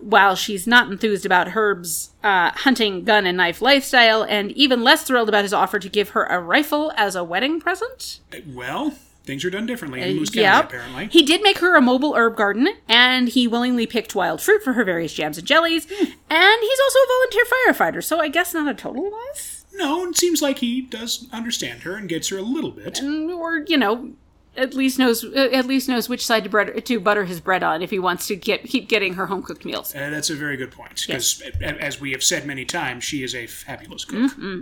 While 0.00 0.34
she's 0.34 0.66
not 0.66 0.90
enthused 0.90 1.26
about 1.26 1.48
Herb's 1.48 2.10
uh, 2.22 2.50
hunting, 2.52 3.04
gun, 3.04 3.26
and 3.26 3.36
knife 3.36 3.60
lifestyle, 3.62 4.22
and 4.22 4.52
even 4.52 4.82
less 4.82 5.04
thrilled 5.04 5.28
about 5.28 5.44
his 5.44 5.52
offer 5.52 5.78
to 5.78 5.88
give 5.88 6.10
her 6.10 6.24
a 6.24 6.40
rifle 6.40 6.92
as 6.96 7.14
a 7.14 7.24
wedding 7.24 7.60
present. 7.60 8.20
Uh, 8.32 8.38
well, 8.46 8.90
things 9.24 9.44
are 9.44 9.50
done 9.50 9.66
differently 9.66 10.00
in 10.00 10.16
uh, 10.16 10.20
Moose 10.20 10.30
County, 10.30 10.66
apparently. 10.66 11.06
He 11.06 11.22
did 11.22 11.42
make 11.42 11.58
her 11.58 11.76
a 11.76 11.80
mobile 11.80 12.14
herb 12.14 12.36
garden, 12.36 12.68
and 12.88 13.28
he 13.28 13.46
willingly 13.46 13.86
picked 13.86 14.14
wild 14.14 14.40
fruit 14.40 14.62
for 14.62 14.72
her 14.74 14.84
various 14.84 15.12
jams 15.14 15.38
and 15.38 15.46
jellies, 15.46 15.86
hmm. 15.88 16.04
and 16.30 16.60
he's 16.60 16.80
also 16.80 16.98
a 16.98 17.08
volunteer 17.08 17.44
firefighter, 17.44 18.04
so 18.04 18.20
I 18.20 18.28
guess 18.28 18.54
not 18.54 18.70
a 18.70 18.74
total 18.74 19.10
loss. 19.10 19.64
no, 19.74 20.08
it 20.08 20.16
seems 20.16 20.42
like 20.42 20.58
he 20.58 20.80
does 20.80 21.26
understand 21.32 21.82
her 21.82 21.94
and 21.94 22.08
gets 22.08 22.28
her 22.28 22.38
a 22.38 22.42
little 22.42 22.70
bit. 22.72 22.94
Mm, 22.94 23.36
or, 23.36 23.64
you 23.66 23.76
know, 23.76 24.12
at 24.60 24.74
least 24.74 24.98
knows 24.98 25.24
uh, 25.24 25.48
at 25.52 25.66
least 25.66 25.88
knows 25.88 26.08
which 26.08 26.24
side 26.24 26.44
to 26.44 26.50
bread 26.50 26.84
to 26.84 27.00
butter 27.00 27.24
his 27.24 27.40
bread 27.40 27.62
on 27.62 27.82
if 27.82 27.90
he 27.90 27.98
wants 27.98 28.26
to 28.26 28.36
get 28.36 28.64
keep 28.64 28.88
getting 28.88 29.14
her 29.14 29.26
home 29.26 29.42
cooked 29.42 29.64
meals. 29.64 29.94
Uh, 29.94 30.10
that's 30.10 30.30
a 30.30 30.34
very 30.34 30.56
good 30.56 30.70
point. 30.70 31.02
Because, 31.06 31.42
as 31.60 32.00
we 32.00 32.12
have 32.12 32.22
said 32.22 32.46
many 32.46 32.64
times, 32.64 33.04
she 33.04 33.22
is 33.22 33.34
a 33.34 33.46
fabulous 33.46 34.04
cook. 34.04 34.30
Mm-hmm. 34.32 34.60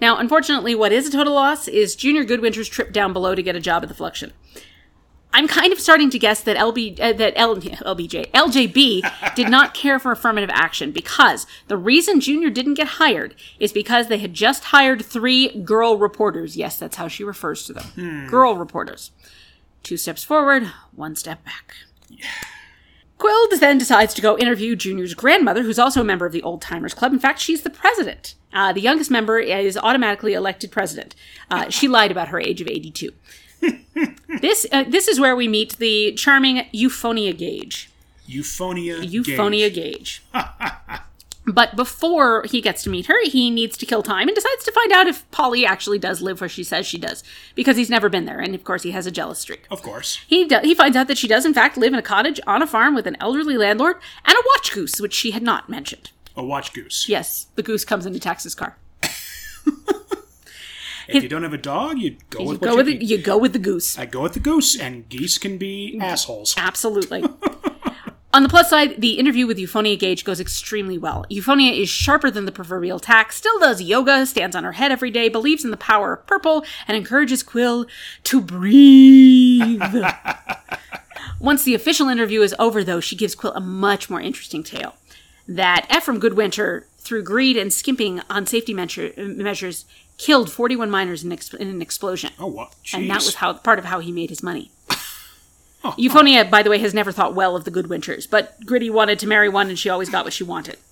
Now, 0.00 0.18
unfortunately, 0.18 0.74
what 0.74 0.92
is 0.92 1.06
a 1.06 1.12
total 1.12 1.34
loss 1.34 1.68
is 1.68 1.94
Junior 1.94 2.24
Goodwinter's 2.24 2.68
trip 2.68 2.92
down 2.92 3.12
below 3.12 3.34
to 3.34 3.42
get 3.42 3.54
a 3.54 3.60
job 3.60 3.82
at 3.82 3.88
the 3.88 3.94
Fluxion. 3.94 4.32
I'm 5.32 5.46
kind 5.46 5.72
of 5.72 5.80
starting 5.80 6.10
to 6.10 6.18
guess 6.18 6.42
that 6.42 6.56
LB 6.56 6.98
uh, 7.00 7.12
that 7.12 7.34
L, 7.36 7.56
LBJ 7.56 8.30
LJB 8.32 9.34
did 9.34 9.48
not 9.48 9.74
care 9.74 9.98
for 9.98 10.12
affirmative 10.12 10.50
action 10.52 10.90
because 10.90 11.46
the 11.68 11.76
reason 11.76 12.20
Junior 12.20 12.50
didn't 12.50 12.74
get 12.74 12.88
hired 12.88 13.34
is 13.58 13.72
because 13.72 14.08
they 14.08 14.18
had 14.18 14.34
just 14.34 14.64
hired 14.64 15.04
three 15.04 15.48
girl 15.60 15.96
reporters. 15.98 16.56
Yes, 16.56 16.78
that's 16.78 16.96
how 16.96 17.08
she 17.08 17.24
refers 17.24 17.64
to 17.66 17.72
them. 17.72 18.26
Girl 18.28 18.56
reporters. 18.56 19.12
Two 19.82 19.96
steps 19.96 20.24
forward, 20.24 20.64
one 20.94 21.16
step 21.16 21.44
back. 21.44 21.74
Qwill 23.18 23.60
then 23.60 23.76
decides 23.76 24.14
to 24.14 24.22
go 24.22 24.38
interview 24.38 24.74
Junior's 24.74 25.12
grandmother, 25.14 25.62
who's 25.62 25.78
also 25.78 26.00
a 26.00 26.04
member 26.04 26.24
of 26.24 26.32
the 26.32 26.42
Old 26.42 26.62
Timers 26.62 26.94
Club. 26.94 27.12
In 27.12 27.18
fact, 27.18 27.38
she's 27.38 27.62
the 27.62 27.70
president. 27.70 28.34
Uh, 28.52 28.72
the 28.72 28.80
youngest 28.80 29.10
member 29.10 29.38
is 29.38 29.76
automatically 29.76 30.32
elected 30.32 30.70
president. 30.72 31.14
Uh, 31.50 31.68
she 31.70 31.86
lied 31.86 32.10
about 32.10 32.28
her 32.28 32.40
age 32.40 32.60
of 32.60 32.68
82. 32.68 33.12
This 34.40 34.66
uh, 34.72 34.84
this 34.84 35.08
is 35.08 35.20
where 35.20 35.36
we 35.36 35.48
meet 35.48 35.76
the 35.78 36.12
charming 36.12 36.66
Euphonia 36.72 37.36
Gage. 37.36 37.90
Euphonia. 38.28 39.02
Euphonia 39.02 39.72
Gage. 39.72 40.22
but 41.46 41.74
before 41.74 42.44
he 42.48 42.60
gets 42.60 42.82
to 42.84 42.90
meet 42.90 43.06
her, 43.06 43.16
he 43.24 43.50
needs 43.50 43.76
to 43.78 43.86
kill 43.86 44.02
time 44.02 44.28
and 44.28 44.34
decides 44.34 44.64
to 44.64 44.72
find 44.72 44.92
out 44.92 45.08
if 45.08 45.28
Polly 45.30 45.66
actually 45.66 45.98
does 45.98 46.22
live 46.22 46.40
where 46.40 46.48
she 46.48 46.62
says 46.62 46.86
she 46.86 46.98
does, 46.98 47.24
because 47.54 47.76
he's 47.76 47.90
never 47.90 48.08
been 48.08 48.26
there, 48.26 48.38
and 48.38 48.54
of 48.54 48.62
course 48.62 48.84
he 48.84 48.92
has 48.92 49.06
a 49.06 49.10
jealous 49.10 49.40
streak. 49.40 49.66
Of 49.70 49.82
course. 49.82 50.20
He 50.26 50.46
do- 50.46 50.60
he 50.62 50.74
finds 50.74 50.96
out 50.96 51.08
that 51.08 51.18
she 51.18 51.28
does 51.28 51.44
in 51.44 51.54
fact 51.54 51.76
live 51.76 51.92
in 51.92 51.98
a 51.98 52.02
cottage 52.02 52.40
on 52.46 52.62
a 52.62 52.66
farm 52.66 52.94
with 52.94 53.06
an 53.06 53.16
elderly 53.20 53.56
landlord 53.56 53.96
and 54.24 54.36
a 54.36 54.42
watch 54.54 54.72
goose, 54.72 55.00
which 55.00 55.14
she 55.14 55.32
had 55.32 55.42
not 55.42 55.68
mentioned. 55.68 56.10
A 56.36 56.44
watch 56.44 56.72
goose. 56.72 57.08
Yes, 57.08 57.48
the 57.56 57.62
goose 57.62 57.84
comes 57.84 58.06
and 58.06 58.14
attacks 58.14 58.44
his 58.44 58.54
car. 58.54 58.76
If 61.16 61.22
you 61.22 61.28
don't 61.28 61.42
have 61.42 61.52
a 61.52 61.58
dog, 61.58 61.98
you 61.98 62.16
go 62.30 62.40
You 62.42 62.48
with 62.50 62.60
go 62.60 62.76
what 62.76 62.86
with 62.86 62.88
you 62.88 62.98
the, 62.98 63.04
you 63.04 63.18
go 63.18 63.38
with 63.38 63.52
the 63.52 63.58
goose. 63.58 63.98
I 63.98 64.06
go 64.06 64.22
with 64.22 64.34
the 64.34 64.40
goose, 64.40 64.78
and 64.78 65.08
geese 65.08 65.38
can 65.38 65.58
be 65.58 65.98
assholes. 66.00 66.54
Absolutely. 66.56 67.24
On 68.32 68.44
the 68.44 68.48
plus 68.48 68.70
side, 68.70 69.00
the 69.00 69.18
interview 69.18 69.44
with 69.44 69.58
Euphonia 69.58 69.98
Gage 69.98 70.24
goes 70.24 70.38
extremely 70.38 70.96
well. 70.96 71.26
Euphonia 71.28 71.76
is 71.76 71.88
sharper 71.88 72.30
than 72.30 72.44
the 72.44 72.52
proverbial 72.52 73.00
tack, 73.00 73.32
still 73.32 73.58
does 73.58 73.82
yoga, 73.82 74.24
stands 74.24 74.54
on 74.54 74.62
her 74.62 74.70
head 74.72 74.92
every 74.92 75.10
day, 75.10 75.28
believes 75.28 75.64
in 75.64 75.72
the 75.72 75.76
power 75.76 76.14
of 76.14 76.26
purple, 76.28 76.64
and 76.86 76.96
encourages 76.96 77.42
Qwill 77.42 77.88
to 78.22 78.40
breathe. 78.40 79.82
Once 81.40 81.64
the 81.64 81.74
official 81.74 82.08
interview 82.08 82.40
is 82.42 82.54
over, 82.60 82.84
though, 82.84 83.00
she 83.00 83.16
gives 83.16 83.34
Qwill 83.34 83.56
a 83.56 83.60
much 83.60 84.08
more 84.08 84.20
interesting 84.20 84.62
tale. 84.62 84.94
That 85.48 85.86
Ephraim 85.92 86.20
Goodwinter, 86.20 86.84
through 86.98 87.24
greed 87.24 87.56
and 87.56 87.72
skimping 87.72 88.20
on 88.30 88.46
safety 88.46 88.72
measure, 88.72 89.12
measures, 89.16 89.86
killed 90.20 90.52
41 90.52 90.90
miners 90.90 91.24
in, 91.24 91.32
ex- 91.32 91.54
in 91.54 91.68
an 91.68 91.80
explosion. 91.80 92.30
Oh, 92.38 92.46
what? 92.46 92.74
And 92.92 93.08
that 93.08 93.24
was 93.24 93.36
how 93.36 93.54
part 93.54 93.78
of 93.78 93.86
how 93.86 94.00
he 94.00 94.12
made 94.12 94.28
his 94.28 94.42
money. 94.42 94.70
Euphonia, 95.98 96.48
by 96.48 96.62
the 96.62 96.68
way, 96.68 96.78
has 96.78 96.92
never 96.92 97.10
thought 97.10 97.34
well 97.34 97.56
of 97.56 97.64
the 97.64 97.70
Goodwinters, 97.70 98.28
but 98.28 98.64
Gritty 98.66 98.90
wanted 98.90 99.18
to 99.20 99.26
marry 99.26 99.48
one 99.48 99.70
and 99.70 99.78
she 99.78 99.88
always 99.88 100.10
got 100.10 100.24
what 100.24 100.34
she 100.34 100.44
wanted. 100.44 100.76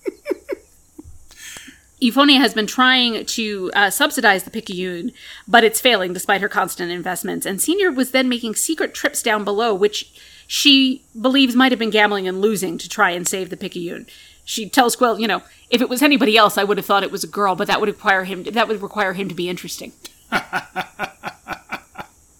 Euphonia 2.01 2.39
has 2.39 2.55
been 2.55 2.65
trying 2.65 3.23
to 3.25 3.69
uh, 3.75 3.89
subsidize 3.91 4.45
the 4.45 4.49
Picayune, 4.49 5.11
but 5.47 5.63
it's 5.63 5.81
failing 5.81 6.13
despite 6.13 6.41
her 6.41 6.49
constant 6.49 6.91
investments. 6.91 7.45
And 7.45 7.61
Senior 7.61 7.91
was 7.91 8.11
then 8.11 8.29
making 8.29 8.55
secret 8.55 8.95
trips 8.95 9.21
down 9.21 9.43
below, 9.43 9.75
which 9.75 10.11
she 10.47 11.03
believes 11.19 11.55
might 11.55 11.71
have 11.71 11.77
been 11.77 11.89
gambling 11.91 12.27
and 12.27 12.41
losing 12.41 12.79
to 12.79 12.89
try 12.89 13.11
and 13.11 13.27
save 13.27 13.51
the 13.51 13.57
Picayune. 13.57 14.07
She 14.49 14.67
tells 14.67 14.95
Qwill, 14.95 15.19
you 15.19 15.27
know, 15.27 15.43
if 15.69 15.79
it 15.79 15.89
was 15.89 16.01
anybody 16.01 16.35
else, 16.35 16.57
I 16.57 16.63
would 16.63 16.77
have 16.77 16.85
thought 16.87 17.03
it 17.03 17.11
was 17.11 17.23
a 17.23 17.27
girl, 17.27 17.55
but 17.55 17.67
that 17.67 17.79
would 17.79 17.87
require 17.87 18.23
him. 18.23 18.41
that 18.45 18.67
would 18.67 18.81
require 18.81 19.13
him 19.13 19.29
to 19.29 19.35
be 19.35 19.47
interesting. 19.47 19.91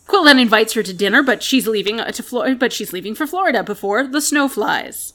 Qwill 0.08 0.24
then 0.24 0.40
invites 0.40 0.74
her 0.74 0.82
to 0.82 0.92
dinner, 0.92 1.22
but 1.22 1.44
she's 1.44 1.68
leaving 1.68 2.00
uh, 2.00 2.12
to 2.14 2.24
Florida. 2.24 2.56
But 2.56 2.74
she's 2.74 2.92
leaving 2.92 3.14
for 3.14 3.28
Florida 3.28 3.62
before 3.62 4.08
the 4.08 4.22
snow 4.22 4.48
flies. 4.48 5.14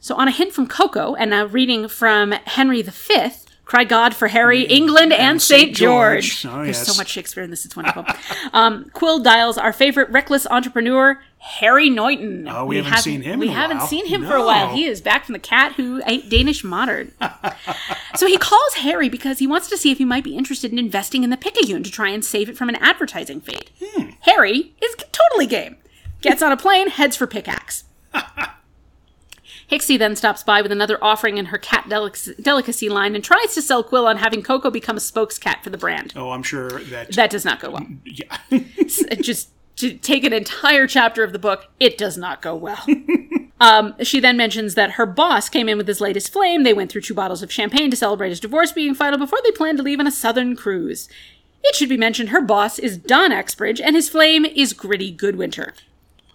So, 0.00 0.14
on 0.14 0.28
a 0.28 0.30
hint 0.30 0.54
from 0.54 0.66
Koko, 0.66 1.14
and 1.14 1.34
a 1.34 1.46
reading 1.46 1.88
from 1.88 2.32
Henry 2.32 2.80
V, 2.80 3.32
cry 3.70 3.84
God 3.84 4.16
for 4.16 4.26
Harry, 4.26 4.62
England, 4.62 5.12
and, 5.12 5.40
St. 5.40 5.60
St. 5.60 5.76
George. 5.76 6.42
George. 6.42 6.52
Oh, 6.52 6.64
There's 6.64 6.76
yes. 6.76 6.86
so 6.88 6.98
much 6.98 7.08
Shakespeare 7.08 7.44
in 7.44 7.50
this; 7.50 7.64
it's 7.64 7.76
wonderful. 7.76 8.04
um, 8.52 8.90
Qwill 8.92 9.22
dials 9.22 9.56
our 9.56 9.72
favorite 9.72 10.10
reckless 10.10 10.44
entrepreneur, 10.48 11.22
Harry 11.38 11.88
Noyton. 11.88 12.52
Oh, 12.52 12.66
we 12.66 12.78
haven't 12.82 12.98
seen 12.98 13.22
him 13.22 13.38
We 13.38 13.46
haven't 13.46 13.78
while. 13.78 13.86
seen 13.86 14.06
him 14.06 14.26
for 14.26 14.34
a 14.34 14.44
while. 14.44 14.74
He 14.74 14.86
is 14.86 15.00
back 15.00 15.24
from 15.24 15.34
the 15.34 15.38
cat 15.38 15.74
who 15.74 16.02
ate 16.04 16.28
Danish 16.28 16.64
modern. 16.64 17.12
So 18.16 18.26
he 18.26 18.36
calls 18.38 18.74
Harry 18.74 19.08
because 19.08 19.38
he 19.38 19.46
wants 19.46 19.68
to 19.68 19.78
see 19.78 19.92
if 19.92 19.98
he 19.98 20.04
might 20.04 20.24
be 20.24 20.36
interested 20.36 20.72
in 20.72 20.80
investing 20.80 21.22
in 21.22 21.30
the 21.30 21.36
Picayune 21.36 21.84
to 21.84 21.90
try 21.92 22.08
and 22.08 22.24
save 22.24 22.48
it 22.48 22.58
from 22.58 22.68
an 22.68 22.74
advertising 22.76 23.40
fade. 23.40 23.70
Harry 24.22 24.74
is 24.82 24.96
totally 25.12 25.46
game. 25.46 25.76
Gets 26.20 26.42
on 26.42 26.50
a 26.50 26.56
plane, 26.56 26.88
heads 26.88 27.14
for 27.16 27.28
Pickaxe. 27.28 27.84
Hixie 29.70 29.98
then 29.98 30.16
stops 30.16 30.42
by 30.42 30.62
with 30.62 30.72
another 30.72 30.98
offering 31.02 31.38
in 31.38 31.46
her 31.46 31.58
cat 31.58 31.84
delic- 31.88 32.42
delicacy 32.42 32.88
line 32.88 33.14
and 33.14 33.22
tries 33.22 33.54
to 33.54 33.62
sell 33.62 33.84
Qwill 33.84 34.06
on 34.06 34.16
having 34.16 34.42
Koko 34.42 34.70
become 34.70 34.96
a 34.96 35.00
spokescat 35.00 35.62
for 35.62 35.70
the 35.70 35.78
brand. 35.78 36.12
Oh, 36.16 36.30
I'm 36.30 36.42
sure 36.42 36.70
that. 36.84 37.12
That 37.12 37.30
does 37.30 37.44
not 37.44 37.60
go 37.60 37.70
well. 37.70 37.86
yeah. 38.04 38.36
Just 39.20 39.50
to 39.76 39.96
take 39.96 40.24
an 40.24 40.32
entire 40.32 40.86
chapter 40.86 41.22
of 41.22 41.32
the 41.32 41.38
book, 41.38 41.66
it 41.78 41.96
does 41.96 42.16
not 42.18 42.42
go 42.42 42.54
well. 42.54 42.84
Um, 43.62 43.94
she 44.02 44.20
then 44.20 44.38
mentions 44.38 44.74
that 44.74 44.92
her 44.92 45.04
boss 45.04 45.50
came 45.50 45.68
in 45.68 45.76
with 45.76 45.86
his 45.86 46.00
latest 46.00 46.32
flame. 46.32 46.62
They 46.62 46.72
went 46.72 46.90
through 46.90 47.02
two 47.02 47.12
bottles 47.12 47.42
of 47.42 47.52
champagne 47.52 47.90
to 47.90 47.96
celebrate 47.96 48.30
his 48.30 48.40
divorce 48.40 48.72
being 48.72 48.94
final 48.94 49.18
before 49.18 49.38
they 49.44 49.50
planned 49.50 49.76
to 49.76 49.84
leave 49.84 50.00
on 50.00 50.06
a 50.06 50.10
southern 50.10 50.56
cruise. 50.56 51.10
It 51.62 51.74
should 51.74 51.90
be 51.90 51.98
mentioned 51.98 52.30
her 52.30 52.40
boss 52.40 52.78
is 52.78 52.96
Don 52.96 53.32
Exbridge 53.32 53.78
and 53.78 53.94
his 53.94 54.08
flame 54.08 54.46
is 54.46 54.72
Gritty 54.72 55.14
Goodwinter. 55.14 55.72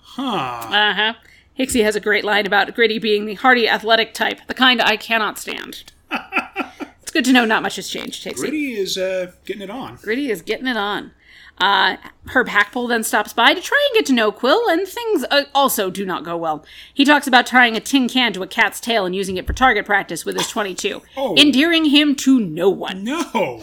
huh. 0.03 0.23
Uh 0.23 0.93
huh. 0.93 1.13
Hixie 1.57 1.83
has 1.83 1.95
a 1.95 1.99
great 1.99 2.23
line 2.23 2.45
about 2.45 2.73
Gritty 2.75 2.99
being 2.99 3.25
the 3.25 3.35
hardy 3.35 3.67
athletic 3.67 4.13
type, 4.13 4.41
the 4.47 4.53
kind 4.53 4.81
I 4.81 4.97
cannot 4.97 5.37
stand. 5.39 5.83
it's 6.11 7.11
good 7.11 7.25
to 7.25 7.31
know 7.33 7.45
not 7.45 7.63
much 7.63 7.77
has 7.77 7.87
changed, 7.87 8.23
Hixie. 8.25 8.35
Gritty 8.35 8.73
is 8.73 8.97
uh, 8.97 9.31
getting 9.45 9.61
it 9.61 9.69
on. 9.69 9.95
Gritty 10.01 10.29
is 10.31 10.41
getting 10.41 10.67
it 10.67 10.77
on. 10.77 11.11
Uh, 11.57 11.95
Herb 12.27 12.49
Hackpole 12.49 12.87
then 12.87 13.01
stops 13.03 13.31
by 13.31 13.53
to 13.53 13.61
try 13.61 13.81
and 13.89 13.95
get 13.97 14.05
to 14.07 14.13
know 14.13 14.29
Qwill, 14.29 14.69
and 14.69 14.85
things 14.85 15.23
uh, 15.31 15.43
also 15.55 15.89
do 15.89 16.05
not 16.05 16.25
go 16.25 16.35
well. 16.35 16.65
He 16.93 17.05
talks 17.05 17.27
about 17.27 17.45
tying 17.45 17.77
a 17.77 17.79
tin 17.79 18.09
can 18.09 18.33
to 18.33 18.43
a 18.43 18.47
cat's 18.47 18.81
tail 18.81 19.05
and 19.05 19.15
using 19.15 19.37
it 19.37 19.47
for 19.47 19.53
target 19.53 19.85
practice 19.85 20.25
with 20.25 20.35
his 20.35 20.49
22, 20.49 21.01
Oh. 21.15 21.33
endearing 21.37 21.85
him 21.85 22.13
to 22.17 22.41
no 22.41 22.69
one. 22.69 23.05
No. 23.05 23.61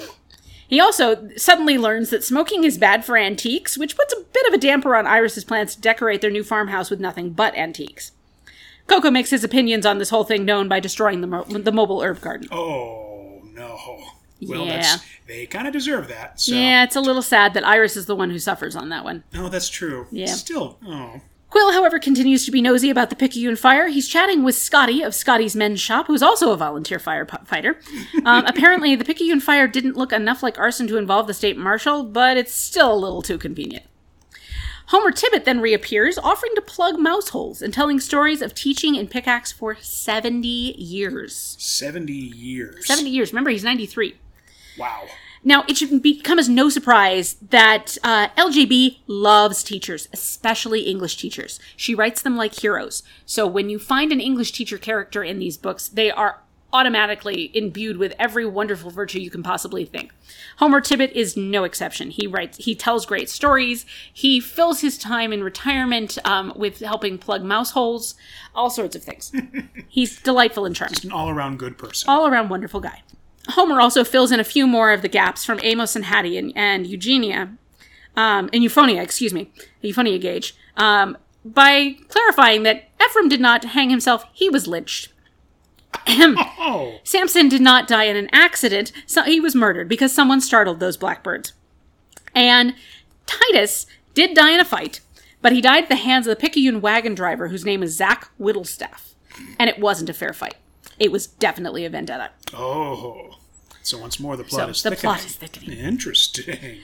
He 0.73 0.81
also 0.81 1.29
suddenly 1.37 1.77
learns 1.77 2.09
that 2.09 2.25
smoking 2.25 2.65
is 2.65 2.79
bad 2.79 3.05
for 3.05 3.19
antiques, 3.19 3.77
which 3.77 3.95
puts 3.95 4.15
a 4.15 4.23
bit 4.33 4.47
of 4.47 4.55
a 4.55 4.59
damper 4.59 4.97
on 4.97 5.07
Iris's 5.07 5.45
plans 5.45 5.75
to 5.75 5.81
decorate 5.83 6.23
their 6.23 6.31
new 6.31 6.43
farmhouse 6.43 6.89
with 6.89 6.99
nothing 6.99 7.29
but 7.33 7.55
antiques. 7.55 8.13
Koko 8.87 9.11
makes 9.11 9.29
his 9.29 9.45
opinions 9.45 9.85
on 9.85 9.99
this 9.99 10.09
whole 10.09 10.25
thing 10.25 10.47
known 10.47 10.69
by 10.69 10.81
destroying 10.81 11.21
the, 11.21 11.27
mo- 11.27 11.45
the 11.45 11.73
mobile 11.73 12.01
herb 12.01 12.23
garden. 12.23 12.49
Oh 12.51 13.43
no. 13.53 13.79
Well, 14.49 14.65
Yeah. 14.65 14.81
that's 14.81 15.05
they 15.29 15.45
kind 15.45 15.67
of 15.67 15.75
deserve 15.75 16.09
that. 16.09 16.41
So. 16.41 16.55
Yeah, 16.55 16.85
it's 16.85 16.97
a 16.97 17.03
little 17.03 17.21
sad 17.21 17.53
that 17.53 17.67
Iris 17.67 17.95
is 17.95 18.07
the 18.07 18.17
one 18.17 18.31
who 18.31 18.39
suffers 18.39 18.75
on 18.75 18.89
that 18.89 19.05
one. 19.05 19.25
Oh, 19.35 19.51
that's 19.51 19.69
true. 19.69 20.07
Yeah. 20.11 20.25
Still. 20.25 20.79
Oh. 20.87 21.21
Qwill, 21.53 21.73
however, 21.75 21.99
continues 21.99 22.47
to 22.47 22.51
be 22.51 22.63
nosy 22.63 22.89
about 22.89 23.11
the 23.11 23.17
Picayune 23.17 23.57
fire. 23.57 23.89
He's 23.89 24.09
chatting 24.09 24.43
with 24.43 24.55
Scotty 24.55 25.03
of 25.03 25.15
Scotty's 25.15 25.55
Men's 25.55 25.81
Shop, 25.81 26.07
who's 26.07 26.23
also 26.23 26.51
a 26.51 26.57
volunteer 26.57 26.99
firefighter. 26.99 27.77
Um, 28.25 28.47
apparently, 28.47 28.97
the 28.97 29.05
Picayune 29.05 29.41
fire 29.41 29.69
didn't 29.69 29.97
look 29.97 30.13
enough 30.15 30.43
like 30.43 30.59
arson 30.59 30.87
to 30.89 30.97
involve 30.97 31.27
the 31.27 31.35
state 31.35 31.59
marshal, 31.59 32.05
but 32.05 32.39
it's 32.39 32.55
still 32.55 32.93
a 32.93 32.97
little 32.97 33.21
too 33.21 33.37
convenient. 33.37 33.85
Homer 34.87 35.13
Tibbitt 35.13 35.45
then 35.45 35.61
reappears, 35.61 36.17
offering 36.19 36.55
to 36.55 36.63
plug 36.63 36.99
mouse 36.99 37.29
holes 37.31 37.61
and 37.61 37.73
telling 37.73 38.01
stories 38.01 38.41
of 38.41 38.55
teaching 38.55 38.95
in 38.95 39.07
Pickaxe 39.07 39.53
for 39.53 39.77
70 39.77 40.49
years. 40.49 41.57
Seventy 41.59 42.13
years. 42.13 42.87
70 42.87 43.11
years. 43.11 43.33
Remember, 43.33 43.51
he's 43.51 43.65
93. 43.65 44.17
Wow. 44.79 45.03
Now, 45.45 45.65
it 45.69 45.77
should 45.77 46.03
be, 46.03 46.21
come 46.21 46.39
as 46.39 46.49
no 46.49 46.69
surprise 46.69 47.35
that 47.51 47.99
uh, 48.05 48.29
LJB 48.39 48.99
loves 49.07 49.63
teachers, 49.63 50.09
especially 50.13 50.83
English 50.83 51.17
teachers. 51.17 51.59
She 51.77 51.95
writes 51.95 52.23
them 52.23 52.37
like 52.37 52.61
heroes. 52.61 53.03
So 53.27 53.47
when 53.47 53.69
you 53.69 53.79
find 53.79 54.13
an 54.13 54.21
English 54.21 54.53
teacher 54.53 54.79
character 54.79 55.25
in 55.25 55.39
these 55.41 55.57
books, 55.57 55.89
they 55.89 56.11
are 56.11 56.41
automatically 56.75 57.51
imbued 57.55 57.99
with 57.99 58.15
every 58.19 58.47
wonderful 58.47 58.91
virtue 58.91 59.19
you 59.19 59.31
can 59.31 59.43
possibly 59.43 59.85
think. 59.85 60.13
Homer 60.57 60.81
Tibbitt 60.81 61.13
is 61.13 61.37
no 61.37 61.65
exception. 61.65 62.11
He 62.11 62.27
writes, 62.27 62.57
he 62.59 62.75
tells 62.75 63.05
great 63.05 63.29
stories. 63.29 63.85
He 64.11 64.41
fills 64.41 64.81
his 64.81 64.97
time 64.97 65.33
in 65.33 65.45
retirement 65.45 66.17
um, 66.25 66.53
with 66.57 66.81
helping 66.81 67.19
plug 67.19 67.43
mouse 67.43 67.73
holes, 67.73 68.15
all 68.55 68.71
sorts 68.71 68.97
of 68.97 69.03
things. 69.03 69.33
He's 69.89 70.21
delightful 70.23 70.65
and 70.65 70.75
charming, 70.75 70.95
Just 70.95 71.05
An 71.05 71.13
all 71.13 71.29
around 71.29 71.59
good 71.59 71.77
person. 71.77 72.09
all 72.09 72.27
around 72.27 72.49
wonderful 72.49 72.81
guy. 72.81 73.03
Homer 73.53 73.81
also 73.81 74.05
fills 74.05 74.33
in 74.33 74.41
a 74.41 74.45
few 74.45 74.67
more 74.67 74.93
of 74.93 75.03
the 75.03 75.09
gaps 75.09 75.45
from 75.45 75.61
Amos 75.63 75.97
and 75.97 76.05
Hattie 76.07 76.37
and, 76.37 76.53
and 76.55 76.87
Eugenia, 76.87 77.57
um, 78.17 78.51
and 78.53 78.63
Euphonia, 78.63 79.03
excuse 79.03 79.33
me, 79.33 79.51
Euphonia 79.83 80.21
Gage, 80.21 80.55
um, 80.77 81.17
by 81.45 81.97
clarifying 82.09 82.63
that 82.65 82.89
Ephraim 83.03 83.29
did 83.29 83.41
not 83.41 83.65
hang 83.65 83.91
himself; 83.91 84.25
he 84.33 84.49
was 84.49 84.67
lynched. 84.67 85.13
Oh, 86.09 86.99
Samson 87.05 87.49
did 87.49 87.61
not 87.61 87.87
die 87.87 88.05
in 88.05 88.17
an 88.17 88.29
accident, 88.33 88.93
so 89.07 89.23
he 89.23 89.41
was 89.41 89.55
murdered 89.55 89.89
because 89.89 90.13
someone 90.13 90.41
startled 90.41 90.81
those 90.81 90.97
blackbirds. 90.97 91.53
And 92.35 92.75
Titus 93.27 93.87
did 94.15 94.35
die 94.35 94.53
in 94.53 94.61
a 94.61 94.65
fight, 94.65 95.01
but 95.43 95.53
he 95.53 95.61
died 95.61 95.85
at 95.85 95.89
the 95.89 95.97
hands 95.97 96.27
of 96.27 96.31
the 96.31 96.41
Picayune 96.41 96.81
wagon 96.81 97.15
driver 97.15 97.49
whose 97.49 97.65
name 97.65 97.83
is 97.83 97.97
Zach 97.97 98.31
Whittlestaff. 98.41 99.15
And 99.59 99.69
it 99.69 99.79
wasn't 99.79 100.11
a 100.11 100.15
fair 100.15 100.33
fight. 100.33 100.55
It 100.99 101.11
was 101.11 101.27
definitely 101.27 101.85
a 101.85 101.91
vendetta. 101.91 102.31
oh. 102.55 103.39
So 103.83 103.99
once 103.99 104.21
more, 104.21 104.37
the 104.37 104.45
plot 104.45 104.63
So 104.63 104.69
is 104.69 104.83
the 104.83 104.91
thickening. 104.91 105.15
plot 105.15 105.25
is 105.25 105.37
thickening. 105.37 105.79
Interesting. 105.79 106.79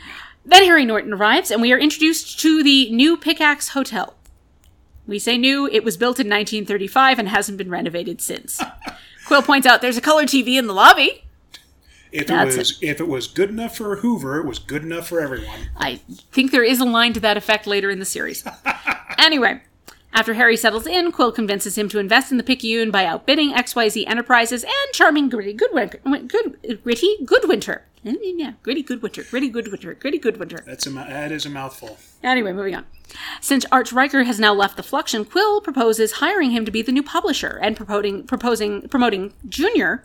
Then 0.44 0.64
Harry 0.64 0.84
Norton 0.84 1.12
arrives, 1.12 1.50
and 1.50 1.60
we 1.60 1.72
are 1.72 1.78
introduced 1.78 2.38
to 2.40 2.62
the 2.62 2.90
new 2.90 3.16
Pickaxe 3.16 3.68
Hotel. 3.70 4.14
We 5.06 5.18
say 5.18 5.36
new, 5.38 5.66
it 5.66 5.84
was 5.84 5.96
built 5.96 6.18
in 6.18 6.26
1935 6.26 7.18
and 7.18 7.28
hasn't 7.28 7.58
been 7.58 7.70
renovated 7.70 8.20
since. 8.20 8.60
Qwill 9.26 9.44
points 9.44 9.66
out 9.66 9.80
there's 9.82 9.96
a 9.96 10.02
color 10.02 10.24
TV 10.24 10.58
in 10.58 10.66
the 10.66 10.72
lobby. 10.74 11.24
If 12.10 12.30
it 12.30 12.56
was 12.56 12.78
if 12.82 13.00
it 13.00 13.08
was 13.08 13.26
good 13.26 13.50
enough 13.50 13.76
for 13.76 13.96
Hoover, 13.96 14.38
it 14.40 14.46
was 14.46 14.58
good 14.58 14.82
enough 14.82 15.08
for 15.08 15.20
everyone. 15.20 15.68
I 15.76 15.96
think 16.32 16.50
there 16.50 16.64
is 16.64 16.80
a 16.80 16.86
line 16.86 17.12
to 17.12 17.20
that 17.20 17.36
effect 17.36 17.66
later 17.66 17.90
in 17.90 17.98
the 17.98 18.06
series. 18.06 18.42
anyway, 19.18 19.60
after 20.12 20.34
Harry 20.34 20.56
settles 20.56 20.86
in, 20.86 21.12
Qwill 21.12 21.34
convinces 21.34 21.76
him 21.76 21.88
to 21.90 21.98
invest 21.98 22.30
in 22.30 22.38
the 22.38 22.42
Picayune 22.42 22.90
by 22.90 23.04
outbidding 23.04 23.52
XYZ 23.52 24.08
Enterprises 24.08 24.64
and 24.64 24.92
charming 24.92 25.28
Gritty 25.28 25.54
Goodwinter. 25.54 26.02
Good, 26.28 26.82
Gritty 26.82 27.16
Goodwinter. 27.24 27.82
Yeah, 28.02 28.52
Gritty 28.62 28.82
Goodwinter. 28.82 29.28
Gritty 29.30 29.50
Goodwinter. 29.50 29.98
Gritty 29.98 30.18
Goodwinter. 30.18 30.64
That's 30.64 30.86
a 30.86 30.90
that 30.90 31.30
is 31.30 31.44
a 31.44 31.50
mouthful. 31.50 31.98
Anyway, 32.22 32.52
moving 32.52 32.74
on. 32.74 32.86
Since 33.40 33.64
Arch 33.70 33.92
Riker 33.92 34.24
has 34.24 34.40
now 34.40 34.54
left 34.54 34.76
the 34.76 34.82
Fluxion, 34.82 35.24
Qwill 35.24 35.62
proposes 35.62 36.12
hiring 36.12 36.50
him 36.50 36.64
to 36.64 36.70
be 36.70 36.82
the 36.82 36.92
new 36.92 37.02
publisher 37.02 37.58
and 37.62 37.76
promoting, 37.76 38.24
proposing, 38.24 38.88
promoting 38.88 39.34
Junior 39.48 40.04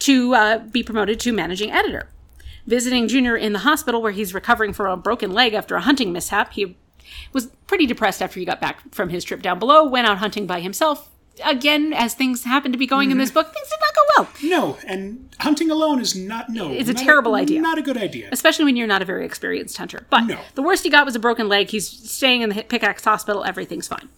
to 0.00 0.34
uh, 0.34 0.58
be 0.58 0.82
promoted 0.82 1.20
to 1.20 1.32
managing 1.32 1.70
editor. 1.70 2.08
Visiting 2.66 3.08
Junior 3.08 3.36
in 3.36 3.52
the 3.52 3.60
hospital 3.60 4.02
where 4.02 4.12
he's 4.12 4.34
recovering 4.34 4.72
from 4.72 4.86
a 4.86 4.96
broken 4.96 5.32
leg 5.32 5.54
after 5.54 5.74
a 5.74 5.80
hunting 5.80 6.12
mishap, 6.12 6.52
he 6.52 6.76
was 7.32 7.46
pretty 7.66 7.86
depressed 7.86 8.20
after 8.22 8.38
he 8.40 8.46
got 8.46 8.60
back 8.60 8.94
from 8.94 9.08
his 9.08 9.24
trip 9.24 9.42
down 9.42 9.58
below, 9.58 9.84
went 9.84 10.06
out 10.06 10.18
hunting 10.18 10.46
by 10.46 10.60
himself. 10.60 11.08
Again, 11.44 11.94
as 11.94 12.12
things 12.14 12.44
happen 12.44 12.72
to 12.72 12.78
be 12.78 12.86
going 12.86 13.10
in 13.10 13.16
this 13.16 13.30
book, 13.30 13.52
things 13.54 13.68
did 13.68 13.78
not 13.80 13.94
go 13.94 14.02
well, 14.50 14.50
No, 14.50 14.76
and 14.86 15.34
hunting 15.40 15.70
alone 15.70 15.98
is 16.00 16.14
not 16.14 16.50
no. 16.50 16.70
It's 16.70 16.90
a 16.90 16.94
terrible 16.94 17.34
idea. 17.34 17.60
Not 17.62 17.78
a 17.78 17.82
good 17.82 17.96
idea. 17.96 18.28
especially 18.30 18.66
when 18.66 18.76
you're 18.76 18.86
not 18.86 19.00
a 19.00 19.06
very 19.06 19.24
experienced 19.24 19.76
hunter. 19.78 20.06
But 20.10 20.24
No. 20.26 20.38
the 20.54 20.62
worst 20.62 20.84
he 20.84 20.90
got 20.90 21.06
was 21.06 21.16
a 21.16 21.18
broken 21.18 21.48
leg. 21.48 21.70
He's 21.70 21.88
staying 21.88 22.42
in 22.42 22.50
the 22.50 22.62
Pickaxe 22.62 23.02
Hospital. 23.04 23.44
Everything's 23.44 23.88
fine. 23.88 24.10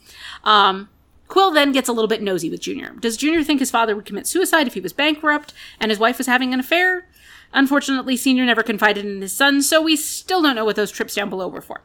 Um, 0.43 0.89
Qwill 1.29 1.55
then 1.55 1.71
gets 1.73 1.89
a 1.89 1.93
little 1.93 2.09
bit 2.09 2.21
nosy 2.21 2.51
with 2.51 2.61
Junior. 2.61 2.91
Does 3.01 3.17
Junior 3.17 3.43
think 3.45 3.61
his 3.61 3.71
father 3.71 3.95
would 3.95 4.05
commit 4.05 4.27
suicide 4.27 4.67
if 4.67 4.75
he 4.75 4.81
was 4.81 4.93
bankrupt 4.93 5.53
and 5.81 5.91
his 5.91 5.99
wife 6.01 6.19
was 6.19 6.27
having 6.27 6.53
an 6.53 6.61
affair? 6.61 7.07
Unfortunately, 7.55 8.17
Senior 8.17 8.45
never 8.45 8.63
confided 8.63 9.05
in 9.07 9.23
his 9.23 9.33
son, 9.33 9.63
so 9.63 9.81
we 9.81 9.95
still 9.97 10.43
don't 10.43 10.57
know 10.57 10.65
what 10.65 10.77
those 10.77 10.91
trips 10.91 11.15
down 11.15 11.31
below 11.31 11.49
were 11.49 11.61
for. 11.63 11.81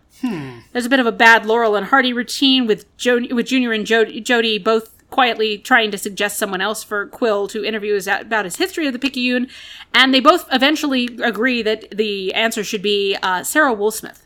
There's 0.74 0.86
a 0.86 0.90
bit 0.90 1.00
of 1.00 1.06
a 1.06 1.12
bad 1.12 1.46
Laurel 1.46 1.76
and 1.76 1.86
Hardy 1.86 2.12
routine 2.12 2.68
with 2.68 2.86
jo- 2.98 3.26
with 3.32 3.46
Junior 3.46 3.72
and 3.72 3.86
jo- 3.86 4.06
Jody 4.06 4.58
both 4.58 4.96
quietly 5.10 5.58
trying 5.58 5.92
to 5.92 5.98
suggest 5.98 6.38
someone 6.38 6.60
else 6.62 6.84
for 6.84 7.08
Qwill 7.08 7.50
to 7.50 7.64
interview 7.64 7.94
his, 7.94 8.08
about 8.08 8.46
his 8.46 8.58
history 8.58 8.86
of 8.88 8.94
the 8.94 9.00
Picayune, 9.00 9.48
and 9.94 10.14
they 10.14 10.20
both 10.20 10.48
eventually 10.52 11.06
agree 11.24 11.62
that 11.62 11.90
the 11.96 12.34
answer 12.34 12.64
should 12.64 12.82
be 12.82 13.16
uh, 13.24 13.44
Sarah 13.44 13.74
Woolsmith. 13.74 14.26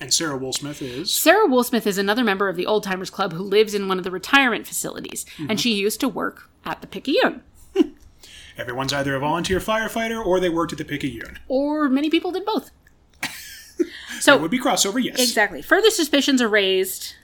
And 0.00 0.12
Sarah 0.12 0.38
Woolsmith 0.38 0.82
is 0.82 1.12
Sarah 1.12 1.46
Woolsmith 1.46 1.86
is 1.86 1.98
another 1.98 2.24
member 2.24 2.48
of 2.48 2.56
the 2.56 2.66
Old 2.66 2.82
Timers 2.82 3.10
Club 3.10 3.32
who 3.32 3.42
lives 3.42 3.74
in 3.74 3.86
one 3.88 3.98
of 3.98 4.04
the 4.04 4.10
retirement 4.10 4.66
facilities, 4.66 5.24
and 5.48 5.60
she 5.60 5.74
used 5.74 6.00
to 6.00 6.08
work 6.08 6.48
at 6.64 6.80
the 6.80 6.86
Picayune. 6.88 7.42
Everyone's 8.56 8.92
either 8.92 9.14
a 9.14 9.20
volunteer 9.20 9.58
firefighter 9.58 10.24
or 10.24 10.40
they 10.40 10.48
worked 10.48 10.72
at 10.72 10.78
the 10.78 10.84
Picayune. 10.84 11.38
Or 11.48 11.88
many 11.88 12.10
people 12.10 12.32
did 12.32 12.44
both. 12.44 12.70
so 14.20 14.34
it 14.34 14.40
Would 14.40 14.50
be 14.50 14.60
crossover, 14.60 15.02
yes. 15.02 15.20
Exactly. 15.20 15.62
Further 15.62 15.90
suspicions 15.90 16.42
are 16.42 16.48
raised 16.48 17.14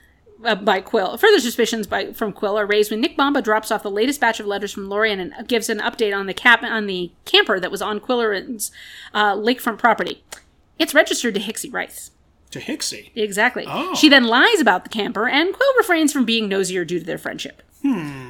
uh, 0.43 0.55
by 0.55 0.81
Qwill. 0.81 1.19
Further 1.19 1.39
suspicions 1.39 1.87
by 1.87 2.13
from 2.13 2.33
Qwill 2.33 2.57
are 2.57 2.65
raised 2.65 2.91
when 2.91 3.01
Nick 3.01 3.17
Bamba 3.17 3.43
drops 3.43 3.71
off 3.71 3.83
the 3.83 3.91
latest 3.91 4.19
batch 4.19 4.39
of 4.39 4.45
letters 4.45 4.71
from 4.71 4.89
Lorian 4.89 5.19
and 5.19 5.47
gives 5.47 5.69
an 5.69 5.79
update 5.79 6.17
on 6.17 6.25
the 6.25 6.33
cap 6.33 6.63
on 6.63 6.87
the 6.87 7.11
camper 7.25 7.59
that 7.59 7.71
was 7.71 7.81
on 7.81 7.99
Qwilleran's 7.99 8.71
uh, 9.13 9.35
lakefront 9.35 9.77
property. 9.77 10.23
It's 10.77 10.93
registered 10.93 11.33
to 11.35 11.41
Hixie 11.41 11.73
Rice. 11.73 12.11
To 12.51 12.59
Hixie. 12.59 13.11
Exactly. 13.15 13.65
Oh. 13.67 13.93
She 13.95 14.09
then 14.09 14.23
lies 14.23 14.59
about 14.59 14.83
the 14.83 14.89
camper, 14.89 15.27
and 15.27 15.53
Qwill 15.53 15.77
refrains 15.77 16.11
from 16.11 16.25
being 16.25 16.47
nosier 16.47 16.83
due 16.83 16.99
to 16.99 17.05
their 17.05 17.17
friendship. 17.17 17.61
Hmm. 17.83 18.28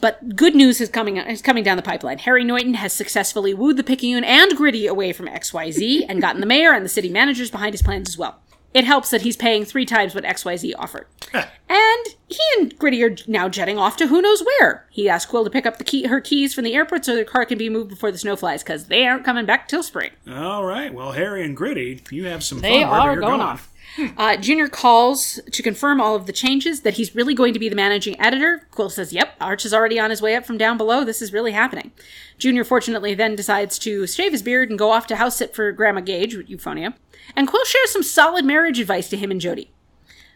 But 0.00 0.36
good 0.36 0.54
news 0.54 0.80
is 0.80 0.88
coming 0.88 1.16
is 1.16 1.42
coming 1.42 1.64
down 1.64 1.76
the 1.76 1.82
pipeline. 1.82 2.18
Harry 2.18 2.44
Norton 2.44 2.74
has 2.74 2.92
successfully 2.92 3.54
wooed 3.54 3.76
the 3.76 3.82
Picayune 3.84 4.24
and 4.24 4.56
Gritty 4.56 4.86
away 4.86 5.12
from 5.12 5.26
XYZ 5.26 6.06
and 6.08 6.20
gotten 6.20 6.40
the 6.40 6.46
mayor 6.46 6.72
and 6.72 6.84
the 6.84 6.88
city 6.88 7.08
managers 7.08 7.50
behind 7.50 7.74
his 7.74 7.82
plans 7.82 8.08
as 8.08 8.18
well. 8.18 8.40
It 8.74 8.84
helps 8.84 9.10
that 9.10 9.22
he's 9.22 9.36
paying 9.36 9.64
three 9.64 9.86
times 9.86 10.14
what 10.14 10.24
XYZ 10.24 10.74
offered. 10.78 11.06
and 11.32 12.06
he 12.28 12.38
and 12.58 12.78
Gritty 12.78 13.02
are 13.02 13.16
now 13.26 13.48
jetting 13.48 13.78
off 13.78 13.96
to 13.96 14.06
who 14.08 14.20
knows 14.20 14.42
where. 14.42 14.86
He 14.90 15.08
asked 15.08 15.30
Qwill 15.30 15.44
to 15.44 15.50
pick 15.50 15.64
up 15.64 15.78
the 15.78 15.84
key, 15.84 16.06
her 16.06 16.20
keys 16.20 16.52
from 16.54 16.64
the 16.64 16.74
airport 16.74 17.06
so 17.06 17.14
their 17.14 17.24
car 17.24 17.46
can 17.46 17.56
be 17.56 17.70
moved 17.70 17.88
before 17.88 18.12
the 18.12 18.18
snow 18.18 18.36
flies, 18.36 18.62
because 18.62 18.84
they 18.88 19.06
aren't 19.06 19.24
coming 19.24 19.46
back 19.46 19.68
till 19.68 19.82
spring. 19.82 20.10
All 20.30 20.64
right. 20.64 20.92
Well, 20.92 21.12
Harry 21.12 21.44
and 21.44 21.56
Gritty, 21.56 22.02
you 22.10 22.26
have 22.26 22.44
some 22.44 22.60
They 22.60 22.82
fun 22.82 22.90
wherever 22.90 23.08
are 23.08 23.12
you're 23.14 23.20
going 23.22 23.40
off. 23.40 23.67
Uh, 24.16 24.36
Junior 24.36 24.68
calls 24.68 25.40
to 25.50 25.62
confirm 25.62 26.00
all 26.00 26.14
of 26.14 26.26
the 26.26 26.32
changes, 26.32 26.82
that 26.82 26.94
he's 26.94 27.14
really 27.14 27.34
going 27.34 27.52
to 27.52 27.58
be 27.58 27.68
the 27.68 27.76
managing 27.76 28.18
editor. 28.20 28.66
Qwill 28.72 28.90
says, 28.90 29.12
Yep, 29.12 29.34
Arch 29.40 29.64
is 29.64 29.74
already 29.74 29.98
on 29.98 30.10
his 30.10 30.22
way 30.22 30.36
up 30.36 30.46
from 30.46 30.58
down 30.58 30.76
below. 30.76 31.04
This 31.04 31.20
is 31.20 31.32
really 31.32 31.52
happening. 31.52 31.92
Junior, 32.38 32.64
fortunately, 32.64 33.14
then 33.14 33.34
decides 33.34 33.78
to 33.80 34.06
shave 34.06 34.32
his 34.32 34.42
beard 34.42 34.70
and 34.70 34.78
go 34.78 34.90
off 34.90 35.06
to 35.08 35.16
house 35.16 35.36
sit 35.36 35.54
for 35.54 35.72
Grandma 35.72 36.00
Gage, 36.00 36.36
with 36.36 36.48
Euphonia. 36.48 36.94
And 37.34 37.48
Qwill 37.48 37.64
shares 37.64 37.90
some 37.90 38.02
solid 38.02 38.44
marriage 38.44 38.78
advice 38.78 39.08
to 39.10 39.16
him 39.16 39.30
and 39.30 39.40
Jody. 39.40 39.72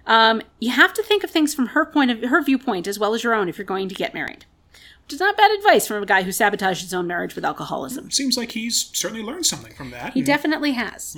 Um, 0.06 0.42
you 0.58 0.70
have 0.70 0.92
to 0.94 1.02
think 1.02 1.22
of 1.22 1.30
things 1.30 1.54
from 1.54 1.68
her 1.68 1.86
point 1.86 2.10
of 2.10 2.28
her 2.28 2.42
viewpoint 2.42 2.86
as 2.86 2.98
well 2.98 3.14
as 3.14 3.22
your 3.22 3.34
own 3.34 3.48
if 3.48 3.58
you're 3.58 3.64
going 3.64 3.88
to 3.88 3.94
get 3.94 4.14
married. 4.14 4.44
Which 5.04 5.14
is 5.14 5.20
not 5.20 5.36
bad 5.36 5.50
advice 5.52 5.86
from 5.86 6.02
a 6.02 6.06
guy 6.06 6.22
who 6.22 6.32
sabotaged 6.32 6.82
his 6.82 6.94
own 6.94 7.06
marriage 7.06 7.34
with 7.34 7.44
alcoholism. 7.44 8.10
Seems 8.10 8.36
like 8.36 8.52
he's 8.52 8.90
certainly 8.92 9.22
learned 9.22 9.46
something 9.46 9.72
from 9.74 9.90
that. 9.90 10.12
He 10.14 10.22
definitely 10.22 10.72
has. 10.72 11.16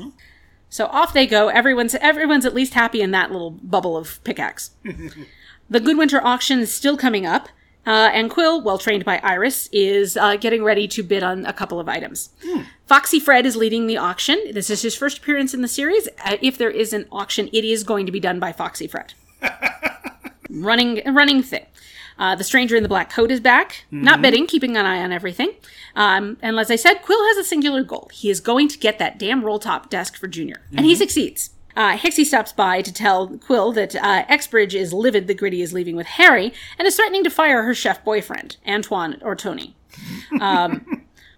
So 0.75 0.87
off 0.87 1.13
they 1.13 1.29
go. 1.29 1.51
Everyone's 1.51 1.95
everyone's 1.95 2.45
at 2.45 2.53
least 2.53 2.75
happy 2.75 3.01
in 3.01 3.13
that 3.13 3.31
little 3.31 3.53
bubble 3.53 3.97
of 3.97 4.19
pickaxe. 4.25 4.73
the 4.83 5.79
Goodwinter 5.79 6.21
auction 6.21 6.59
is 6.59 6.75
still 6.75 6.97
coming 6.97 7.25
up, 7.25 7.49
uh, 7.87 8.11
and 8.13 8.29
Qwill, 8.29 8.61
well 8.61 8.79
trained 8.79 9.05
by 9.05 9.21
Iris, 9.23 9.69
is 9.71 10.17
uh, 10.17 10.35
getting 10.35 10.65
ready 10.65 10.89
to 10.89 11.05
bid 11.05 11.23
on 11.23 11.47
a 11.47 11.53
couple 11.53 11.79
of 11.79 11.89
items. 11.89 12.31
Foxy 12.87 13.21
Fred 13.21 13.47
is 13.47 13.55
leading 13.55 13.87
the 13.87 13.99
auction. 13.99 14.43
This 14.53 14.69
is 14.69 14.83
his 14.83 14.97
first 14.97 15.19
appearance 15.19 15.55
in 15.55 15.61
the 15.61 15.69
series. 15.69 16.09
Uh, 16.25 16.39
if 16.43 16.59
there 16.59 16.73
is 16.73 16.93
an 16.93 17.07
auction, 17.13 17.49
it 17.53 17.65
is 17.65 17.85
going 17.85 18.05
to 18.07 18.11
be 18.11 18.19
done 18.19 18.41
by 18.41 18.51
Foxy 18.51 18.89
Fred. 18.89 19.15
running 20.51 21.03
running 21.07 21.41
thing. 21.41 21.67
Uh, 22.19 22.35
the 22.35 22.45
stranger 22.45 22.77
in 22.77 22.83
the 22.83 22.89
black 22.89 23.11
coat 23.11 23.31
is 23.31 23.41
back, 23.41 23.85
not 23.91 24.23
bidding, 24.23 24.47
keeping 24.47 24.77
an 24.77 24.87
eye 24.87 25.03
on 25.03 25.11
everything. 25.13 25.51
Um, 25.97 26.37
and 26.43 26.59
as 26.59 26.71
I 26.71 26.77
said, 26.77 27.03
Qwill 27.03 27.27
has 27.29 27.37
a 27.39 27.45
singular 27.45 27.83
goal. 27.83 28.09
He 28.13 28.31
is 28.31 28.41
going 28.41 28.69
to 28.69 28.79
get 28.79 28.99
that 28.99 29.19
damn 29.19 29.45
roll 29.45 29.59
top 29.59 29.91
desk 29.91 30.17
for 30.17 30.29
Junior, 30.29 30.63
and 30.77 30.87
he 30.87 30.95
succeeds. 30.95 31.51
Uh, 31.77 31.97
Hixie 31.97 32.25
stops 32.25 32.53
by 32.53 32.83
to 32.83 32.93
tell 32.93 33.29
Qwill 33.29 33.75
that 33.75 33.97
uh, 33.97 34.25
Exbridge 34.29 34.77
is 34.77 34.93
livid 34.93 35.27
that 35.27 35.35
Gritty 35.39 35.61
is 35.61 35.73
leaving 35.73 35.97
with 35.97 36.07
Harry 36.07 36.53
and 36.79 36.87
is 36.87 36.95
threatening 36.95 37.25
to 37.25 37.31
fire 37.31 37.65
her 37.65 37.75
chef 37.75 38.05
boyfriend, 38.05 38.59
Antoine 38.67 39.19
or 39.23 39.35
Tony. 39.35 39.75
Um, 40.41 40.87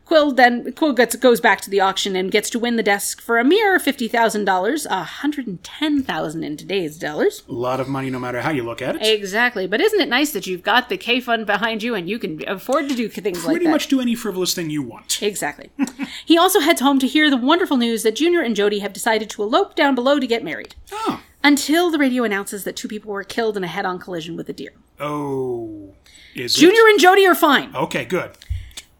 Qwill 0.07 0.37
then 0.37 0.73
Qwill 0.73 0.95
gets 0.95 1.17
goes 1.17 1.41
back 1.41 1.61
to 1.63 1.71
the 1.71 1.81
auction 1.81 2.15
and 2.15 2.31
gets 2.31 2.49
to 2.51 2.59
win 2.59 2.77
the 2.77 2.83
desk 2.83 3.21
for 3.21 3.39
a 3.39 3.45
mere 3.45 3.79
fifty 3.79 4.07
thousand 4.07 4.45
dollars, 4.45 4.87
a 4.87 5.03
hundred 5.03 5.47
and 5.47 5.63
ten 5.65 6.03
thousand 6.03 6.45
in 6.45 6.57
today's 6.57 6.97
dollars. 6.97 7.43
A 7.49 7.53
lot 7.53 7.81
of 7.81 7.89
money, 7.89 8.09
no 8.09 8.21
matter 8.21 8.41
how 8.41 8.51
you 8.51 8.63
look 8.63 8.81
at 8.81 8.97
it. 8.97 9.03
Exactly, 9.03 9.67
but 9.67 9.81
isn't 9.81 10.01
it 10.01 10.09
nice 10.09 10.33
that 10.33 10.47
you've 10.47 10.63
got 10.63 10.89
the 10.89 10.97
K 10.97 11.21
fund 11.21 11.45
behind 11.45 11.83
you 11.83 11.95
and 11.95 12.09
you 12.09 12.19
can 12.19 12.47
afford 12.49 12.89
to 12.89 12.95
do 12.95 13.09
things 13.09 13.39
like 13.39 13.47
that? 13.47 13.51
Pretty 13.51 13.69
much 13.69 13.89
do 13.89 14.01
any 14.01 14.15
frivolous 14.15 14.55
thing 14.55 14.71
you 14.71 14.83
want. 14.83 15.21
Exactly. 15.23 15.71
he 16.25 16.39
also 16.39 16.61
heads 16.61 16.81
home 16.81 17.01
to 17.01 17.07
hear 17.07 17.29
the 17.29 17.37
wonderful 17.37 17.77
news 17.77 18.05
that 18.05 18.15
Junior 18.15 18.41
and 18.41 18.55
Jody 18.55 18.79
have 18.79 18.93
decided 18.93 19.29
to 19.31 19.43
elope 19.43 19.75
down 19.75 19.97
below 19.97 20.21
to 20.21 20.27
get 20.27 20.45
married. 20.45 20.77
Oh. 20.93 21.21
Until 21.43 21.91
the 21.91 21.99
radio 21.99 22.23
announces 22.25 22.65
that 22.65 22.77
two 22.77 22.89
people 22.89 23.13
were 23.13 23.25
killed 23.25 23.57
in 23.57 23.65
a 23.65 23.69
head-on 23.69 23.99
collision 23.99 24.37
with 24.37 24.49
a 24.49 24.53
deer. 24.53 24.73
Oh. 25.01 25.95
Is 26.35 26.55
Junior 26.55 26.83
and 26.89 27.01
Jody 27.01 27.27
are 27.27 27.35
fine. 27.35 27.75
Okay, 27.75 28.05
good. 28.05 28.33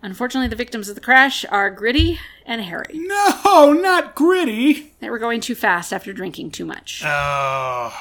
Unfortunately, 0.07 0.47
the 0.47 0.55
victims 0.55 0.89
of 0.89 0.95
the 0.95 1.01
crash 1.01 1.45
are 1.51 1.69
Gritty 1.69 2.21
and 2.45 2.63
Harry. 2.63 2.93
No, 2.93 3.73
not 3.73 4.15
gritty. 4.15 4.93
They 5.01 5.11
were 5.11 5.19
going 5.19 5.41
too 5.41 5.57
fast 5.57 5.93
after 5.93 6.13
drinking 6.13 6.53
too 6.53 6.65
much. 6.65 7.03
Oh. 7.05 7.93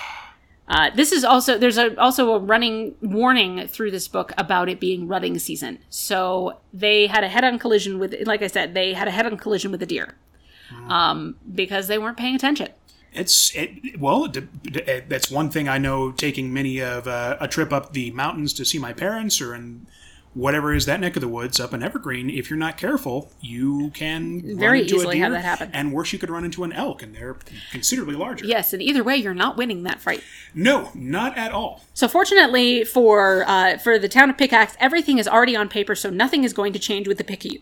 Uh, 0.68 0.92
this 0.96 1.12
is 1.12 1.24
also 1.24 1.58
there's 1.58 1.80
a, 1.80 2.00
also 2.00 2.34
a 2.36 2.40
running 2.40 2.94
warning 3.02 3.68
through 3.68 3.90
this 3.90 4.08
book 4.08 4.34
about 4.38 4.70
it 4.70 4.80
being 4.80 5.08
rutting 5.08 5.40
season. 5.40 5.80
So 5.90 6.60
they 6.72 7.08
had 7.08 7.24
a 7.24 7.28
head-on 7.28 7.58
collision 7.58 7.98
with, 7.98 8.14
like 8.28 8.44
I 8.44 8.48
said, 8.48 8.76
they 8.76 8.94
had 8.94 9.08
a 9.08 9.12
head-on 9.12 9.38
collision 9.38 9.72
with 9.72 9.82
a 9.82 9.88
deer 9.88 10.14
um, 10.88 11.38
because 11.52 11.88
they 11.88 11.98
weren't 11.98 12.18
paying 12.18 12.36
attention. 12.36 12.70
It's 13.14 13.56
it, 13.56 14.00
well. 14.00 14.28
d- 14.28 14.42
d- 14.62 15.02
That's 15.08 15.32
one 15.32 15.50
thing 15.50 15.68
I 15.68 15.80
know. 15.80 16.12
Taking 16.12 16.54
many 16.54 16.82
of 16.84 17.08
uh, 17.08 17.38
a 17.40 17.48
trip 17.48 17.74
up 17.74 17.94
the 17.94 18.12
mountains 18.12 18.54
to 18.54 18.64
see 18.66 18.78
my 18.78 18.94
parents, 18.94 19.42
or 19.42 19.56
in 19.56 19.88
whatever 20.36 20.74
is 20.74 20.86
that 20.86 21.00
neck 21.00 21.16
of 21.16 21.22
the 21.22 21.28
woods 21.28 21.60
up 21.60 21.74
in 21.74 21.82
Evergreen. 21.82 22.30
If 22.30 22.50
you're 22.50 22.60
not 22.60 22.78
careful, 22.78 23.32
you 23.42 23.90
can 23.92 24.58
Very 24.58 24.80
run 24.80 24.82
into 24.82 24.96
easily 24.96 25.16
a 25.16 25.20
deer, 25.20 25.24
have 25.24 25.32
that 25.34 25.44
happen. 25.44 25.70
And 25.74 25.92
worse, 25.92 26.14
you 26.14 26.20
could 26.20 26.30
run 26.30 26.46
into 26.46 26.64
an 26.64 26.74
elk, 26.74 27.02
and 27.02 27.16
they're 27.16 27.38
considerably 27.72 28.16
larger. 28.16 28.46
Yes, 28.46 28.74
and 28.74 28.82
either 28.82 29.04
way, 29.04 29.16
you're 29.16 29.34
not 29.34 29.58
winning 29.58 29.84
that 29.84 30.02
fight. 30.02 30.24
No, 30.54 30.92
not 30.94 31.36
at 31.38 31.52
all. 31.52 31.82
So 31.94 32.08
fortunately 32.08 32.84
for 32.84 33.46
uh, 33.48 33.78
for 33.78 33.98
the 33.98 34.10
town 34.10 34.30
of 34.30 34.38
Pickaxe, 34.38 34.76
everything 34.80 35.18
is 35.18 35.28
already 35.28 35.56
on 35.56 35.70
paper, 35.70 35.96
so 35.96 36.10
nothing 36.10 36.44
is 36.44 36.54
going 36.54 36.74
to 36.74 36.80
change 36.80 37.08
with 37.08 37.18
the 37.18 37.24
Picayune. 37.24 37.62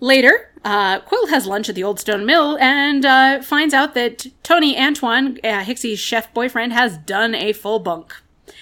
Later, 0.00 0.52
uh, 0.64 1.00
Qwill 1.00 1.28
has 1.28 1.46
lunch 1.46 1.68
at 1.68 1.74
the 1.74 1.82
Old 1.82 1.98
Stone 1.98 2.24
Mill 2.24 2.56
and 2.58 3.04
uh, 3.04 3.42
finds 3.42 3.74
out 3.74 3.94
that 3.94 4.26
Tony 4.44 4.78
Antoine, 4.78 5.38
uh, 5.42 5.64
Hixie's 5.64 5.98
chef 5.98 6.32
boyfriend, 6.32 6.72
has 6.72 6.96
done 6.98 7.34
a 7.34 7.52
full 7.52 7.80
bunk. 7.80 8.14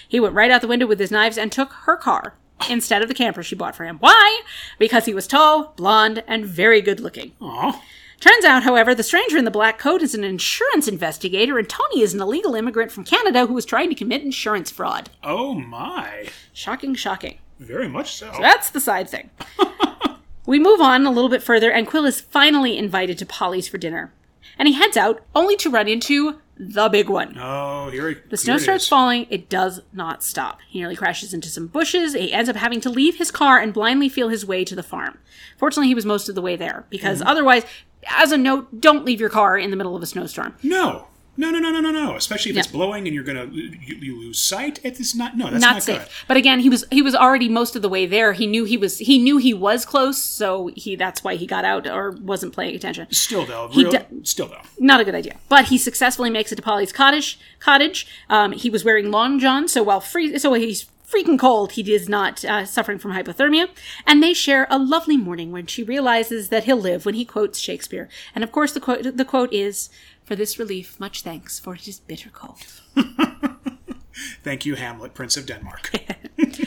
He 0.09 0.19
went 0.19 0.35
right 0.35 0.51
out 0.51 0.63
the 0.63 0.69
window 0.69 0.87
with 0.87 0.99
his 0.99 1.11
knives 1.11 1.37
and 1.37 1.53
took 1.53 1.73
her 1.85 1.97
car 1.97 2.37
instead 2.69 3.03
of 3.03 3.09
the 3.09 3.15
camper 3.15 3.43
she 3.43 3.55
bought 3.55 3.77
for 3.77 3.85
him. 3.85 3.99
Why? 3.99 4.43
Because 4.79 5.05
he 5.05 5.15
was 5.15 5.27
tall, 5.27 5.75
blonde, 5.77 6.23
and 6.27 6.45
very 6.45 6.81
good 6.81 7.01
looking. 7.01 7.33
Aw. 7.41 7.83
Turns 8.19 8.45
out, 8.45 8.63
however, 8.63 8.95
the 8.95 9.03
stranger 9.03 9.37
in 9.37 9.45
the 9.45 9.51
black 9.51 9.79
coat 9.79 10.03
is 10.03 10.15
an 10.15 10.25
insurance 10.25 10.89
investigator, 10.89 11.59
and 11.59 11.69
Tony 11.69 12.01
is 12.01 12.15
an 12.15 12.21
illegal 12.23 12.55
immigrant 12.55 12.91
from 12.91 13.05
Canada 13.05 13.47
who 13.47 13.57
is 13.59 13.67
trying 13.67 13.91
to 13.91 13.95
commit 13.95 14.23
insurance 14.23 14.71
fraud. 14.71 15.11
Oh 15.23 15.55
my. 15.55 16.29
Shocking, 16.53 16.95
shocking. 16.95 17.39
Very 17.59 17.89
much 17.89 18.15
so. 18.15 18.33
That's 18.41 18.71
the 18.71 18.81
side 18.81 19.09
thing. 19.09 19.31
we 20.47 20.59
move 20.59 20.81
on 20.81 21.05
a 21.07 21.11
little 21.11 21.31
bit 21.31 21.43
further, 21.43 21.71
and 21.71 21.87
Qwill 21.87 22.07
is 22.07 22.21
finally 22.21 22.79
invited 22.79 23.19
to 23.19 23.27
Polly's 23.27 23.69
for 23.69 23.79
dinner. 23.79 24.13
And 24.59 24.67
he 24.67 24.75
heads 24.75 24.97
out, 24.97 25.23
only 25.35 25.57
to 25.57 25.71
run 25.71 25.89
into 25.89 26.41
the 26.59 26.89
big 26.89 27.09
one. 27.09 27.37
oh, 27.39 27.91
here 27.91 28.09
it 28.09 28.31
The 28.31 28.37
snow 28.37 28.57
starts 28.59 28.89
falling. 28.89 29.27
It 29.31 29.49
does 29.49 29.83
not 29.93 30.23
stop. 30.23 30.61
He 30.69 30.79
nearly 30.79 30.97
crashes 30.97 31.35
into 31.35 31.49
some 31.49 31.67
bushes. 31.67 32.15
He 32.15 32.33
ends 32.33 32.49
up 32.49 32.57
having 32.57 32.81
to 32.83 32.91
leave 32.91 33.17
his 33.17 33.31
car 33.31 33.59
and 33.59 33.75
blindly 33.75 34.09
feel 34.09 34.29
his 34.29 34.47
way 34.47 34.65
to 34.65 34.75
the 34.75 34.83
farm. 34.83 35.19
Fortunately, 35.59 35.89
he 35.89 35.95
was 35.95 36.07
most 36.07 36.29
of 36.29 36.35
the 36.35 36.43
way 36.43 36.57
there 36.57 36.87
because 36.89 37.23
otherwise, 37.23 37.65
as 38.09 38.33
a 38.33 38.39
note, 38.39 38.81
don't 38.81 39.05
leave 39.05 39.21
your 39.21 39.29
car 39.31 39.59
in 39.59 39.71
the 39.71 39.77
middle 39.77 39.97
of 39.97 40.03
a 40.03 40.07
snowstorm. 40.07 40.55
No. 40.63 41.09
No, 41.37 41.51
no, 41.51 41.59
no, 41.59 41.71
no, 41.71 41.81
no, 41.81 41.91
no. 41.91 42.17
Especially 42.17 42.51
if 42.53 42.57
it's 42.57 42.67
blowing 42.67 43.07
and 43.07 43.15
you're 43.15 43.25
gonna 43.25 43.47
you, 43.47 43.71
you 43.97 44.21
lose 44.21 44.41
sight. 44.41 44.79
It's 44.83 45.15
not. 45.15 45.37
No, 45.37 45.51
that's 45.51 45.61
not 45.61 45.75
not, 45.75 45.83
safe. 45.83 45.99
good. 46.01 46.09
But 46.29 46.37
again, 46.37 46.61
he 46.61 46.69
was 46.71 46.85
he 46.91 47.03
was 47.03 47.15
already 47.15 47.49
most 47.49 47.77
of 47.77 47.83
the 47.83 47.89
way 47.89 48.07
there. 48.07 48.33
He 48.33 48.47
knew 48.47 48.65
he 48.65 48.77
was 48.77 48.99
he 48.99 49.19
knew 49.19 49.37
he 49.39 49.53
was 49.53 49.85
close, 49.85 50.21
so 50.23 50.71
he 50.77 50.97
that's 50.97 51.23
why 51.23 51.37
he 51.37 51.47
got 51.47 51.65
out 51.65 51.87
or 51.87 52.13
wasn't 52.13 52.57
paying 52.57 52.75
attention. 52.75 53.07
Still 53.13 53.45
though, 53.45 53.69
He 53.69 53.83
real, 53.85 53.93
do- 53.93 54.25
still 54.25 54.49
though. 54.49 54.63
Not 54.79 55.01
a 55.01 55.05
good 55.05 55.15
idea. 55.15 55.37
But 55.49 55.67
he 55.67 55.79
successfully 55.79 56.31
makes 56.31 56.53
it 56.53 56.57
to 56.57 56.63
Polly's 56.63 56.93
cottage. 56.93 57.39
Cottage. 57.61 58.07
Um, 58.31 58.53
he 58.53 58.71
was 58.71 58.85
wearing 58.85 59.11
long 59.11 59.39
johns, 59.39 59.73
so 59.73 59.83
while 59.83 60.01
free, 60.01 60.39
so 60.39 60.53
he's 60.55 60.87
freaking 61.09 61.39
cold, 61.39 61.73
he 61.73 61.93
is 61.93 62.09
not 62.09 62.45
uh, 62.45 62.65
suffering 62.65 62.99
from 62.99 63.13
hypothermia. 63.13 63.69
And 64.07 64.23
they 64.23 64.35
share 64.35 64.67
a 64.71 64.79
lovely 64.79 65.17
morning 65.17 65.53
when 65.53 65.67
she 65.67 65.83
realizes 65.83 66.49
that 66.49 66.65
he'll 66.65 66.77
live 66.77 67.07
when 67.07 67.15
he 67.15 67.25
quotes 67.25 67.59
Shakespeare. 67.59 68.09
And 68.35 68.43
of 68.43 68.53
course, 68.53 68.73
the 68.73 68.81
quote 68.81 69.17
the 69.17 69.25
quote 69.25 69.53
is. 69.53 69.89
For 70.25 70.35
this 70.35 70.59
relief, 70.59 70.99
much 70.99 71.23
thanks, 71.23 71.61
for 71.61 71.77
it 71.77 71.87
is 71.87 72.01
bitter 72.01 72.31
cold. 72.31 72.59
Thank 74.43 74.67
you, 74.67 74.75
Hamlet, 74.75 75.15
Prince 75.15 75.37
of 75.37 75.47
Denmark. 75.47 75.93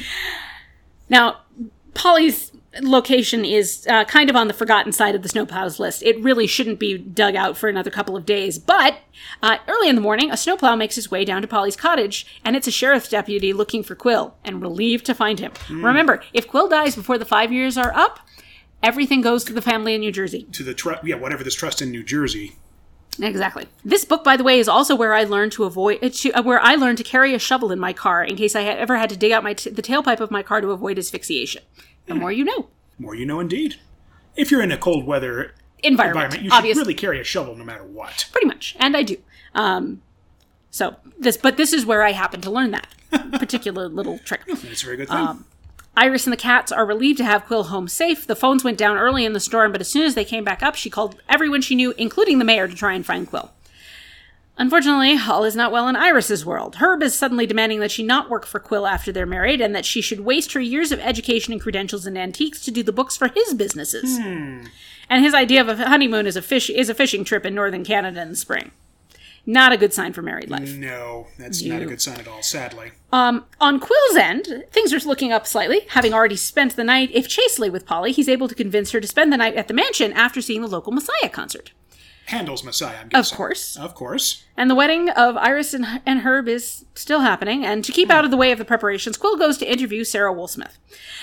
Now, 1.09 1.41
Polly's 1.93 2.51
location 2.81 3.45
is 3.45 3.87
uh, 3.89 4.05
kind 4.05 4.29
of 4.29 4.35
on 4.35 4.47
the 4.47 4.53
forgotten 4.53 4.91
side 4.91 5.15
of 5.15 5.23
the 5.23 5.29
snowplow's 5.29 5.79
list. 5.79 6.03
It 6.03 6.21
really 6.21 6.47
shouldn't 6.47 6.79
be 6.79 6.97
dug 6.97 7.35
out 7.35 7.57
for 7.57 7.67
another 7.67 7.89
couple 7.89 8.15
of 8.15 8.25
days. 8.25 8.59
But 8.59 8.99
uh, 9.41 9.57
early 9.67 9.89
in 9.89 9.95
the 9.95 10.01
morning, 10.01 10.31
a 10.31 10.37
snowplow 10.37 10.75
makes 10.75 10.95
his 10.95 11.09
way 11.09 11.25
down 11.25 11.41
to 11.41 11.47
Polly's 11.47 11.75
cottage, 11.75 12.25
and 12.45 12.55
it's 12.55 12.67
a 12.67 12.71
sheriff's 12.71 13.09
deputy 13.09 13.53
looking 13.53 13.83
for 13.83 13.95
Qwill 13.95 14.33
and 14.43 14.61
relieved 14.61 15.05
to 15.07 15.15
find 15.15 15.39
him. 15.39 15.51
Remember, 15.69 16.21
if 16.33 16.47
Qwill 16.47 16.69
dies 16.69 16.95
before 16.95 17.17
the 17.17 17.25
five 17.25 17.51
years 17.51 17.77
are 17.77 17.93
up, 17.93 18.19
everything 18.83 19.21
goes 19.21 19.43
to 19.45 19.53
the 19.53 19.61
family 19.61 19.93
in 19.95 20.01
New 20.01 20.11
Jersey. 20.11 20.43
to 20.51 20.63
the 20.63 20.73
tr- 20.73 20.93
yeah, 21.03 21.15
whatever 21.15 21.43
this 21.43 21.55
trust 21.55 21.81
in 21.81 21.91
New 21.91 22.03
Jersey. 22.03 22.55
Exactly. 23.21 23.67
This 23.83 24.05
book, 24.05 24.23
by 24.23 24.37
the 24.37 24.43
way, 24.43 24.59
is 24.59 24.69
also 24.69 24.95
where 24.95 25.13
I 25.13 25.23
learned 25.23 25.51
to 25.53 25.65
avoid 25.65 26.01
uh, 26.01 26.09
to, 26.09 26.31
uh, 26.31 26.41
where 26.41 26.59
I 26.61 26.75
learned 26.75 26.99
to 26.99 27.03
carry 27.03 27.33
a 27.33 27.39
shovel 27.39 27.71
in 27.71 27.79
my 27.79 27.91
car 27.91 28.23
in 28.23 28.37
case 28.37 28.55
I 28.55 28.61
had 28.61 28.77
ever 28.77 28.97
had 28.97 29.09
to 29.09 29.17
dig 29.17 29.31
out 29.33 29.43
my 29.43 29.53
t- 29.53 29.69
the 29.69 29.81
tailpipe 29.81 30.21
of 30.21 30.31
my 30.31 30.41
car 30.41 30.61
to 30.61 30.71
avoid 30.71 30.97
asphyxiation. 30.97 31.63
The 32.09 32.15
more 32.15 32.31
you 32.31 32.43
know. 32.43 32.67
More 32.97 33.15
you 33.15 33.25
know, 33.25 33.39
indeed. 33.39 33.75
If 34.35 34.51
you're 34.51 34.61
in 34.61 34.71
a 34.71 34.77
cold 34.77 35.05
weather 35.05 35.53
Environment, 35.81 36.15
environment, 36.33 36.43
you 36.43 36.49
should 36.49 36.57
obviously. 36.57 36.81
really 36.81 36.93
carry 36.95 37.21
a 37.21 37.23
shovel 37.23 37.55
no 37.55 37.63
matter 37.63 37.83
what. 37.85 38.27
pretty 38.33 38.47
much 38.47 38.75
and 38.81 38.97
i 38.97 39.01
do 39.03 39.15
um 39.55 40.01
so 40.71 40.97
this 41.17 41.37
but 41.37 41.55
this 41.55 41.71
is 41.71 41.85
where 41.85 42.03
i 42.03 42.11
happen 42.11 42.41
to 42.41 42.51
learn 42.51 42.71
that 42.71 42.87
particular 43.39 43.87
little 43.87 44.19
trick 44.19 44.41
It's 44.47 44.83
a 44.83 44.85
very 44.85 44.97
good 44.97 45.07
thing. 45.07 45.15
Um, 45.17 45.45
iris 45.95 46.25
and 46.25 46.33
the 46.33 46.37
cats 46.37 46.73
are 46.73 46.85
relieved 46.85 47.17
to 47.19 47.23
have 47.23 47.45
quill 47.45 47.63
home 47.65 47.87
safe 47.87 48.27
the 48.27 48.35
phones 48.35 48.61
went 48.61 48.77
down 48.77 48.97
early 48.97 49.23
in 49.23 49.31
the 49.31 49.39
storm 49.39 49.71
but 49.71 49.79
as 49.79 49.87
soon 49.87 50.03
as 50.03 50.15
they 50.15 50.25
came 50.25 50.43
back 50.43 50.61
up 50.61 50.75
she 50.75 50.89
called 50.89 51.15
everyone 51.29 51.61
she 51.61 51.75
knew 51.75 51.93
including 51.97 52.39
the 52.39 52.45
mayor 52.45 52.67
to 52.67 52.75
try 52.75 52.93
and 52.93 53.05
find 53.05 53.29
quill 53.29 53.51
Unfortunately, 54.59 55.17
all 55.17 55.45
is 55.45 55.55
not 55.55 55.71
well 55.71 55.87
in 55.87 55.95
Iris's 55.95 56.45
world. 56.45 56.75
Herb 56.75 57.01
is 57.01 57.17
suddenly 57.17 57.47
demanding 57.47 57.79
that 57.79 57.91
she 57.91 58.03
not 58.03 58.29
work 58.29 58.45
for 58.45 58.59
Qwill 58.59 58.87
after 58.87 59.09
they're 59.09 59.25
married, 59.25 59.61
and 59.61 59.73
that 59.73 59.85
she 59.85 60.01
should 60.01 60.19
waste 60.19 60.51
her 60.51 60.59
years 60.59 60.91
of 60.91 60.99
education 60.99 61.53
and 61.53 61.61
credentials 61.61 62.05
in 62.05 62.17
antiques 62.17 62.59
to 62.65 62.71
do 62.71 62.83
the 62.83 62.91
books 62.91 63.15
for 63.15 63.29
his 63.29 63.53
businesses. 63.53 64.17
And 65.09 65.23
his 65.23 65.33
idea 65.33 65.61
of 65.61 65.69
a 65.69 65.87
honeymoon 65.87 66.27
is 66.27 66.35
a 66.35 66.41
fish 66.41 66.69
is 66.69 66.89
a 66.89 66.93
fishing 66.93 67.23
trip 67.23 67.45
in 67.45 67.55
northern 67.55 67.85
Canada 67.85 68.21
in 68.21 68.29
the 68.31 68.35
spring. 68.35 68.71
Not 69.45 69.71
a 69.71 69.77
good 69.77 69.93
sign 69.93 70.11
for 70.11 70.21
married 70.21 70.49
life. 70.49 70.75
no, 70.75 71.27
that's 71.39 71.63
not 71.63 71.81
a 71.81 71.85
good 71.85 72.01
sign 72.01 72.19
at 72.19 72.27
all, 72.27 72.43
sadly. 72.43 72.91
Um, 73.13 73.45
on 73.61 73.79
Qwill's 73.79 74.17
end, 74.17 74.65
things 74.71 74.93
are 74.93 74.99
looking 74.99 75.31
up 75.31 75.47
slightly. 75.47 75.85
Having 75.91 76.13
already 76.13 76.35
spent 76.35 76.75
the 76.75 76.83
night, 76.83 77.09
if 77.13 77.29
chastely, 77.29 77.69
with 77.69 77.85
Polly, 77.85 78.11
he's 78.11 78.29
able 78.29 78.49
to 78.49 78.53
convince 78.53 78.91
her 78.91 78.99
to 78.99 79.07
spend 79.07 79.31
the 79.31 79.37
night 79.37 79.55
at 79.55 79.69
the 79.69 79.73
mansion 79.73 80.11
after 80.13 80.41
seeing 80.41 80.61
the 80.61 80.67
local 80.67 80.91
Messiah 80.91 81.29
concert. 81.29 81.71
Handel's 82.29 82.63
Messiah, 82.63 82.97
I'm 83.01 83.19
Of 83.19 83.31
course. 83.31 83.75
Of 83.75 83.95
course. 83.95 84.43
And 84.55 84.69
the 84.69 84.75
wedding 84.75 85.09
of 85.09 85.35
Iris 85.35 85.73
and, 85.73 85.85
and 86.05 86.19
Herb 86.19 86.47
is 86.47 86.85
still 86.93 87.21
happening, 87.21 87.65
and 87.65 87.83
to 87.83 87.91
keep 87.91 88.11
out 88.11 88.23
of 88.23 88.29
the 88.29 88.37
way 88.37 88.51
of 88.51 88.59
the 88.59 88.65
preparations, 88.65 89.17
Qwill 89.17 89.39
goes 89.39 89.57
to 89.57 89.71
interview 89.71 90.03
Sarah 90.03 90.31
Woolsmith. 90.31 90.77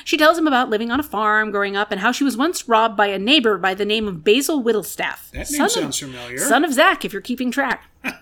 She 0.04 0.16
tells 0.16 0.36
him 0.36 0.48
about 0.48 0.68
living 0.68 0.90
on 0.90 0.98
a 0.98 1.04
farm 1.04 1.52
growing 1.52 1.76
up 1.76 1.92
and 1.92 2.00
how 2.00 2.10
she 2.10 2.24
was 2.24 2.36
once 2.36 2.68
robbed 2.68 2.96
by 2.96 3.06
a 3.06 3.20
neighbor 3.20 3.56
by 3.56 3.72
the 3.72 3.84
name 3.84 4.08
of 4.08 4.24
Basil 4.24 4.64
Whittlestaff. 4.64 5.30
That 5.30 5.48
name 5.48 5.58
son 5.58 5.66
of- 5.66 5.70
sounds 5.70 5.98
familiar. 6.00 6.38
Son 6.38 6.64
of 6.64 6.72
Zach, 6.72 7.04
if 7.04 7.12
you're 7.12 7.22
keeping 7.22 7.52
track. 7.52 7.84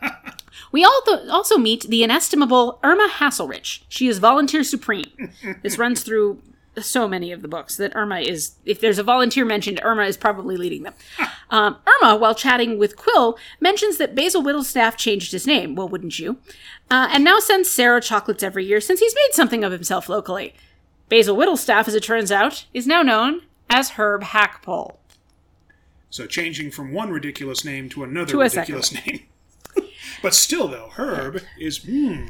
we 0.73 0.85
also 0.85 1.27
also 1.31 1.57
meet 1.57 1.85
the 1.89 2.03
inestimable 2.03 2.79
Irma 2.83 3.09
Hasselrich. 3.11 3.85
She 3.89 4.09
is 4.09 4.19
volunteer 4.19 4.63
supreme. 4.63 5.31
this 5.63 5.79
runs 5.79 6.03
through 6.03 6.43
so 6.81 7.07
many 7.09 7.33
of 7.33 7.43
the 7.43 7.49
books 7.49 7.77
that 7.77 7.95
Irma 7.95 8.21
is. 8.21 8.53
If 8.65 8.81
there's 8.81 8.99
a 8.99 9.03
volunteer 9.03 9.45
mentioned, 9.45 9.81
Irma 9.83 10.05
is 10.05 10.17
probably 10.17 10.57
leading 10.57 10.83
them. 10.83 10.95
Um, 11.51 11.77
Irma, 11.87 12.17
while 12.17 12.35
chatting 12.35 12.79
with 12.79 12.97
Qwill, 12.97 13.39
mentions 13.61 13.99
that 13.99 14.15
Basil 14.15 14.43
Whittlestaff 14.43 14.97
changed 14.97 15.31
his 15.31 15.47
name. 15.47 15.77
Well, 15.77 15.89
wouldn't 15.89 16.19
you? 16.19 16.39
Uh, 16.91 17.09
and 17.13 17.23
now 17.23 17.39
sends 17.39 17.71
Sarah 17.71 18.01
chocolates 18.01 18.43
every 18.43 18.65
year 18.65 18.81
since 18.81 18.99
he's 18.99 19.15
made 19.15 19.35
something 19.35 19.63
of 19.63 19.71
himself 19.71 20.09
locally. 20.09 20.55
Basil 21.09 21.37
Whittlestaff, 21.37 21.87
as 21.87 21.95
it 21.95 22.03
turns 22.03 22.33
out, 22.33 22.65
is 22.73 22.87
now 22.87 23.03
known 23.03 23.43
as 23.71 23.91
Herb 23.91 24.23
Hackpole. 24.25 24.99
So 26.11 26.27
changing 26.27 26.71
from 26.71 26.93
one 26.93 27.11
ridiculous 27.11 27.65
name 27.65 27.89
to 27.91 28.05
another 28.05 28.33
To 28.33 28.39
ridiculous 28.39 28.93
name. 28.93 29.27
but 30.23 30.35
still, 30.35 30.69
though, 30.69 30.91
Herb 30.95 31.43
is 31.59 31.79
hmm. 31.79 32.27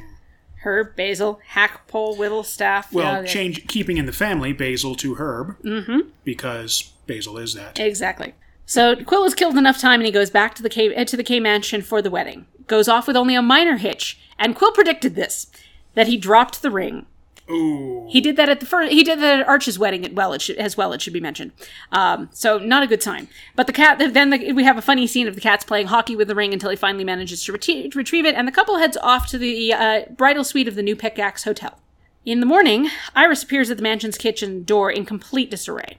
Herb, 0.65 0.97
Basil, 0.97 1.41
Hackpole, 1.49 2.17
Whittlestaff. 2.17 2.93
Well, 2.93 3.23
yeah, 3.23 3.29
change 3.29 3.67
keeping 3.67 3.97
in 3.99 4.07
the 4.07 4.13
family 4.13 4.53
Basil 4.53 4.95
to 4.97 5.15
Herb. 5.15 5.61
Mm-hmm. 5.63 6.09
Because 6.25 6.93
Basil 7.07 7.39
is 7.39 7.55
that. 7.55 7.79
Exactly. 7.79 8.35
So 8.67 8.97
Qwill 8.97 9.25
has 9.25 9.35
killed 9.35 9.57
enough 9.57 9.79
time, 9.79 10.01
and 10.01 10.07
he 10.07 10.13
goes 10.13 10.31
back 10.31 10.55
to 10.55 10.63
the 10.63 10.71
K 10.71 10.95
uh, 10.95 11.05
to 11.05 11.17
the 11.17 11.23
K 11.23 11.39
mansion 11.41 11.83
for 11.83 12.01
the 12.01 12.11
wedding. 12.11 12.47
Goes 12.67 12.89
off 12.89 13.07
with 13.07 13.17
only 13.17 13.35
a 13.35 13.43
minor 13.43 13.77
hitch, 13.77 14.19
and 14.39 14.57
Qwill 14.57 14.75
predicted 14.75 15.15
this 15.15 15.49
that 15.95 16.09
he 16.09 16.17
dropped 16.17 16.63
the 16.63 16.71
ring. 16.71 17.07
Ooh. 17.51 18.07
He 18.09 18.23
did 18.23 18.37
that 18.37 18.49
at 18.49 18.61
the 18.61 18.67
first. 18.67 18.91
He 18.91 19.05
did 19.05 19.21
that 19.21 19.41
at 19.41 19.49
Arch's 19.49 19.79
wedding 19.79 20.05
at 20.05 20.15
well, 20.15 20.33
it 20.33 20.41
should, 20.41 20.57
as 20.57 20.77
well. 20.77 20.93
It 20.95 21.03
should 21.03 21.13
be 21.13 21.21
mentioned. 21.21 21.53
Um, 21.93 22.31
so 22.33 22.59
not 22.59 22.83
a 22.83 22.87
good 22.87 23.03
time. 23.03 23.29
But 23.55 23.67
the 23.67 23.73
cat. 23.73 23.99
Then 23.99 24.31
the, 24.31 24.53
we 24.53 24.65
have 24.65 24.79
a 24.79 24.83
funny 24.83 25.07
scene 25.07 25.29
of 25.29 25.35
the 25.35 25.43
cats 25.43 25.65
playing 25.65 25.89
hockey 25.89 26.17
with 26.17 26.29
the 26.29 26.35
ring 26.35 26.55
until 26.55 26.71
he 26.71 26.77
finally 26.77 27.05
manages 27.05 27.45
to, 27.45 27.53
reti- 27.53 27.95
retrieve 27.95 28.25
it, 28.25 28.35
and 28.35 28.49
the 28.49 28.53
couple 28.53 28.79
heads 28.79 28.97
off 28.97 29.27
to 29.29 29.39
the 29.39 29.75
uh, 29.75 30.03
bridal 30.17 30.45
suite 30.45 30.69
of 30.69 30.75
the 30.75 30.83
New 30.83 30.97
Pickaxe 30.97 31.45
Hotel. 31.45 31.79
In 32.25 32.41
the 32.41 32.47
morning, 32.47 32.89
Iris 33.15 33.43
appears 33.43 33.71
at 33.71 33.77
the 33.77 33.83
mansion's 33.83 34.17
kitchen 34.17 34.65
door 34.65 34.91
in 34.91 35.05
complete 35.05 35.51
disarray. 35.51 35.99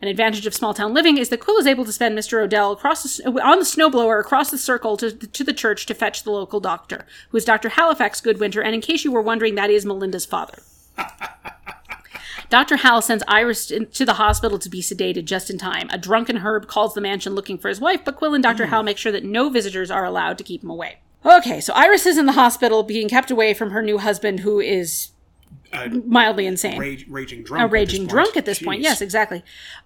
An 0.00 0.08
advantage 0.08 0.44
of 0.46 0.54
small 0.54 0.74
town 0.74 0.92
living 0.92 1.16
is 1.16 1.28
that 1.28 1.38
Qwill 1.38 1.60
is 1.60 1.66
able 1.68 1.84
to 1.84 1.92
send 1.92 2.18
Mr. 2.18 2.42
O'Dell 2.42 2.72
across 2.72 3.04
the, 3.04 3.40
on 3.40 3.60
the 3.60 3.64
snowblower 3.64 4.18
across 4.18 4.50
the 4.50 4.58
circle 4.58 4.96
to, 4.96 5.12
to 5.12 5.44
the 5.44 5.52
church 5.52 5.86
to 5.86 5.94
fetch 5.94 6.24
the 6.24 6.32
local 6.32 6.58
doctor, 6.58 7.06
who 7.28 7.36
is 7.36 7.44
Dr. 7.44 7.68
Halifax 7.68 8.20
Goodwinter, 8.20 8.64
and 8.64 8.74
in 8.74 8.80
case 8.80 9.04
you 9.04 9.12
were 9.12 9.22
wondering, 9.22 9.54
that 9.54 9.70
is 9.70 9.86
Melinda's 9.86 10.26
father. 10.26 10.58
Dr. 12.52 12.76
Hal 12.76 13.00
sends 13.00 13.24
Iris 13.26 13.72
to 13.92 14.04
the 14.04 14.14
hospital 14.14 14.58
to 14.58 14.68
be 14.68 14.82
sedated 14.82 15.24
just 15.24 15.48
in 15.48 15.56
time. 15.56 15.88
A 15.90 15.96
drunken 15.96 16.36
Herb 16.38 16.66
calls 16.66 16.92
the 16.92 17.00
mansion 17.00 17.34
looking 17.34 17.56
for 17.56 17.70
his 17.70 17.80
wife, 17.80 18.04
but 18.04 18.20
Qwill 18.20 18.34
and 18.34 18.42
Dr. 18.42 18.66
Mm. 18.66 18.68
Hal 18.68 18.82
make 18.82 18.98
sure 18.98 19.10
that 19.10 19.24
no 19.24 19.48
visitors 19.48 19.90
are 19.90 20.04
allowed 20.04 20.36
to 20.36 20.44
keep 20.44 20.62
him 20.62 20.68
away. 20.68 20.98
Okay, 21.24 21.62
so 21.62 21.72
Iris 21.72 22.04
is 22.04 22.18
in 22.18 22.26
the 22.26 22.32
hospital 22.32 22.82
being 22.82 23.08
kept 23.08 23.30
away 23.30 23.54
from 23.54 23.70
her 23.70 23.80
new 23.80 23.96
husband, 23.96 24.40
who 24.40 24.60
is 24.60 25.11
Uh, 25.72 25.88
mildly 26.04 26.44
insane. 26.44 26.78
rage, 26.78 27.06
raging 27.08 27.42
drunk. 27.42 27.62
a 27.62 27.64
at 27.64 27.70
raging 27.72 28.02
point. 28.02 28.10
drunk 28.10 28.36
at 28.36 28.44
this 28.44 28.58
point. 28.58 28.82
Yes, 28.82 29.00
exactly. 29.00 29.42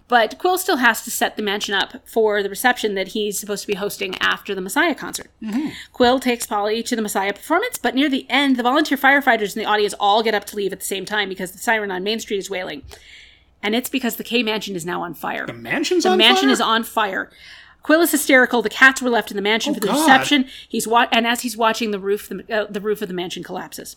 But 0.09 0.37
Qwill 0.39 0.59
still 0.59 0.79
has 0.79 1.03
to 1.05 1.13
set 1.13 1.37
the 1.37 1.43
mansion 1.43 1.75
up 1.75 2.07
for 2.09 2.43
the 2.43 2.49
reception 2.51 2.95
that 2.97 3.09
he's 3.09 3.39
supposed 3.39 3.63
to 3.63 3.69
be 3.69 3.75
hosting 3.75 4.17
after 4.19 4.53
the 4.55 4.61
Messiah 4.61 4.97
concert. 4.97 5.31
Mm-hmm. 5.41 5.69
Qwill 5.95 6.21
takes 6.21 6.45
Polly 6.47 6.83
to 6.83 6.97
the 6.97 7.03
Messiah 7.03 7.33
performance, 7.33 7.79
but 7.79 7.95
near 7.95 8.09
the 8.09 8.27
end, 8.29 8.57
the 8.57 8.65
volunteer 8.65 8.97
firefighters 8.99 9.55
in 9.57 9.61
the 9.63 9.69
audience 9.69 9.95
all 10.01 10.25
get 10.25 10.35
up 10.35 10.45
to 10.47 10.57
leave 10.57 10.73
at 10.73 10.81
the 10.81 10.85
same 10.85 11.05
time 11.05 11.29
because 11.29 11.53
the 11.53 11.59
siren 11.59 11.93
on 11.93 12.03
Main 12.03 12.19
Street 12.19 12.39
is 12.39 12.51
wailing. 12.51 12.83
And 13.63 13.75
it's 13.77 13.89
because 13.89 14.17
the 14.17 14.25
K 14.25 14.43
mansion 14.43 14.75
is 14.75 14.85
now 14.85 15.03
on 15.03 15.15
fire. 15.15 15.47
The 15.47 15.53
mansion's 15.53 16.03
The 16.03 16.11
on 16.11 16.19
mansion 16.19 16.47
fire? 16.47 16.53
is 16.53 16.61
on 16.61 16.83
fire. 16.85 17.31
Qwill 17.85 18.03
is 18.03 18.11
hysterical. 18.11 18.61
The 18.63 18.69
cats 18.71 19.01
were 19.01 19.11
left 19.11 19.31
in 19.31 19.37
the 19.37 19.43
mansion 19.43 19.73
for 19.73 19.79
the 19.79 19.89
Oh, 19.89 19.93
God. 19.93 20.01
reception. 20.01 20.47
He's 20.69 20.89
wa- 20.89 21.07
and 21.13 21.27
as 21.29 21.43
he's 21.43 21.57
watching 21.57 21.93
the 21.93 22.01
roof, 22.01 22.29
the, 22.29 22.45
uh, 22.53 22.67
the 22.69 22.81
roof 22.81 23.03
of 23.03 23.07
the 23.09 23.15
mansion 23.15 23.45
collapses. 23.45 23.95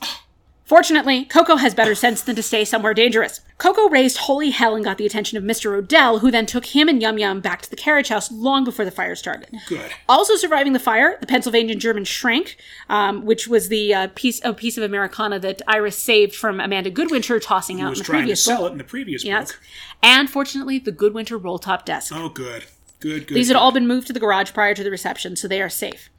Fortunately, 0.69 1.25
Koko 1.25 1.55
has 1.55 1.73
better 1.73 1.95
sense 1.95 2.21
than 2.21 2.35
to 2.35 2.43
stay 2.43 2.63
somewhere 2.63 2.93
dangerous. 2.93 3.41
Koko 3.57 3.89
raised 3.89 4.17
holy 4.17 4.51
hell 4.51 4.75
and 4.75 4.85
got 4.85 4.99
the 4.99 5.05
attention 5.07 5.35
of 5.35 5.43
Mr. 5.43 5.75
O'Dell, 5.75 6.19
who 6.19 6.29
then 6.29 6.45
took 6.45 6.63
him 6.63 6.87
and 6.87 7.01
Yum 7.01 7.17
Yum 7.17 7.39
back 7.41 7.63
to 7.63 7.69
the 7.71 7.75
carriage 7.75 8.09
house 8.09 8.31
long 8.31 8.65
before 8.65 8.85
the 8.85 8.91
fire 8.91 9.15
started. 9.15 9.49
Good. 9.67 9.89
Also 10.07 10.35
surviving 10.35 10.73
the 10.73 10.79
fire, 10.79 11.17
the 11.21 11.25
Pennsylvania 11.25 11.73
German 11.73 12.03
Schrank, 12.03 12.55
um, 12.87 13.25
which 13.25 13.47
was 13.47 13.69
the 13.69 13.95
uh, 13.95 14.07
piece 14.13 14.39
a 14.45 14.53
piece 14.53 14.77
of 14.77 14.83
Americana 14.83 15.39
that 15.39 15.63
Iris 15.67 15.97
saved 15.97 16.35
from 16.35 16.59
Amanda 16.59 16.91
Goodwinter 16.91 17.41
tossing 17.41 17.81
out 17.81 17.89
was 17.89 17.99
in 18.01 18.03
the 18.03 18.05
trying 18.05 18.17
to 18.19 18.23
previous 18.25 18.43
sell 18.45 18.59
book. 18.59 18.69
it 18.69 18.71
in 18.73 18.77
the 18.77 18.83
previous 18.83 19.23
Yes. 19.25 19.51
book. 19.53 19.61
And 20.03 20.29
fortunately, 20.29 20.77
the 20.77 20.91
Goodwinter 20.91 21.43
roll 21.43 21.57
top 21.57 21.83
desk. 21.83 22.13
Oh, 22.15 22.29
good. 22.29 22.65
Good, 22.99 23.25
good. 23.27 23.35
These 23.35 23.47
had 23.47 23.55
all 23.57 23.71
been 23.71 23.87
moved 23.87 24.05
to 24.07 24.13
the 24.13 24.19
garage 24.19 24.53
prior 24.53 24.75
to 24.75 24.83
the 24.83 24.91
reception, 24.91 25.35
so 25.35 25.47
they 25.47 25.63
are 25.63 25.69
safe. 25.69 26.09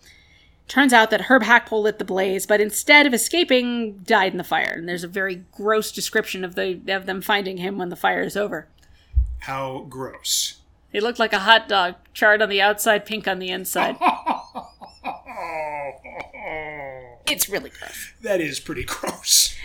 Turns 0.71 0.93
out 0.93 1.11
that 1.11 1.23
Herb 1.23 1.43
Hackpole 1.43 1.83
lit 1.83 1.99
the 1.99 2.05
blaze, 2.05 2.47
but 2.47 2.61
instead 2.61 3.05
of 3.05 3.13
escaping, 3.13 4.05
died 4.05 4.31
in 4.31 4.39
the 4.39 4.45
fire. 4.45 4.73
And 4.77 4.89
there's 4.89 5.03
a 5.03 5.09
very 5.09 5.43
gross 5.51 5.91
description 5.91 6.45
of 6.45 6.55
the 6.55 6.81
of 6.87 7.07
them 7.07 7.21
finding 7.21 7.57
him 7.57 7.77
when 7.77 7.89
the 7.89 7.97
fire 7.97 8.23
is 8.23 8.37
over. 8.37 8.69
How 9.41 9.85
gross. 9.89 10.61
He 10.93 11.01
looked 11.01 11.19
like 11.19 11.33
a 11.33 11.41
hot 11.41 11.69
dog, 11.69 11.97
charred 12.15 12.41
on 12.41 12.49
the 12.49 12.63
outside, 12.63 13.05
pink 13.05 13.27
on 13.27 13.41
the 13.41 13.51
inside. 13.51 13.97
it's 17.27 17.49
really 17.49 17.71
gross. 17.71 18.13
That 18.23 18.41
is 18.41 18.61
pretty 18.61 18.85
gross. 18.85 19.57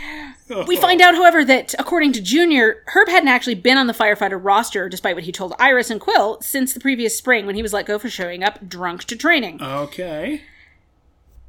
We 0.65 0.75
find 0.75 1.01
out, 1.01 1.13
however, 1.13 1.45
that 1.45 1.75
according 1.77 2.13
to 2.13 2.21
Junior, 2.21 2.83
Herb 2.87 3.09
hadn't 3.09 3.29
actually 3.29 3.53
been 3.53 3.77
on 3.77 3.85
the 3.85 3.93
firefighter 3.93 4.43
roster, 4.43 4.89
despite 4.89 5.13
what 5.13 5.25
he 5.25 5.31
told 5.31 5.53
Iris 5.59 5.91
and 5.91 6.01
Qwill, 6.01 6.41
since 6.41 6.73
the 6.73 6.79
previous 6.79 7.15
spring 7.15 7.45
when 7.45 7.53
he 7.53 7.61
was 7.61 7.73
let 7.73 7.85
go 7.85 7.99
for 7.99 8.09
showing 8.09 8.43
up 8.43 8.67
drunk 8.67 9.03
to 9.03 9.15
training. 9.15 9.61
Okay. 9.61 10.41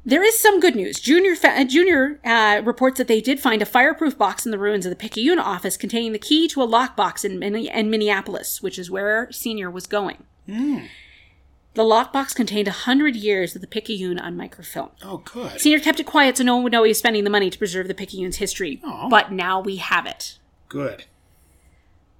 There 0.07 0.23
is 0.23 0.39
some 0.39 0.61
good 0.61 0.73
news. 0.73 1.01
Junior 1.01 1.35
fa- 1.35 1.59
uh, 1.59 1.63
Junior 1.65 2.17
uh, 2.23 2.61
reports 2.63 2.97
that 2.97 3.09
they 3.09 3.19
did 3.19 3.41
find 3.41 3.61
a 3.61 3.65
fireproof 3.65 4.17
box 4.17 4.45
in 4.45 4.51
the 4.53 4.57
ruins 4.57 4.85
of 4.85 4.89
the 4.89 4.95
Picayune 4.95 5.37
office 5.37 5.75
containing 5.75 6.13
the 6.13 6.17
key 6.17 6.47
to 6.47 6.61
a 6.61 6.67
lockbox 6.67 7.25
in, 7.25 7.37
Min- 7.39 7.55
in 7.57 7.89
Minneapolis, 7.89 8.63
which 8.63 8.79
is 8.79 8.89
where 8.89 9.29
Senior 9.33 9.69
was 9.69 9.85
going. 9.85 10.23
The 10.47 11.83
lockbox 11.83 12.33
contained 12.33 12.69
a 12.69 12.71
hundred 12.71 13.17
years 13.17 13.53
of 13.53 13.59
the 13.61 13.67
Picayune 13.67 14.17
on 14.17 14.37
microfilm. 14.37 14.91
Oh, 15.03 15.17
good. 15.25 15.59
Senior 15.59 15.79
kept 15.79 15.99
it 15.99 16.05
quiet 16.05 16.37
so 16.37 16.43
no 16.45 16.55
one 16.55 16.63
would 16.63 16.71
know 16.71 16.83
he 16.83 16.89
was 16.91 16.97
spending 16.99 17.25
the 17.25 17.29
money 17.29 17.49
to 17.49 17.57
preserve 17.57 17.89
the 17.89 17.93
Picayune's 17.93 18.37
history. 18.37 18.79
Aw. 18.85 19.09
But 19.09 19.33
now 19.33 19.59
we 19.59 19.75
have 19.75 20.05
it. 20.05 20.37
Good. 20.69 21.03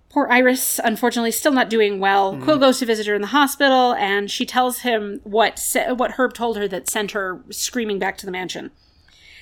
Poor 0.10 0.28
Iris, 0.30 0.80
unfortunately, 0.84 1.32
still 1.32 1.52
not 1.52 1.70
doing 1.70 2.00
well. 2.00 2.34
Mm. 2.34 2.43
Qwill 2.43 2.60
goes 2.60 2.80
to 2.80 2.86
visit 2.86 3.08
her 3.08 3.15
in 3.15 3.22
the 3.22 3.28
hospital, 3.28 3.93
and 3.96 4.32
she 4.32 4.46
tells 4.46 4.80
him 4.80 5.20
what 5.24 5.60
se- 5.60 5.91
what 5.93 6.12
Herb 6.12 6.34
told 6.34 6.58
her 6.58 6.67
that 6.67 6.89
sent 6.89 7.12
her 7.12 7.43
screaming 7.50 8.00
back 8.00 8.17
to 8.17 8.26
the 8.26 8.32
mansion. 8.32 8.72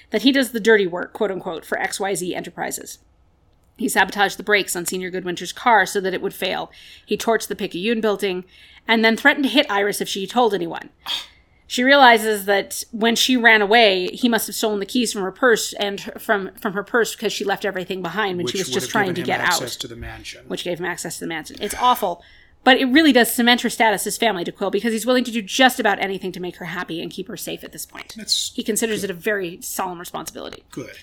That 0.10 0.23
he 0.23 0.32
does 0.32 0.51
the 0.51 0.60
dirty 0.60 0.88
work, 0.88 1.13
quote 1.13 1.32
unquote, 1.32 1.65
for 1.65 1.78
XYZ 1.78 2.36
Enterprises. 2.36 2.99
He 3.78 3.89
sabotaged 3.89 4.38
the 4.38 4.43
brakes 4.43 4.75
on 4.75 4.86
Senior 4.86 5.12
Goodwinter's 5.12 5.51
car 5.51 5.86
so 5.86 5.99
that 6.01 6.13
it 6.13 6.21
would 6.21 6.34
fail. 6.34 6.71
He 7.06 7.17
torched 7.17 7.47
the 7.47 7.56
Picayune 7.56 8.01
building, 8.01 8.45
and 8.88 9.04
then 9.04 9.17
threatened 9.17 9.45
to 9.45 9.49
hit 9.49 9.69
Iris 9.69 10.01
if 10.01 10.10
she 10.10 10.25
told 10.25 10.54
anyone. 10.54 10.89
She 11.67 11.84
realizes 11.84 12.45
that 12.45 12.84
when 12.91 13.15
she 13.15 13.36
ran 13.36 13.62
away, 13.62 14.08
he 14.08 14.30
must 14.30 14.45
have 14.47 14.56
stolen 14.56 14.80
the 14.80 14.86
keys 14.86 15.12
from 15.12 15.23
her 15.23 15.32
purse 15.32 15.73
and 15.73 15.99
her- 16.01 16.19
from 16.19 16.51
from 16.62 16.73
her 16.73 16.84
purse 16.84 17.15
because 17.15 17.34
she 17.34 17.43
left 17.43 17.65
everything 17.65 18.01
behind 18.04 18.38
when 18.38 18.45
Which 18.45 18.54
she 18.54 18.60
was 18.60 18.69
just 18.69 18.89
trying 18.91 19.15
to 19.15 19.23
get 19.23 19.39
out 19.39 19.47
access 19.54 19.75
to 19.78 19.88
the 19.88 19.95
mansion. 19.95 20.45
which 20.47 20.63
gave 20.63 20.80
him 20.80 20.86
access 20.86 21.15
to 21.15 21.21
the 21.21 21.28
mansion. 21.28 21.58
It's 21.60 21.73
awful, 21.75 22.23
but 22.63 22.78
it 22.78 22.86
really 22.86 23.12
does 23.12 23.32
cement 23.34 23.62
her 23.62 23.69
status 23.71 24.06
as 24.06 24.15
family 24.15 24.43
to 24.43 24.51
Qwill 24.51 24.71
because 24.71 24.93
he's 24.93 25.06
willing 25.08 25.23
to 25.23 25.32
do 25.32 25.41
just 25.41 25.80
about 25.80 25.97
anything 25.99 26.32
to 26.34 26.39
make 26.39 26.58
her 26.58 26.65
happy 26.65 27.01
and 27.01 27.12
keep 27.12 27.28
her 27.28 27.38
safe 27.38 27.63
at 27.63 27.71
this 27.71 27.86
point. 27.86 28.13
That's 28.15 28.51
He 28.54 28.62
considers 28.63 29.04
it 29.04 29.10
a 29.10 29.13
very 29.15 29.60
solemn 29.62 29.99
responsibility. 29.99 30.63
good. 30.69 30.95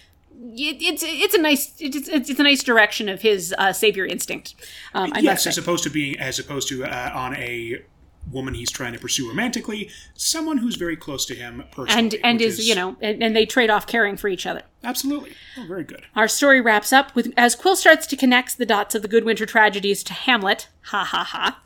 It, 0.54 0.80
it's 0.80 1.02
it's 1.06 1.34
a 1.34 1.40
nice 1.40 1.72
it's, 1.78 2.08
it's, 2.08 2.30
a 2.40 2.42
nice 2.42 2.62
direction 2.64 3.08
of 3.08 3.20
his 3.22 3.54
uh, 3.58 3.72
savior 3.72 4.04
instinct. 4.06 4.54
Um, 4.94 5.12
yes, 5.20 5.46
as 5.46 5.58
opposed 5.58 5.84
to 5.84 5.90
being 5.90 6.18
as 6.18 6.38
opposed 6.38 6.68
to 6.68 6.84
uh, 6.84 7.12
on 7.14 7.36
a 7.36 7.82
woman 8.30 8.54
he's 8.54 8.70
trying 8.70 8.92
to 8.92 8.98
pursue 8.98 9.28
romantically, 9.28 9.90
someone 10.14 10.58
who's 10.58 10.76
very 10.76 10.96
close 10.96 11.26
to 11.26 11.34
him 11.34 11.64
personally, 11.72 11.98
and 11.98 12.14
and 12.24 12.38
which 12.38 12.48
is, 12.48 12.68
you 12.68 12.74
know 12.74 12.96
and, 13.00 13.22
and 13.22 13.34
they 13.36 13.44
trade 13.44 13.68
off 13.70 13.86
caring 13.86 14.16
for 14.16 14.28
each 14.28 14.46
other. 14.46 14.62
absolutely 14.84 15.32
oh, 15.58 15.64
very 15.66 15.84
good. 15.84 16.04
Our 16.14 16.28
story 16.28 16.60
wraps 16.60 16.92
up 16.92 17.14
with 17.14 17.32
as 17.36 17.56
Qwill 17.56 17.76
starts 17.76 18.06
to 18.06 18.16
connect 18.16 18.58
the 18.58 18.66
dots 18.66 18.94
of 18.94 19.02
the 19.02 19.08
Goodwinter 19.08 19.46
tragedies 19.46 20.02
to 20.04 20.12
Hamlet, 20.12 20.68
ha 20.82 21.04
ha 21.04 21.24
ha, 21.24 21.62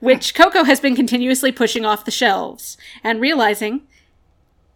which 0.00 0.34
Koko 0.34 0.64
has 0.64 0.80
been 0.80 0.96
continuously 0.96 1.52
pushing 1.52 1.84
off 1.84 2.04
the 2.04 2.10
shelves, 2.10 2.76
and 3.04 3.20
realizing 3.20 3.82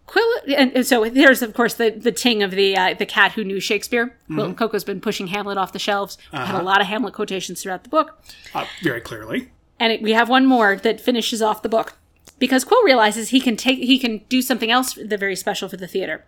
Qwill. 0.06 0.54
And 0.56 0.72
and 0.72 0.86
so 0.86 1.08
there's 1.08 1.42
of 1.42 1.52
course 1.54 1.74
the 1.74 1.90
the 1.90 2.12
ting 2.12 2.42
of 2.42 2.52
the 2.52 2.76
uh, 2.76 2.94
the 2.94 3.06
cat 3.06 3.32
who 3.32 3.44
knew 3.44 3.60
Shakespeare. 3.60 4.16
Qwill 4.30 4.56
Koko's 4.56 4.84
been 4.84 5.00
pushing 5.00 5.26
Hamlet 5.28 5.58
off 5.58 5.72
the 5.72 5.78
shelves. 5.78 6.16
We've 6.32 6.42
Had 6.42 6.60
a 6.60 6.64
lot 6.64 6.80
of 6.80 6.86
Hamlet 6.86 7.14
quotations 7.14 7.62
throughout 7.62 7.82
the 7.82 7.90
book, 7.90 8.22
Uh, 8.54 8.66
very 8.82 9.00
clearly. 9.00 9.50
And 9.80 9.92
it, 9.92 10.02
we 10.02 10.12
have 10.12 10.28
one 10.28 10.46
more 10.46 10.76
that 10.76 11.00
finishes 11.00 11.42
off 11.42 11.62
the 11.62 11.68
book 11.68 11.94
because 12.38 12.64
Qwill 12.64 12.84
realizes 12.84 13.30
he 13.30 13.40
can 13.40 13.56
take 13.56 13.78
he 13.78 13.98
can 13.98 14.18
do 14.28 14.40
something 14.42 14.70
else 14.70 14.94
that 14.94 15.18
very 15.20 15.36
special 15.36 15.68
for 15.68 15.76
the 15.76 15.88
theater. 15.88 16.24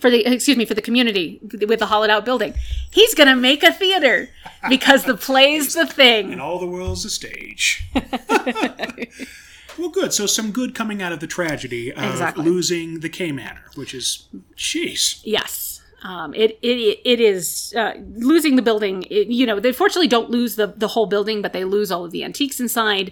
For 0.00 0.10
the 0.10 0.26
excuse 0.26 0.56
me 0.56 0.64
for 0.64 0.74
the 0.74 0.82
community 0.82 1.40
with 1.66 1.78
the 1.78 1.86
hollowed 1.86 2.10
out 2.10 2.24
building, 2.24 2.54
he's 2.90 3.14
gonna 3.14 3.36
make 3.36 3.62
a 3.62 3.72
theater 3.72 4.28
because 4.68 5.04
the 5.04 5.14
play's 5.16 5.74
the 5.74 5.86
thing. 5.86 6.32
And 6.32 6.40
all 6.40 6.58
the 6.58 6.66
world's 6.66 7.04
a 7.04 7.10
stage. 7.10 7.88
well, 9.78 9.88
good. 9.90 10.12
So 10.12 10.26
some 10.26 10.50
good 10.50 10.74
coming 10.74 11.02
out 11.02 11.12
of 11.12 11.20
the 11.20 11.26
tragedy 11.26 11.92
of 11.92 12.02
Exactly. 12.04 12.44
losing 12.44 13.00
the 13.00 13.08
K 13.08 13.32
Manor, 13.32 13.64
which 13.76 13.94
is, 13.94 14.28
jeez. 14.56 15.20
Yes. 15.24 15.73
Um, 16.04 16.34
it, 16.34 16.58
it 16.60 17.00
it 17.04 17.18
is 17.18 17.72
uh, 17.76 17.94
losing 18.14 18.56
the 18.56 18.62
building. 18.62 19.04
It, 19.10 19.28
you 19.28 19.46
know, 19.46 19.58
they 19.58 19.72
fortunately 19.72 20.08
don't 20.08 20.30
lose 20.30 20.56
the 20.56 20.66
the 20.66 20.88
whole 20.88 21.06
building, 21.06 21.40
but 21.40 21.52
they 21.54 21.64
lose 21.64 21.90
all 21.90 22.04
of 22.04 22.10
the 22.10 22.22
antiques 22.22 22.60
inside. 22.60 23.10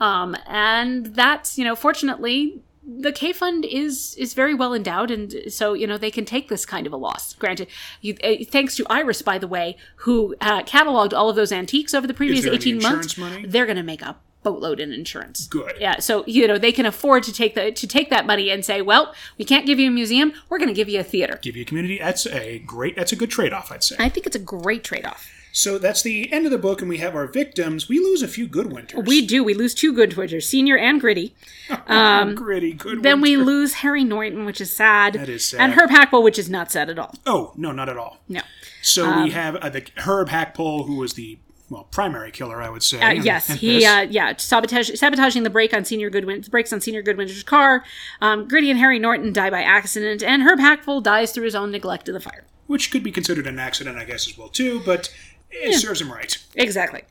Um, 0.00 0.36
and 0.46 1.06
that's 1.14 1.56
you 1.56 1.64
know, 1.64 1.76
fortunately, 1.76 2.60
the 2.84 3.12
K 3.12 3.32
Fund 3.32 3.64
is 3.64 4.16
is 4.18 4.34
very 4.34 4.52
well 4.52 4.74
endowed, 4.74 5.12
and 5.12 5.32
so 5.48 5.74
you 5.74 5.86
know 5.86 5.96
they 5.96 6.10
can 6.10 6.24
take 6.24 6.48
this 6.48 6.66
kind 6.66 6.86
of 6.88 6.92
a 6.92 6.96
loss. 6.96 7.34
Granted, 7.34 7.68
you, 8.00 8.16
uh, 8.24 8.34
thanks 8.50 8.74
to 8.76 8.86
Iris, 8.90 9.22
by 9.22 9.38
the 9.38 9.46
way, 9.46 9.76
who 9.98 10.34
uh, 10.40 10.62
cataloged 10.64 11.12
all 11.12 11.30
of 11.30 11.36
those 11.36 11.52
antiques 11.52 11.94
over 11.94 12.06
the 12.06 12.14
previous 12.14 12.44
eighteen 12.46 12.82
months. 12.82 13.16
money? 13.16 13.46
They're 13.46 13.66
going 13.66 13.76
to 13.76 13.84
make 13.84 14.02
a 14.02 14.16
boatload 14.44 14.78
in 14.78 14.92
insurance. 14.92 15.48
Good. 15.48 15.76
Yeah, 15.80 15.98
so 15.98 16.22
you 16.26 16.46
know 16.46 16.58
they 16.58 16.70
can 16.70 16.86
afford 16.86 17.24
to 17.24 17.32
take 17.32 17.56
the 17.56 17.72
to 17.72 17.86
take 17.88 18.10
that 18.10 18.26
money 18.26 18.50
and 18.50 18.64
say, 18.64 18.80
well, 18.80 19.12
we 19.38 19.44
can't 19.44 19.66
give 19.66 19.80
you 19.80 19.88
a 19.88 19.90
museum, 19.90 20.32
we're 20.48 20.58
going 20.58 20.68
to 20.68 20.74
give 20.74 20.88
you 20.88 21.00
a 21.00 21.04
theater. 21.04 21.40
Give 21.42 21.56
you 21.56 21.62
a 21.62 21.66
community. 21.66 21.98
That's 21.98 22.26
a 22.26 22.60
great. 22.60 22.94
That's 22.94 23.10
a 23.10 23.16
good 23.16 23.30
trade 23.30 23.52
off, 23.52 23.72
I'd 23.72 23.82
say. 23.82 23.96
I 23.98 24.08
think 24.08 24.26
it's 24.26 24.36
a 24.36 24.40
great 24.40 24.84
trade 24.84 25.04
off. 25.04 25.28
So 25.56 25.78
that's 25.78 26.02
the 26.02 26.32
end 26.32 26.46
of 26.46 26.50
the 26.50 26.58
book, 26.58 26.80
and 26.80 26.88
we 26.88 26.98
have 26.98 27.14
our 27.14 27.28
victims. 27.28 27.88
We 27.88 28.00
lose 28.00 28.22
a 28.24 28.28
few 28.28 28.48
Goodwinters. 28.48 29.06
We 29.06 29.24
do. 29.24 29.44
We 29.44 29.54
lose 29.54 29.72
two 29.72 29.92
Goodwinters, 29.92 30.42
senior 30.42 30.76
and 30.76 31.00
gritty. 31.00 31.36
um, 31.86 32.34
gritty, 32.34 32.72
good. 32.72 33.04
Then 33.04 33.20
we 33.20 33.36
lose 33.36 33.74
Harry 33.74 34.04
Noyton, 34.04 34.46
which 34.46 34.60
is 34.60 34.74
sad. 34.74 35.12
That 35.14 35.28
is 35.28 35.44
sad. 35.44 35.60
And 35.60 35.72
Herb 35.74 35.90
Hackpole, 35.90 36.24
which 36.24 36.40
is 36.40 36.50
not 36.50 36.72
sad 36.72 36.90
at 36.90 36.98
all. 36.98 37.14
Oh 37.24 37.52
no, 37.56 37.70
not 37.70 37.88
at 37.88 37.96
all. 37.96 38.18
No. 38.28 38.40
So 38.82 39.06
Um, 39.06 39.22
we 39.24 39.30
have 39.30 39.54
uh, 39.56 39.68
the 39.68 39.86
Herb 39.98 40.28
Hackpole, 40.28 40.84
who 40.84 40.96
was 40.96 41.14
the 41.14 41.38
well 41.70 41.84
primary 41.90 42.30
killer, 42.30 42.62
I 42.62 42.68
would 42.68 42.82
say. 42.82 43.00
Uh, 43.00 43.10
yes, 43.10 43.48
he 43.48 43.84
uh, 43.86 44.02
yeah 44.02 44.36
sabotage, 44.36 44.90
sabotaging 44.94 45.42
the 45.42 45.50
brake 45.50 45.74
on 45.74 45.84
Senior 45.84 46.10
Goodwin 46.10 46.42
brakes 46.50 46.72
on 46.72 46.80
Senior 46.80 47.02
Goodwin's 47.02 47.42
car. 47.42 47.84
Um, 48.20 48.46
Gritty 48.48 48.70
and 48.70 48.78
Harry 48.78 49.00
Noyton 49.00 49.32
die 49.32 49.50
by 49.50 49.62
accident, 49.62 50.22
and 50.22 50.42
Herb 50.42 50.60
Hackpole 50.60 51.00
dies 51.00 51.32
through 51.32 51.44
his 51.44 51.54
own 51.54 51.70
neglect 51.70 52.08
of 52.08 52.14
the 52.14 52.20
fire. 52.20 52.44
which 52.66 52.90
could 52.90 53.02
be 53.02 53.12
considered 53.12 53.46
an 53.46 53.58
accident, 53.58 53.98
I 53.98 54.04
guess, 54.04 54.28
as 54.28 54.38
well 54.38 54.48
too. 54.48 54.80
But 54.84 55.12
it 55.50 55.74
serves 55.74 56.00
him 56.00 56.12
right. 56.12 56.36
Exactly. 56.56 57.02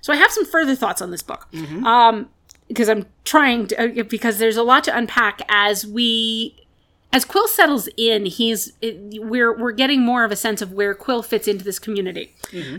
So 0.00 0.12
I 0.12 0.16
have 0.16 0.30
some 0.30 0.44
further 0.44 0.74
thoughts 0.76 1.02
on 1.02 1.10
this 1.10 1.22
book. 1.22 1.48
Mm-hmm. 1.52 1.84
Um, 1.84 2.28
because 2.68 2.88
I'm 2.88 3.06
trying 3.24 3.68
to, 3.68 4.00
uh, 4.00 4.02
because 4.02 4.38
there's 4.38 4.56
a 4.56 4.62
lot 4.62 4.84
to 4.84 4.96
unpack 4.96 5.40
as 5.48 5.86
we, 5.86 6.65
as 7.12 7.24
Qwill 7.24 7.48
settles 7.48 7.88
in, 7.96 8.26
he's, 8.26 8.72
it, 8.82 9.22
we're, 9.22 9.56
we're 9.56 9.72
getting 9.72 10.02
more 10.02 10.24
of 10.24 10.32
a 10.32 10.36
sense 10.36 10.60
of 10.60 10.72
where 10.72 10.94
Qwill 10.94 11.24
fits 11.24 11.48
into 11.48 11.64
this 11.64 11.78
community. 11.78 12.34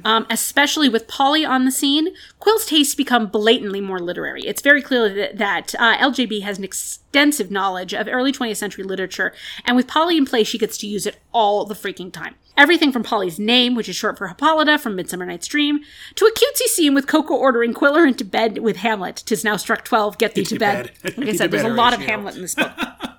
Um, 0.05 0.27
especially 0.29 0.89
with 0.89 1.07
Polly 1.07 1.43
on 1.43 1.65
the 1.65 1.71
scene, 1.71 2.09
Qwill's 2.41 2.65
tastes 2.65 2.93
become 2.93 3.27
blatantly 3.27 3.81
more 3.81 3.99
literary. 3.99 4.41
It's 4.41 4.61
very 4.61 4.81
clear 4.81 5.09
that, 5.13 5.37
that 5.37 5.75
uh, 5.75 5.97
LJB 5.97 6.41
has 6.43 6.57
an 6.57 6.63
extensive 6.63 7.49
knowledge 7.49 7.93
of 7.93 8.07
early 8.07 8.31
20th 8.31 8.57
century 8.57 8.83
literature, 8.83 9.33
and 9.65 9.75
with 9.75 9.87
Polly 9.87 10.17
in 10.17 10.25
play, 10.25 10.43
she 10.43 10.57
gets 10.57 10.77
to 10.79 10.87
use 10.87 11.05
it 11.07 11.17
all 11.33 11.65
the 11.65 11.75
freaking 11.75 12.11
time. 12.11 12.35
Everything 12.55 12.91
from 12.91 13.03
Polly's 13.03 13.39
name, 13.39 13.75
which 13.75 13.87
is 13.89 13.95
short 13.95 14.17
for 14.17 14.27
Hippolyta 14.27 14.79
from 14.79 14.95
Midsummer 14.95 15.25
Night's 15.25 15.47
Dream, 15.47 15.79
to 16.15 16.25
a 16.25 16.31
cutesy 16.31 16.67
scene 16.67 16.93
with 16.93 17.07
Koko 17.07 17.35
ordering 17.35 17.73
Quiller 17.73 18.05
into 18.05 18.25
bed 18.25 18.59
with 18.59 18.77
Hamlet. 18.77 19.23
Tis 19.25 19.43
now 19.43 19.57
struck 19.57 19.85
twelve, 19.85 20.17
get 20.17 20.33
thee 20.33 20.43
to 20.43 20.55
to 20.55 20.59
bed. 20.59 20.91
bed. 21.03 21.17
Like 21.17 21.27
I 21.29 21.33
said, 21.33 21.51
there's 21.51 21.63
a 21.63 21.69
lot 21.69 21.93
of 21.93 21.99
Hamlet 21.99 22.35
in 22.35 22.41
this 22.41 22.55
book. 22.55 22.71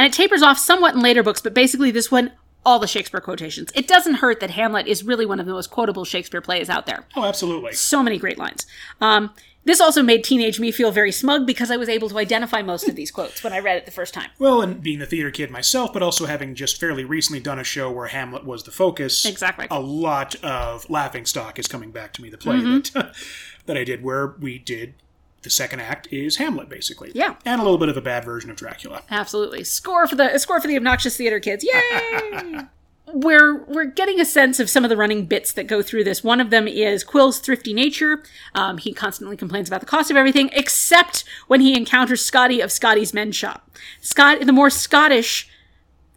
and 0.00 0.06
it 0.06 0.16
tapers 0.16 0.40
off 0.40 0.58
somewhat 0.58 0.94
in 0.94 1.00
later 1.02 1.22
books, 1.22 1.42
but 1.42 1.52
basically 1.52 1.90
this 1.90 2.10
one, 2.10 2.32
all 2.64 2.78
the 2.78 2.86
Shakespeare 2.86 3.20
quotations. 3.20 3.70
It 3.74 3.86
doesn't 3.86 4.14
hurt 4.14 4.40
that 4.40 4.50
Hamlet 4.52 4.86
is 4.86 5.04
really 5.04 5.26
one 5.26 5.40
of 5.40 5.44
the 5.44 5.52
most 5.52 5.70
quotable 5.70 6.06
Shakespeare 6.06 6.40
plays 6.40 6.70
out 6.70 6.86
there. 6.86 7.04
Oh, 7.14 7.24
absolutely. 7.26 7.74
So 7.74 8.02
many 8.02 8.16
great 8.16 8.38
lines. 8.38 8.64
Um, 9.02 9.34
this 9.66 9.78
also 9.78 10.02
made 10.02 10.24
teenage 10.24 10.58
me 10.58 10.72
feel 10.72 10.90
very 10.90 11.12
smug 11.12 11.46
because 11.46 11.70
I 11.70 11.76
was 11.76 11.90
able 11.90 12.08
to 12.08 12.18
identify 12.18 12.62
most 12.62 12.88
of 12.88 12.96
these 12.96 13.10
quotes 13.10 13.44
when 13.44 13.52
I 13.52 13.58
read 13.58 13.76
it 13.76 13.84
the 13.84 13.90
first 13.90 14.14
time. 14.14 14.30
Well, 14.38 14.62
and 14.62 14.82
being 14.82 15.02
a 15.02 15.06
theater 15.06 15.30
kid 15.30 15.50
myself, 15.50 15.92
but 15.92 16.02
also 16.02 16.24
having 16.24 16.54
just 16.54 16.80
fairly 16.80 17.04
recently 17.04 17.40
done 17.40 17.58
a 17.58 17.64
show 17.64 17.90
where 17.92 18.06
Hamlet 18.06 18.46
was 18.46 18.62
the 18.62 18.70
focus. 18.70 19.26
Exactly. 19.26 19.66
A 19.70 19.78
lot 19.78 20.34
of 20.36 20.88
laughing 20.88 21.26
stock 21.26 21.58
is 21.58 21.68
coming 21.68 21.90
back 21.90 22.14
to 22.14 22.22
me. 22.22 22.30
The 22.30 22.38
play 22.38 22.56
Mm-hmm. 22.56 22.98
that 22.98 23.14
that 23.66 23.76
I 23.76 23.84
did, 23.84 24.02
where 24.02 24.34
we 24.40 24.58
did 24.58 24.94
the 25.42 25.50
second 25.50 25.80
act 25.80 26.08
is 26.10 26.36
Hamlet, 26.36 26.68
basically. 26.68 27.12
Yeah. 27.14 27.36
And 27.44 27.60
a 27.60 27.64
little 27.64 27.78
bit 27.78 27.88
of 27.88 27.96
a 27.96 28.02
bad 28.02 28.24
version 28.24 28.50
of 28.50 28.56
Dracula. 28.56 29.02
Absolutely. 29.10 29.64
Score 29.64 30.06
for 30.06 30.16
the 30.16 30.38
score 30.38 30.60
for 30.60 30.68
the 30.68 30.76
obnoxious 30.76 31.16
theater 31.16 31.40
kids. 31.40 31.64
Yay! 31.64 32.60
we're 33.12 33.64
we're 33.64 33.86
getting 33.86 34.20
a 34.20 34.24
sense 34.24 34.60
of 34.60 34.70
some 34.70 34.84
of 34.84 34.90
the 34.90 34.96
running 34.96 35.26
bits 35.26 35.52
that 35.52 35.66
go 35.66 35.82
through 35.82 36.04
this. 36.04 36.22
One 36.22 36.40
of 36.40 36.50
them 36.50 36.68
is 36.68 37.04
Qwill's 37.04 37.38
thrifty 37.38 37.72
nature. 37.72 38.22
Um, 38.54 38.78
he 38.78 38.92
constantly 38.92 39.36
complains 39.36 39.68
about 39.68 39.80
the 39.80 39.86
cost 39.86 40.10
of 40.10 40.16
everything, 40.16 40.50
except 40.52 41.24
when 41.46 41.60
he 41.60 41.76
encounters 41.76 42.24
Scotty 42.24 42.60
of 42.60 42.72
Scotty's 42.72 43.14
Men's 43.14 43.36
Shop. 43.36 43.70
Scott, 44.00 44.40
the 44.40 44.52
more 44.52 44.70
Scottish 44.70 45.48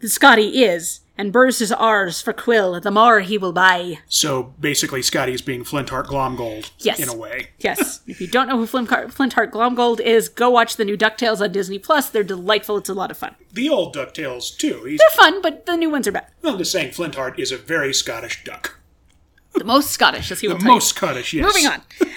the 0.00 0.08
Scotty 0.08 0.62
is, 0.62 1.00
and 1.16 1.32
Burrs 1.32 1.60
is 1.60 1.70
ours 1.72 2.20
for 2.20 2.32
Qwill, 2.32 2.82
the 2.82 2.90
more 2.90 3.20
he 3.20 3.38
will 3.38 3.52
buy. 3.52 3.98
So 4.08 4.54
basically, 4.58 5.00
Scotty's 5.02 5.42
being 5.42 5.62
Flintheart 5.64 6.06
Glomgold 6.08 6.70
Yes. 6.78 6.98
in 7.00 7.08
a 7.08 7.16
way. 7.16 7.50
Yes. 7.58 8.00
if 8.06 8.20
you 8.20 8.26
don't 8.26 8.48
know 8.48 8.56
who 8.58 8.66
Flint- 8.66 9.12
Flintheart 9.12 9.52
Glomgold 9.52 10.00
is, 10.00 10.28
go 10.28 10.50
watch 10.50 10.76
the 10.76 10.84
new 10.84 10.96
DuckTales 10.96 11.40
on 11.40 11.52
Disney 11.52 11.78
Plus. 11.78 12.08
They're 12.10 12.22
delightful. 12.24 12.76
It's 12.78 12.88
a 12.88 12.94
lot 12.94 13.10
of 13.10 13.16
fun. 13.16 13.34
The 13.52 13.68
old 13.68 13.94
DuckTales, 13.94 14.56
too. 14.56 14.84
He's, 14.84 14.98
They're 14.98 15.08
fun, 15.24 15.40
but 15.42 15.66
the 15.66 15.76
new 15.76 15.90
ones 15.90 16.08
are 16.08 16.12
better. 16.12 16.26
well, 16.42 16.56
just 16.56 16.72
saying, 16.72 16.92
Flintheart 16.92 17.38
is 17.38 17.52
a 17.52 17.56
very 17.58 17.94
Scottish 17.94 18.42
duck. 18.44 18.78
The 19.54 19.62
most 19.62 19.90
Scottish, 19.92 20.32
as 20.32 20.40
he 20.40 20.48
will 20.48 20.58
tell 20.58 20.72
Most 20.74 20.86
you. 20.92 20.96
Scottish, 20.96 21.32
yes. 21.32 21.44
Moving 21.46 21.66
on. 21.68 21.82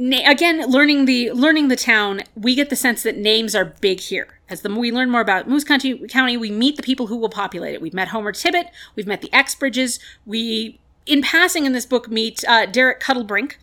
Na- 0.00 0.30
again, 0.30 0.64
learning 0.66 1.04
the 1.04 1.30
learning 1.32 1.68
the 1.68 1.76
town, 1.76 2.22
we 2.34 2.54
get 2.54 2.70
the 2.70 2.76
sense 2.76 3.02
that 3.02 3.18
names 3.18 3.54
are 3.54 3.66
big 3.66 4.00
here. 4.00 4.38
As 4.48 4.62
the 4.62 4.74
we 4.74 4.90
learn 4.90 5.10
more 5.10 5.20
about 5.20 5.46
Moose 5.46 5.62
County, 5.62 6.08
County, 6.08 6.38
we 6.38 6.50
meet 6.50 6.78
the 6.78 6.82
people 6.82 7.08
who 7.08 7.18
will 7.18 7.28
populate 7.28 7.74
it. 7.74 7.82
We've 7.82 7.92
met 7.92 8.08
Homer 8.08 8.32
Tibbitt, 8.32 8.70
we've 8.96 9.06
met 9.06 9.20
the 9.20 9.30
Exbridges. 9.30 10.00
We, 10.24 10.80
in 11.04 11.20
passing 11.20 11.66
in 11.66 11.72
this 11.72 11.84
book, 11.84 12.08
meet 12.08 12.42
uh, 12.48 12.64
Derek 12.64 13.00
Cuddlebrink. 13.00 13.56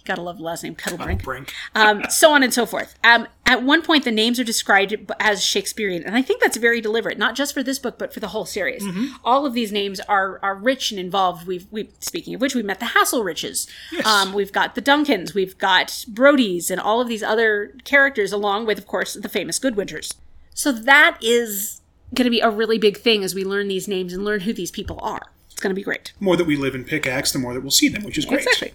You 0.00 0.04
gotta 0.06 0.22
love 0.22 0.38
the 0.38 0.42
last 0.42 0.64
name 0.64 0.74
Cuddlebrink. 0.74 1.22
Brink. 1.22 1.52
um, 1.74 2.02
so 2.08 2.32
on 2.32 2.42
and 2.42 2.52
so 2.52 2.66
forth. 2.66 2.98
Um, 3.04 3.28
at 3.46 3.62
one 3.62 3.82
point, 3.82 4.04
the 4.04 4.10
names 4.12 4.38
are 4.40 4.44
described 4.44 4.94
as 5.18 5.44
Shakespearean, 5.44 6.02
and 6.04 6.16
I 6.16 6.22
think 6.22 6.40
that's 6.40 6.56
very 6.56 6.80
deliberate, 6.80 7.18
not 7.18 7.34
just 7.34 7.52
for 7.52 7.62
this 7.62 7.78
book, 7.78 7.98
but 7.98 8.14
for 8.14 8.20
the 8.20 8.28
whole 8.28 8.44
series. 8.46 8.84
All 9.24 9.44
of 9.44 9.52
these 9.54 9.72
names 9.72 10.00
are 10.00 10.38
are 10.42 10.54
rich 10.54 10.90
and 10.90 11.00
involved. 11.00 11.46
We've 11.46 11.66
we 11.70 11.90
speaking 11.98 12.34
of 12.34 12.40
which, 12.40 12.54
we 12.54 12.62
met 12.62 12.80
the 12.80 12.86
Hasselriches. 12.86 13.68
Um, 14.04 14.32
we've 14.32 14.52
got 14.52 14.74
the 14.74 14.82
Duncans, 14.82 15.34
we've 15.34 15.58
got 15.58 15.88
Brodies, 16.10 16.70
and 16.70 16.80
all 16.80 17.00
of 17.00 17.08
these 17.08 17.22
other 17.22 17.74
characters, 17.84 18.32
along 18.32 18.66
with, 18.66 18.78
of 18.78 18.86
course, 18.86 19.14
the 19.14 19.28
famous 19.28 19.58
Goodwinters. 19.58 20.14
So 20.54 20.72
that 20.72 21.18
is 21.20 21.80
going 22.14 22.24
to 22.24 22.30
be 22.30 22.40
a 22.40 22.50
really 22.50 22.78
big 22.78 22.96
thing 22.98 23.22
as 23.24 23.34
we 23.34 23.44
learn 23.44 23.68
these 23.68 23.86
names 23.88 24.12
and 24.12 24.24
learn 24.24 24.40
who 24.40 24.52
these 24.52 24.70
people 24.70 24.98
are. 25.02 25.22
It's 25.50 25.60
going 25.60 25.70
to 25.70 25.78
be 25.78 25.82
great. 25.82 26.12
The 26.18 26.24
more 26.24 26.36
that 26.36 26.46
we 26.46 26.56
live 26.56 26.74
in 26.74 26.84
Pickaxe, 26.84 27.32
the 27.32 27.38
more 27.38 27.52
that 27.54 27.60
we'll 27.60 27.70
see 27.70 27.88
them, 27.88 28.02
which 28.04 28.16
is 28.18 28.24
great. 28.24 28.40
Exactly. 28.40 28.72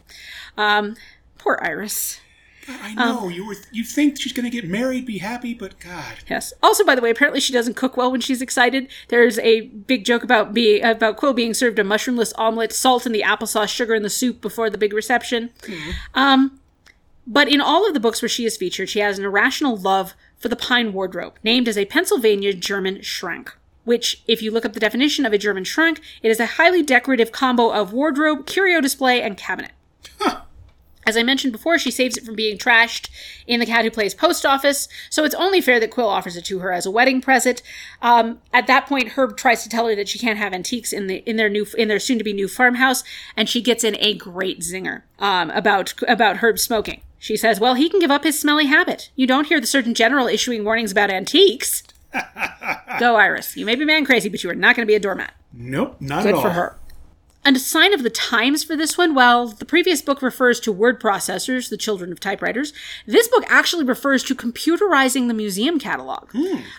Um, 0.57 0.95
poor 1.45 1.59
Iris. 1.61 2.19
I 2.67 2.95
Um, 2.97 3.15
know 3.15 3.29
you 3.29 3.45
were. 3.45 3.55
You 3.71 3.83
think 3.83 4.19
she's 4.19 4.33
going 4.33 4.43
to 4.43 4.49
get 4.49 4.67
married, 4.67 5.05
be 5.05 5.19
happy, 5.19 5.53
but 5.53 5.79
God, 5.79 6.15
Yes. 6.27 6.51
Also, 6.63 6.83
by 6.83 6.95
the 6.95 7.01
way, 7.01 7.11
apparently 7.11 7.39
she 7.39 7.53
doesn't 7.53 7.75
cook 7.75 7.95
well 7.95 8.11
when 8.11 8.21
she's 8.21 8.41
excited. 8.41 8.87
There's 9.09 9.37
a 9.39 9.61
big 9.67 10.03
joke 10.03 10.23
about 10.23 10.51
be 10.51 10.81
about 10.81 11.17
Qwill 11.17 11.35
being 11.35 11.53
served 11.53 11.77
a 11.77 11.83
mushroomless 11.83 12.33
omelet, 12.39 12.73
salt 12.73 13.05
in 13.05 13.11
the 13.11 13.21
applesauce, 13.21 13.67
sugar 13.69 13.93
in 13.93 14.01
the 14.01 14.09
soup 14.09 14.41
before 14.41 14.71
the 14.71 14.79
big 14.79 14.93
reception. 14.93 15.51
Um, 16.15 16.59
but 17.27 17.47
in 17.47 17.61
all 17.61 17.87
of 17.87 17.93
the 17.93 17.99
books 17.99 18.23
where 18.23 18.29
she 18.29 18.45
is 18.45 18.57
featured, 18.57 18.89
she 18.89 18.99
has 18.99 19.19
an 19.19 19.25
irrational 19.25 19.77
love 19.77 20.15
for 20.39 20.49
the 20.49 20.55
pine 20.55 20.91
wardrobe, 20.91 21.35
named 21.43 21.67
as 21.67 21.77
a 21.77 21.85
Pennsylvania 21.85 22.51
German 22.53 22.97
Schrank. 22.97 23.49
Which, 23.83 24.23
if 24.27 24.41
you 24.41 24.49
look 24.49 24.65
up 24.65 24.73
the 24.73 24.79
definition 24.79 25.23
of 25.27 25.33
a 25.33 25.37
German 25.37 25.65
Schrank, 25.65 25.99
it 26.23 26.31
is 26.31 26.39
a 26.39 26.47
highly 26.57 26.81
decorative 26.81 27.31
combo 27.31 27.69
of 27.69 27.93
wardrobe, 27.93 28.47
curio 28.47 28.81
display, 28.81 29.21
and 29.21 29.37
cabinet. 29.37 29.71
As 31.05 31.15
I 31.15 31.23
mentioned 31.23 31.51
before, 31.51 31.77
she 31.77 31.91
saves 31.91 32.17
it 32.17 32.23
from 32.23 32.35
being 32.35 32.57
trashed 32.57 33.09
in 33.45 33.59
The 33.59 33.65
Cat 33.65 33.85
Who 33.85 33.91
Plays 33.91 34.15
Post 34.15 34.45
Office, 34.45 34.87
so 35.09 35.23
it's 35.23 35.35
only 35.35 35.61
fair 35.61 35.79
that 35.79 35.91
Qwill 35.91 36.07
offers 36.07 36.35
it 36.35 36.45
to 36.45 36.59
her 36.59 36.71
as 36.71 36.85
a 36.85 36.91
wedding 36.91 37.21
present. 37.21 37.61
Um, 38.01 38.39
at 38.51 38.65
that 38.67 38.87
point, 38.87 39.09
Herb 39.09 39.37
tries 39.37 39.61
to 39.63 39.69
tell 39.69 39.87
her 39.87 39.95
that 39.95 40.09
she 40.09 40.17
can't 40.17 40.39
have 40.39 40.53
antiques 40.53 40.91
in 40.91 41.05
the 41.07 41.17
in 41.29 41.35
their 41.35 41.49
new 41.49 41.67
in 41.77 41.87
their 41.87 41.99
soon 41.99 42.17
to 42.17 42.23
be 42.23 42.33
new 42.33 42.47
farmhouse, 42.47 43.03
and 43.37 43.47
she 43.47 43.61
gets 43.61 43.83
in 43.83 43.95
a 43.99 44.15
great 44.15 44.61
zinger 44.61 45.03
um, 45.19 45.51
about 45.51 45.93
about 46.07 46.37
Herb 46.37 46.57
smoking. 46.57 47.01
She 47.19 47.37
says, 47.37 47.59
"Well, 47.59 47.75
he 47.75 47.87
can 47.89 47.99
give 47.99 48.11
up 48.11 48.23
his 48.23 48.39
smelly 48.39 48.65
habit. 48.65 49.11
You 49.15 49.27
don't 49.27 49.47
hear 49.47 49.61
the 49.61 49.67
Surgeon 49.67 49.93
General 49.93 50.27
issuing 50.27 50.63
warnings 50.63 50.91
about 50.91 51.11
antiques." 51.11 51.83
Go, 52.99 53.15
Iris. 53.15 53.55
You 53.55 53.65
may 53.65 53.75
be 53.75 53.85
man 53.85 54.05
crazy, 54.05 54.29
but 54.29 54.43
you 54.43 54.49
are 54.49 54.55
not 54.55 54.75
going 54.75 54.85
to 54.85 54.91
be 54.91 54.95
a 54.95 54.99
doormat. 54.99 55.33
nope, 55.53 55.97
not 55.99 56.23
Good 56.23 56.29
at 56.29 56.35
all. 56.35 56.41
Good 56.41 56.47
for 56.47 56.53
her. 56.53 56.77
And 57.45 57.55
a 57.55 57.59
sign 57.59 57.93
of 57.93 58.01
the 58.01 58.09
times 58.09 58.63
for 58.63 58.75
this 58.75 58.97
one, 58.97 59.13
well, 59.13 59.47
the 59.47 59.65
previous 59.65 60.01
book 60.01 60.23
refers 60.23 60.59
to 60.61 60.71
word 60.71 60.99
processors, 60.99 61.69
the 61.69 61.77
children 61.77 62.11
of 62.11 62.19
typewriters, 62.19 62.73
this 63.05 63.27
book 63.27 63.43
actually 63.47 63.85
refers 63.85 64.23
to 64.23 64.35
computerizing 64.35 65.27
the 65.27 65.33
museum 65.35 65.77
catalog. 65.79 66.33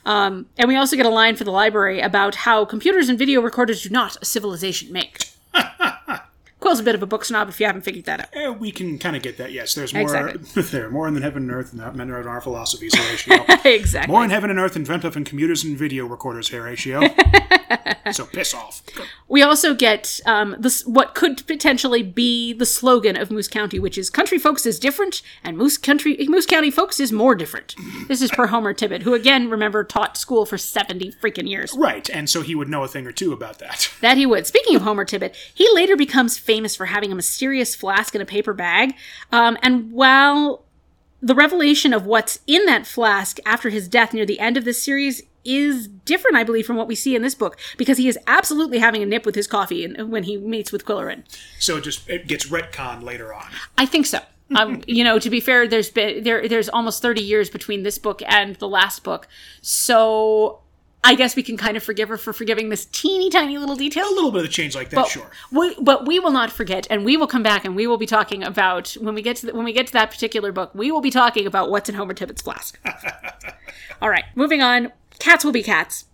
Um, 0.04 0.46
and 0.58 0.66
we 0.66 0.74
also 0.76 0.96
get 0.96 1.06
a 1.06 1.10
line 1.10 1.36
for 1.36 1.44
the 1.44 1.52
library 1.52 2.00
about 2.00 2.34
how 2.34 2.64
computers 2.64 3.08
and 3.08 3.16
video 3.16 3.40
recorders 3.40 3.82
do 3.82 3.90
not 3.90 4.16
a 4.20 4.24
civilization 4.24 4.92
make. 4.92 5.30
Qwill's 6.60 6.80
a 6.80 6.82
bit 6.82 6.94
of 6.94 7.02
a 7.02 7.06
book 7.06 7.24
snob 7.24 7.48
if 7.48 7.60
you 7.60 7.66
haven't 7.66 7.82
figured 7.82 8.06
that 8.06 8.20
out. 8.20 8.28
Eh, 8.32 8.48
we 8.48 8.72
can 8.72 8.98
kind 8.98 9.14
of 9.14 9.22
get 9.22 9.36
that. 9.36 9.52
Yes, 9.52 9.74
there's 9.74 9.92
more. 9.92 10.02
Exactly. 10.02 10.62
there 10.62 10.90
more 10.90 11.10
than 11.10 11.22
heaven 11.22 11.42
and 11.44 11.52
earth, 11.52 11.72
and 11.72 11.94
men 11.94 12.10
are 12.10 12.20
in 12.20 12.26
our 12.26 12.40
philosophies, 12.40 12.94
Horatio. 12.94 13.44
exactly. 13.70 14.12
more 14.12 14.24
in 14.24 14.30
heaven 14.30 14.48
and 14.48 14.58
earth 14.58 14.72
than 14.72 14.84
Ventuf 14.84 15.16
and 15.16 15.26
computers 15.26 15.64
and 15.64 15.76
video 15.76 16.06
recorders, 16.06 16.48
Horatio. 16.48 17.02
so 18.12 18.24
piss 18.24 18.54
off. 18.54 18.82
We 19.28 19.42
also 19.42 19.74
get 19.74 20.20
um, 20.24 20.56
this 20.58 20.86
what 20.86 21.14
could 21.14 21.46
potentially 21.46 22.02
be 22.02 22.52
the 22.52 22.66
slogan 22.66 23.16
of 23.16 23.30
Moose 23.30 23.48
County, 23.48 23.78
which 23.78 23.98
is 23.98 24.08
"Country 24.08 24.38
folks 24.38 24.64
is 24.64 24.78
different, 24.78 25.22
and 25.44 25.58
Moose 25.58 25.76
Country 25.76 26.16
Moose 26.28 26.46
County 26.46 26.70
folks 26.70 27.00
is 27.00 27.12
more 27.12 27.34
different." 27.34 27.74
This 28.08 28.22
is 28.22 28.30
per 28.30 28.46
Homer 28.46 28.72
Tibbitt, 28.72 29.02
who 29.02 29.14
again, 29.14 29.50
remember, 29.50 29.84
taught 29.84 30.16
school 30.16 30.46
for 30.46 30.56
seventy 30.56 31.12
freaking 31.12 31.48
years. 31.48 31.74
Right, 31.76 32.08
and 32.08 32.30
so 32.30 32.42
he 32.42 32.54
would 32.54 32.68
know 32.68 32.82
a 32.82 32.88
thing 32.88 33.06
or 33.06 33.12
two 33.12 33.32
about 33.32 33.58
that. 33.58 33.90
That 34.00 34.16
he 34.16 34.26
would. 34.26 34.46
Speaking 34.46 34.76
of 34.76 34.82
Homer 34.82 35.04
Tibbitt, 35.04 35.34
he 35.52 35.68
later 35.74 35.96
becomes 35.96 36.38
famous 36.46 36.76
for 36.76 36.86
having 36.86 37.12
a 37.12 37.14
mysterious 37.14 37.74
flask 37.74 38.14
in 38.14 38.20
a 38.20 38.26
paper 38.26 38.54
bag. 38.54 38.94
Um, 39.32 39.58
and 39.62 39.92
while 39.92 40.64
the 41.20 41.34
revelation 41.34 41.92
of 41.92 42.06
what's 42.06 42.38
in 42.46 42.66
that 42.66 42.86
flask 42.86 43.38
after 43.44 43.68
his 43.68 43.88
death 43.88 44.14
near 44.14 44.24
the 44.24 44.38
end 44.38 44.56
of 44.56 44.64
this 44.64 44.82
series 44.82 45.22
is 45.44 45.88
different, 45.88 46.36
I 46.36 46.44
believe, 46.44 46.66
from 46.66 46.76
what 46.76 46.88
we 46.88 46.94
see 46.94 47.14
in 47.14 47.22
this 47.22 47.34
book 47.34 47.58
because 47.76 47.98
he 47.98 48.08
is 48.08 48.18
absolutely 48.26 48.78
having 48.78 49.02
a 49.02 49.06
nip 49.06 49.24
with 49.24 49.34
his 49.34 49.46
coffee 49.46 49.84
in- 49.84 50.10
when 50.10 50.24
he 50.24 50.36
meets 50.36 50.72
with 50.72 50.84
Qwilleran. 50.84 51.22
So 51.58 51.76
it 51.76 51.84
just 51.84 52.08
it 52.08 52.26
gets 52.26 52.46
retconned 52.46 53.02
later 53.02 53.32
on. 53.32 53.46
I 53.78 53.86
think 53.86 54.06
so. 54.06 54.20
Um, 54.54 54.82
you 54.86 55.04
know, 55.04 55.18
to 55.18 55.30
be 55.30 55.40
fair, 55.40 55.66
there's 55.66 55.90
been 55.90 56.24
there 56.24 56.48
there's 56.48 56.68
almost 56.68 57.00
30 57.00 57.22
years 57.22 57.48
between 57.48 57.84
this 57.84 57.98
book 57.98 58.22
and 58.26 58.56
the 58.56 58.68
last 58.68 59.04
book, 59.04 59.28
so 59.62 60.60
I 61.06 61.14
guess 61.14 61.36
we 61.36 61.42
can 61.42 61.56
kind 61.56 61.76
of 61.76 61.82
forgive 61.82 62.08
her 62.08 62.16
for 62.16 62.32
forgiving 62.32 62.68
this 62.68 62.86
teeny 62.86 63.30
tiny 63.30 63.56
little 63.58 63.76
detail. 63.76 64.04
A 64.04 64.14
little 64.14 64.32
bit 64.32 64.40
of 64.40 64.46
a 64.46 64.52
change 64.52 64.74
like 64.74 64.90
that, 64.90 64.96
But 64.96 65.08
sure. 65.08 65.30
we, 65.52 65.74
but 65.80 66.06
we 66.06 66.18
will 66.18 66.32
not 66.32 66.50
forget, 66.50 66.86
and 66.90 67.04
we 67.04 67.16
will 67.16 67.26
come 67.28 67.42
back, 67.42 67.64
and 67.64 67.76
we 67.76 67.86
will 67.86 67.96
be 67.96 68.06
talking 68.06 68.42
about 68.42 68.92
when 69.00 69.14
we 69.14 69.22
get 69.22 69.36
to 69.36 69.46
the, 69.46 69.54
when 69.54 69.64
we 69.64 69.72
get 69.72 69.86
to 69.86 69.92
that 69.92 70.10
particular 70.10 70.50
book. 70.50 70.72
We 70.74 70.90
will 70.90 71.00
be 71.00 71.10
talking 71.10 71.46
about 71.46 71.70
what's 71.70 71.88
in 71.88 71.94
Homer 71.94 72.12
Tibbitt's 72.12 72.42
flask. 72.42 72.78
All 74.02 74.10
right, 74.10 74.24
moving 74.34 74.62
on. 74.62 74.92
Cats 75.18 75.44
will 75.44 75.52
be 75.52 75.62
cats. 75.62 76.06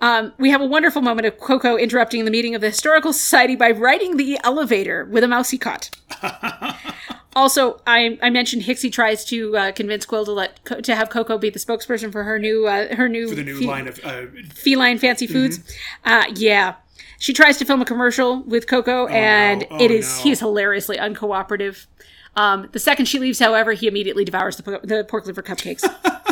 Um, 0.00 0.32
we 0.38 0.50
have 0.50 0.60
a 0.60 0.66
wonderful 0.66 1.02
moment 1.02 1.26
of 1.26 1.38
Koko 1.38 1.76
interrupting 1.76 2.24
the 2.24 2.30
meeting 2.30 2.54
of 2.54 2.60
the 2.60 2.68
Historical 2.68 3.12
Society 3.12 3.56
by 3.56 3.70
riding 3.70 4.16
the 4.16 4.38
elevator 4.44 5.04
with 5.06 5.24
a 5.24 5.28
mousy 5.28 5.58
cot. 5.58 5.90
also, 7.36 7.80
I, 7.86 8.18
I 8.22 8.30
mentioned 8.30 8.62
Hixie 8.62 8.90
tries 8.92 9.24
to 9.26 9.56
uh, 9.56 9.72
convince 9.72 10.06
Qwill 10.06 10.24
to 10.26 10.32
let 10.32 10.64
Co- 10.64 10.80
to 10.80 10.94
have 10.94 11.10
Koko 11.10 11.38
be 11.38 11.50
the 11.50 11.58
spokesperson 11.58 12.10
for 12.12 12.24
her 12.24 12.38
new 12.38 12.66
uh, 12.66 12.94
her 12.94 13.08
new 13.08 13.28
for 13.28 13.34
The 13.34 13.44
new 13.44 13.58
fe- 13.60 13.66
line 13.66 13.88
of 13.88 14.00
uh, 14.04 14.26
feline 14.52 14.98
fancy 14.98 15.26
foods. 15.26 15.60
Uh, 16.04 16.24
yeah. 16.34 16.74
She 17.18 17.32
tries 17.32 17.56
to 17.58 17.64
film 17.64 17.80
a 17.80 17.86
commercial 17.86 18.42
with 18.42 18.66
Koko, 18.66 19.06
and 19.06 19.66
no. 19.70 19.78
it 19.78 19.90
Oh, 19.90 19.94
is 19.94 20.18
no. 20.18 20.22
he 20.24 20.30
is 20.32 20.40
hilariously 20.40 20.98
uncooperative. 20.98 21.86
Um, 22.34 22.68
the 22.72 22.78
second 22.78 23.06
she 23.06 23.18
leaves, 23.18 23.38
however, 23.38 23.72
he 23.72 23.86
immediately 23.86 24.22
devours 24.22 24.56
the, 24.58 24.62
po- 24.62 24.80
the 24.84 25.04
pork 25.04 25.24
liver 25.26 25.42
cupcakes. 25.42 25.82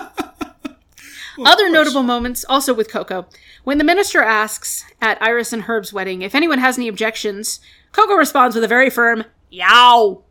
Other 1.44 1.68
notable 1.68 2.02
moments, 2.02 2.44
also 2.48 2.72
with 2.74 2.90
Koko, 2.90 3.26
when 3.64 3.78
the 3.78 3.84
minister 3.84 4.22
asks 4.22 4.84
at 5.00 5.20
Iris 5.22 5.52
and 5.52 5.62
Herb's 5.62 5.92
wedding 5.92 6.22
if 6.22 6.34
anyone 6.34 6.58
has 6.58 6.78
any 6.78 6.88
objections, 6.88 7.60
Koko 7.92 8.14
responds 8.14 8.54
with 8.54 8.64
a 8.64 8.68
very 8.68 8.90
firm 8.90 9.24
"Yow." 9.50 10.22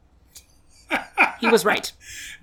he 1.39 1.47
was 1.47 1.66
right. 1.66 1.91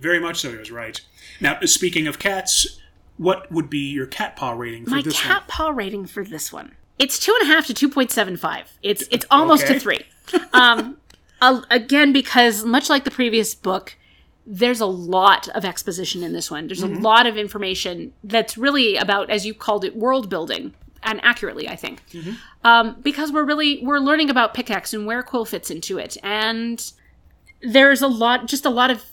very 0.00 0.18
much 0.20 0.40
so. 0.40 0.50
He 0.50 0.56
was 0.56 0.70
right. 0.70 1.00
Now, 1.40 1.58
speaking 1.64 2.06
of 2.06 2.18
cats, 2.18 2.80
what 3.16 3.50
would 3.52 3.70
be 3.70 3.90
your 3.90 4.06
cat 4.06 4.36
paw 4.36 4.52
rating 4.52 4.84
for 4.84 4.90
My 4.90 5.02
this 5.02 5.20
cat 5.20 5.42
one? 5.42 5.48
paw 5.48 5.68
rating 5.70 6.06
for 6.06 6.24
this 6.24 6.52
one. 6.52 6.74
It's 6.98 7.18
two 7.18 7.36
and 7.40 7.50
a 7.50 7.54
half 7.54 7.66
to 7.66 7.74
two 7.74 7.88
point 7.88 8.11
seven 8.11 8.36
five. 8.36 8.72
It's 8.82 9.04
it's 9.11 9.24
almost 9.30 9.64
Okay. 9.64 9.74
to 9.74 9.80
three. 9.80 10.00
Um, 10.52 10.98
again, 11.70 12.12
because 12.12 12.64
much 12.64 12.90
like 12.90 13.04
the 13.04 13.11
previous 13.11 13.54
book, 13.54 13.96
there's 14.53 14.80
a 14.80 14.86
lot 14.86 15.48
of 15.51 15.64
exposition 15.64 16.24
in 16.24 16.32
this 16.32 16.51
one. 16.51 16.66
There's 16.66 16.82
a 16.82 16.88
lot 16.88 17.24
of 17.26 17.36
information 17.36 18.12
that's 18.24 18.59
really 18.59 18.96
about, 18.96 19.30
as 19.30 19.46
you 19.46 19.55
called 19.55 19.84
it, 19.84 19.94
world 19.94 20.28
building, 20.28 20.74
and 21.05 21.20
accurately, 21.22 21.68
I 21.68 21.76
think, 21.76 22.03
um, 22.64 22.96
because 23.01 23.30
we're 23.30 23.44
really 23.44 23.80
we're 23.80 24.01
learning 24.01 24.28
about 24.28 24.53
pickaxe 24.53 24.92
and 24.92 25.07
where 25.07 25.22
Qwill 25.22 25.46
fits 25.46 25.70
into 25.70 25.98
it, 25.98 26.16
and 26.24 26.92
there's 27.62 28.03
a 28.03 28.09
lot, 28.09 28.46
just 28.46 28.66
a 28.66 28.70
lot 28.70 28.90
of 28.90 29.05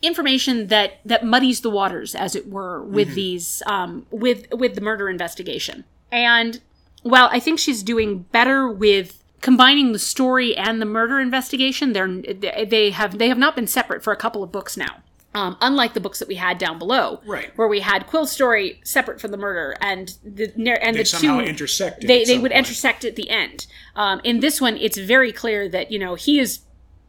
information 0.00 0.68
that 0.68 1.00
that 1.04 1.24
muddies 1.24 1.62
the 1.62 1.70
waters, 1.70 2.14
as 2.14 2.36
it 2.36 2.48
were, 2.48 2.80
with 2.80 3.14
these 3.16 3.64
um, 3.66 4.06
with 4.12 4.46
with 4.52 4.76
the 4.76 4.80
murder 4.80 5.10
investigation. 5.10 5.82
And 6.12 6.60
while 7.02 7.28
I 7.32 7.40
think 7.40 7.58
she's 7.58 7.82
doing 7.82 8.20
better 8.30 8.68
with 8.68 9.23
combining 9.44 9.92
the 9.92 9.98
story 9.98 10.56
and 10.56 10.80
the 10.80 10.86
murder 10.86 11.20
investigation, 11.20 11.92
they're 11.92 12.08
they 12.08 12.90
have 12.90 13.18
they 13.18 13.28
have 13.28 13.36
not 13.36 13.54
been 13.54 13.66
separate 13.66 14.02
for 14.02 14.10
a 14.10 14.16
couple 14.16 14.42
of 14.42 14.50
books 14.50 14.74
now. 14.74 15.02
Um, 15.34 15.56
unlike 15.60 15.92
the 15.94 16.00
books 16.00 16.18
that 16.20 16.28
we 16.28 16.36
had 16.36 16.56
down 16.58 16.78
below, 16.78 17.20
Right. 17.26 17.50
where 17.56 17.66
we 17.68 17.80
had 17.80 18.06
Qwill's 18.06 18.30
story 18.32 18.80
separate 18.84 19.20
from 19.20 19.32
the 19.32 19.36
murder, 19.36 19.76
and 19.82 20.14
the 20.24 20.50
and 20.80 20.96
They 20.96 21.00
the 21.00 21.04
somehow 21.04 21.40
two 21.40 21.44
intersected. 21.46 22.08
they 22.08 22.24
they 22.24 22.38
would 22.38 22.52
point. 22.52 22.66
intersect 22.66 23.04
at 23.04 23.16
the 23.16 23.28
end. 23.28 23.66
Um, 23.94 24.20
in 24.24 24.40
this 24.40 24.60
one, 24.62 24.78
it's 24.78 24.96
very 24.96 25.30
clear 25.30 25.68
that 25.68 25.90
you 25.92 25.98
know 25.98 26.14
he 26.14 26.38
is 26.38 26.60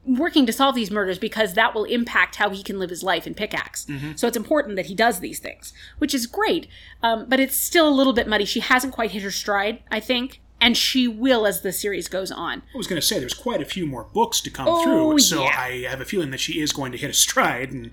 working 0.06 0.46
to 0.48 0.52
solve 0.54 0.76
these 0.76 0.92
murders 0.92 1.18
because 1.18 1.54
that 1.54 1.74
will 1.74 1.86
impact 1.86 2.36
how 2.36 2.50
he 2.50 2.62
can 2.64 2.78
live 2.80 2.90
his 2.90 3.02
life 3.02 3.26
in 3.26 3.34
Pickaxe. 3.34 3.86
Mm-hmm. 3.86 4.12
So 4.18 4.28
it's 4.28 4.38
important 4.38 4.76
that 4.76 4.88
he 4.88 4.94
does 4.96 5.20
these 5.22 5.40
things, 5.40 5.72
which 6.00 6.14
is 6.14 6.28
great. 6.28 6.68
Um, 7.02 7.26
but 7.30 7.40
it's 7.40 7.56
still 7.56 7.88
a 7.88 7.96
little 8.00 8.14
bit 8.14 8.28
muddy. 8.28 8.46
She 8.46 8.60
hasn't 8.60 8.94
quite 8.94 9.12
hit 9.12 9.24
her 9.24 9.32
stride, 9.32 9.80
I 9.90 10.00
think, 10.00 10.42
and 10.66 10.76
she 10.76 11.08
will 11.08 11.46
as 11.46 11.62
the 11.62 11.72
series 11.72 12.08
goes 12.08 12.32
on. 12.32 12.64
I 12.74 12.78
was 12.78 12.88
going 12.88 13.00
to 13.00 13.06
say 13.06 13.20
there's 13.20 13.34
quite 13.36 13.62
a 13.62 13.66
few 13.66 13.86
more 13.86 14.04
books 14.04 14.42
to 14.42 14.50
come 14.50 14.68
Oh, 14.68 14.84
through, 14.84 15.20
so 15.20 15.44
yeah. 15.44 15.56
I 15.58 15.86
have 15.90 16.02
a 16.02 16.06
feeling 16.06 16.32
that 16.32 16.40
she 16.40 16.60
is 16.60 16.74
going 16.74 16.92
to 16.92 16.98
hit 16.98 17.10
a 17.10 17.14
stride 17.14 17.72
and 17.72 17.92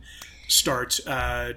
start 0.49 0.99
uh, 1.07 1.53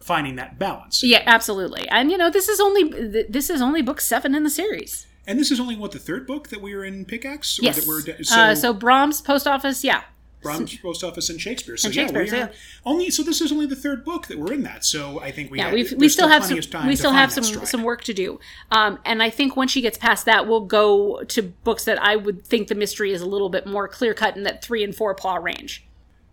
finding 0.00 0.36
that 0.36 0.58
balance. 0.58 1.02
Yeah, 1.02 1.22
absolutely. 1.26 1.88
And 1.88 2.10
you 2.10 2.18
know, 2.18 2.30
this 2.30 2.48
is 2.48 2.60
only 2.60 2.84
this 3.28 3.48
is 3.48 3.62
only 3.62 3.80
book 3.80 4.00
seven 4.00 4.34
in 4.34 4.42
the 4.44 4.50
series. 4.50 5.06
And 5.26 5.38
this 5.38 5.50
is 5.50 5.58
only 5.60 5.76
what 5.76 5.92
the 5.92 5.98
third 6.00 6.26
book 6.26 6.48
that 6.48 6.60
we 6.60 6.74
are 6.74 6.84
in 6.84 7.04
Pickaxe. 7.04 7.58
Or 7.58 7.62
Yes. 7.62 7.86
We're, 7.86 8.00
So, 8.24 8.36
uh, 8.40 8.54
so 8.56 8.74
Brahms 8.74 9.20
Post 9.20 9.46
Office, 9.46 9.84
yeah. 9.84 10.02
Brahms, 10.42 10.76
Post 10.78 11.04
Office, 11.04 11.30
and 11.30 11.40
Shakespeare. 11.40 11.76
So 11.76 11.86
And 11.88 11.94
yeah, 11.94 12.02
Shakespeare, 12.02 12.22
we 12.24 12.30
are 12.30 12.34
yeah. 12.34 12.48
only. 12.84 13.10
So 13.10 13.22
this 13.22 13.40
is 13.40 13.52
only 13.52 13.66
the 13.66 13.76
third 13.76 14.04
book 14.04 14.26
that 14.26 14.38
we're 14.38 14.52
in 14.52 14.62
that. 14.62 14.84
So 14.84 15.20
I 15.20 15.30
think 15.30 15.50
we 15.50 15.58
Yeah, 15.58 15.66
have, 15.66 15.74
we've, 15.74 15.90
we 15.92 15.98
there's 15.98 16.12
still 16.12 16.28
have 16.28 16.44
some 16.44 16.60
time 16.60 16.86
we 16.88 16.96
still 16.96 17.12
have 17.12 17.32
some 17.32 17.44
stride. 17.44 17.68
some 17.68 17.82
work 17.82 18.02
to 18.04 18.14
do. 18.14 18.40
Um, 18.70 18.98
and 19.04 19.22
I 19.22 19.30
think 19.30 19.56
once 19.56 19.70
she 19.70 19.80
gets 19.80 19.96
past 19.98 20.24
that, 20.26 20.46
we'll 20.46 20.60
go 20.66 21.22
to 21.24 21.42
books 21.42 21.84
that 21.84 22.02
I 22.02 22.16
would 22.16 22.44
think 22.44 22.68
the 22.68 22.74
mystery 22.74 23.12
is 23.12 23.20
a 23.20 23.26
little 23.26 23.48
bit 23.48 23.66
more 23.66 23.88
clear 23.88 24.14
cut 24.14 24.36
in 24.36 24.42
that 24.42 24.62
three 24.62 24.82
and 24.84 24.94
four 24.94 25.14
paw 25.14 25.36
range. 25.36 25.84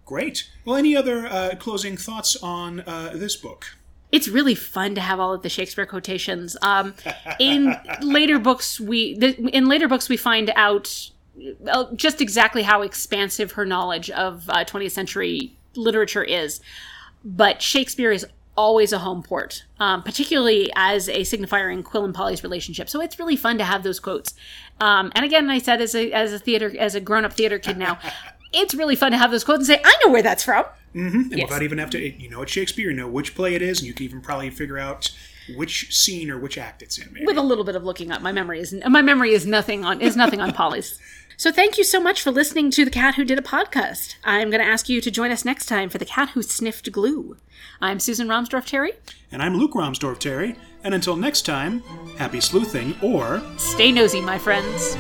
Great. 0.06 0.50
Well, 0.66 0.76
any 0.76 0.96
other 0.96 1.28
uh, 1.28 1.52
closing 1.60 1.96
thoughts 1.96 2.36
on 2.42 2.80
uh, 2.82 3.12
this 3.14 3.36
book? 3.36 3.76
It's 4.12 4.28
really 4.28 4.56
fun 4.56 4.96
to 4.96 5.02
have 5.02 5.20
all 5.20 5.36
of 5.36 5.44
the 5.44 5.50
Shakespeare 5.50 5.86
quotations. 5.86 6.58
Um, 6.64 6.96
in 7.40 7.76
later 8.02 8.40
books, 8.40 8.80
we 8.80 9.14
in 9.54 9.68
later 9.68 9.88
books 9.88 10.10
we 10.10 10.18
find 10.18 10.52
out 10.56 11.12
just 11.96 12.22
exactly 12.22 12.64
how 12.64 12.82
expansive 12.82 13.54
her 13.54 13.66
knowledge 13.66 14.10
of 14.12 14.50
uh, 14.50 14.66
20th 14.66 14.92
century 14.92 15.56
literature 15.76 16.24
is. 16.24 16.62
But 17.24 17.62
Shakespeare 17.62 18.12
is 18.12 18.26
always 18.56 18.92
a 18.92 19.00
home 19.00 19.24
port, 19.24 19.64
um, 19.80 20.04
particularly 20.04 20.70
as 20.76 21.08
a 21.08 21.22
signifier 21.22 21.72
in 21.72 21.84
Qwill 21.84 22.04
and 22.04 22.14
Polly's 22.14 22.44
relationship. 22.44 22.90
So 22.90 23.02
it's 23.02 23.18
really 23.18 23.38
fun 23.38 23.58
to 23.58 23.64
have 23.64 23.84
those 23.84 24.00
quotes. 24.00 24.34
Um, 24.82 25.12
and 25.16 25.24
again, 25.24 25.50
I 25.50 25.60
said 25.60 25.82
as 25.82 25.96
a 25.96 26.12
as 26.12 26.34
a 26.34 26.40
theater 26.40 26.74
as 26.78 26.96
a 26.96 27.00
grown 27.00 27.26
up 27.26 27.34
theater 27.34 27.58
kid 27.58 27.78
now, 27.78 28.00
it's 28.54 28.74
really 28.76 28.96
fun 28.96 29.12
to 29.12 29.18
have 29.18 29.32
those 29.32 29.44
quotes 29.44 29.60
and 29.60 29.68
say, 29.68 29.82
I 29.84 29.96
know 30.04 30.12
where 30.12 30.22
that's 30.22 30.44
from. 30.44 30.66
And 30.94 31.30
without 31.32 31.62
even 31.62 31.78
have 31.78 31.92
to, 31.92 32.00
you 32.00 32.30
know, 32.30 32.42
it's 32.42 32.52
Shakespeare. 32.52 32.90
You 32.90 32.98
know 32.98 33.08
which 33.08 33.36
play 33.36 33.56
it 33.56 33.62
is, 33.62 33.80
and 33.80 33.88
you 33.88 33.94
can 33.94 34.06
even 34.06 34.22
probably 34.22 34.50
figure 34.50 34.80
out 34.80 35.12
which 35.56 35.96
scene 35.96 36.30
or 36.30 36.38
which 36.38 36.58
act 36.58 36.82
it's 36.82 36.98
in. 36.98 37.12
Maybe. 37.14 37.26
with 37.26 37.38
a 37.38 37.42
little 37.42 37.64
bit 37.64 37.76
of 37.76 37.84
looking 37.84 38.12
up. 38.12 38.22
My 38.22 38.32
memory 38.32 38.60
is 38.60 38.76
my 38.88 39.02
memory 39.02 39.32
is 39.32 39.46
nothing 39.46 39.86
on 39.86 40.02
is 40.02 40.16
nothing 40.16 40.42
on 40.42 40.52
Polly's. 40.54 41.00
So 41.40 41.54
thank 41.54 41.78
you 41.78 41.86
so 41.86 42.02
much 42.02 42.22
for 42.22 42.32
listening 42.32 42.70
to 42.72 42.84
the 42.84 42.92
Cat 42.92 43.16
Who 43.16 43.24
Did 43.24 43.40
a 43.40 43.42
podcast. 43.42 44.16
I'm 44.26 44.50
going 44.50 44.62
to 44.62 44.68
ask 44.68 44.90
you 44.90 45.00
to 45.00 45.10
join 45.10 45.32
us 45.32 45.46
next 45.46 45.68
time 45.68 45.90
for 45.90 45.98
the 45.98 46.04
Cat 46.04 46.32
Who 46.32 46.42
Sniffed 46.42 46.92
Glue. 46.92 47.38
I'm 47.80 48.02
Susan 48.02 48.28
Romsdorf 48.28 48.66
Terry. 48.66 48.92
And 49.32 49.42
I'm 49.42 49.56
Luke 49.56 49.72
Romsdorf 49.72 50.20
Terry. 50.20 50.58
And 50.84 50.94
until 50.94 51.16
next 51.16 51.44
time, 51.44 51.80
happy 52.18 52.42
sleuthing 52.42 52.94
or 53.02 53.42
Stay 53.56 53.90
nosy, 53.90 54.20
my 54.20 54.38
friends. 54.38 54.98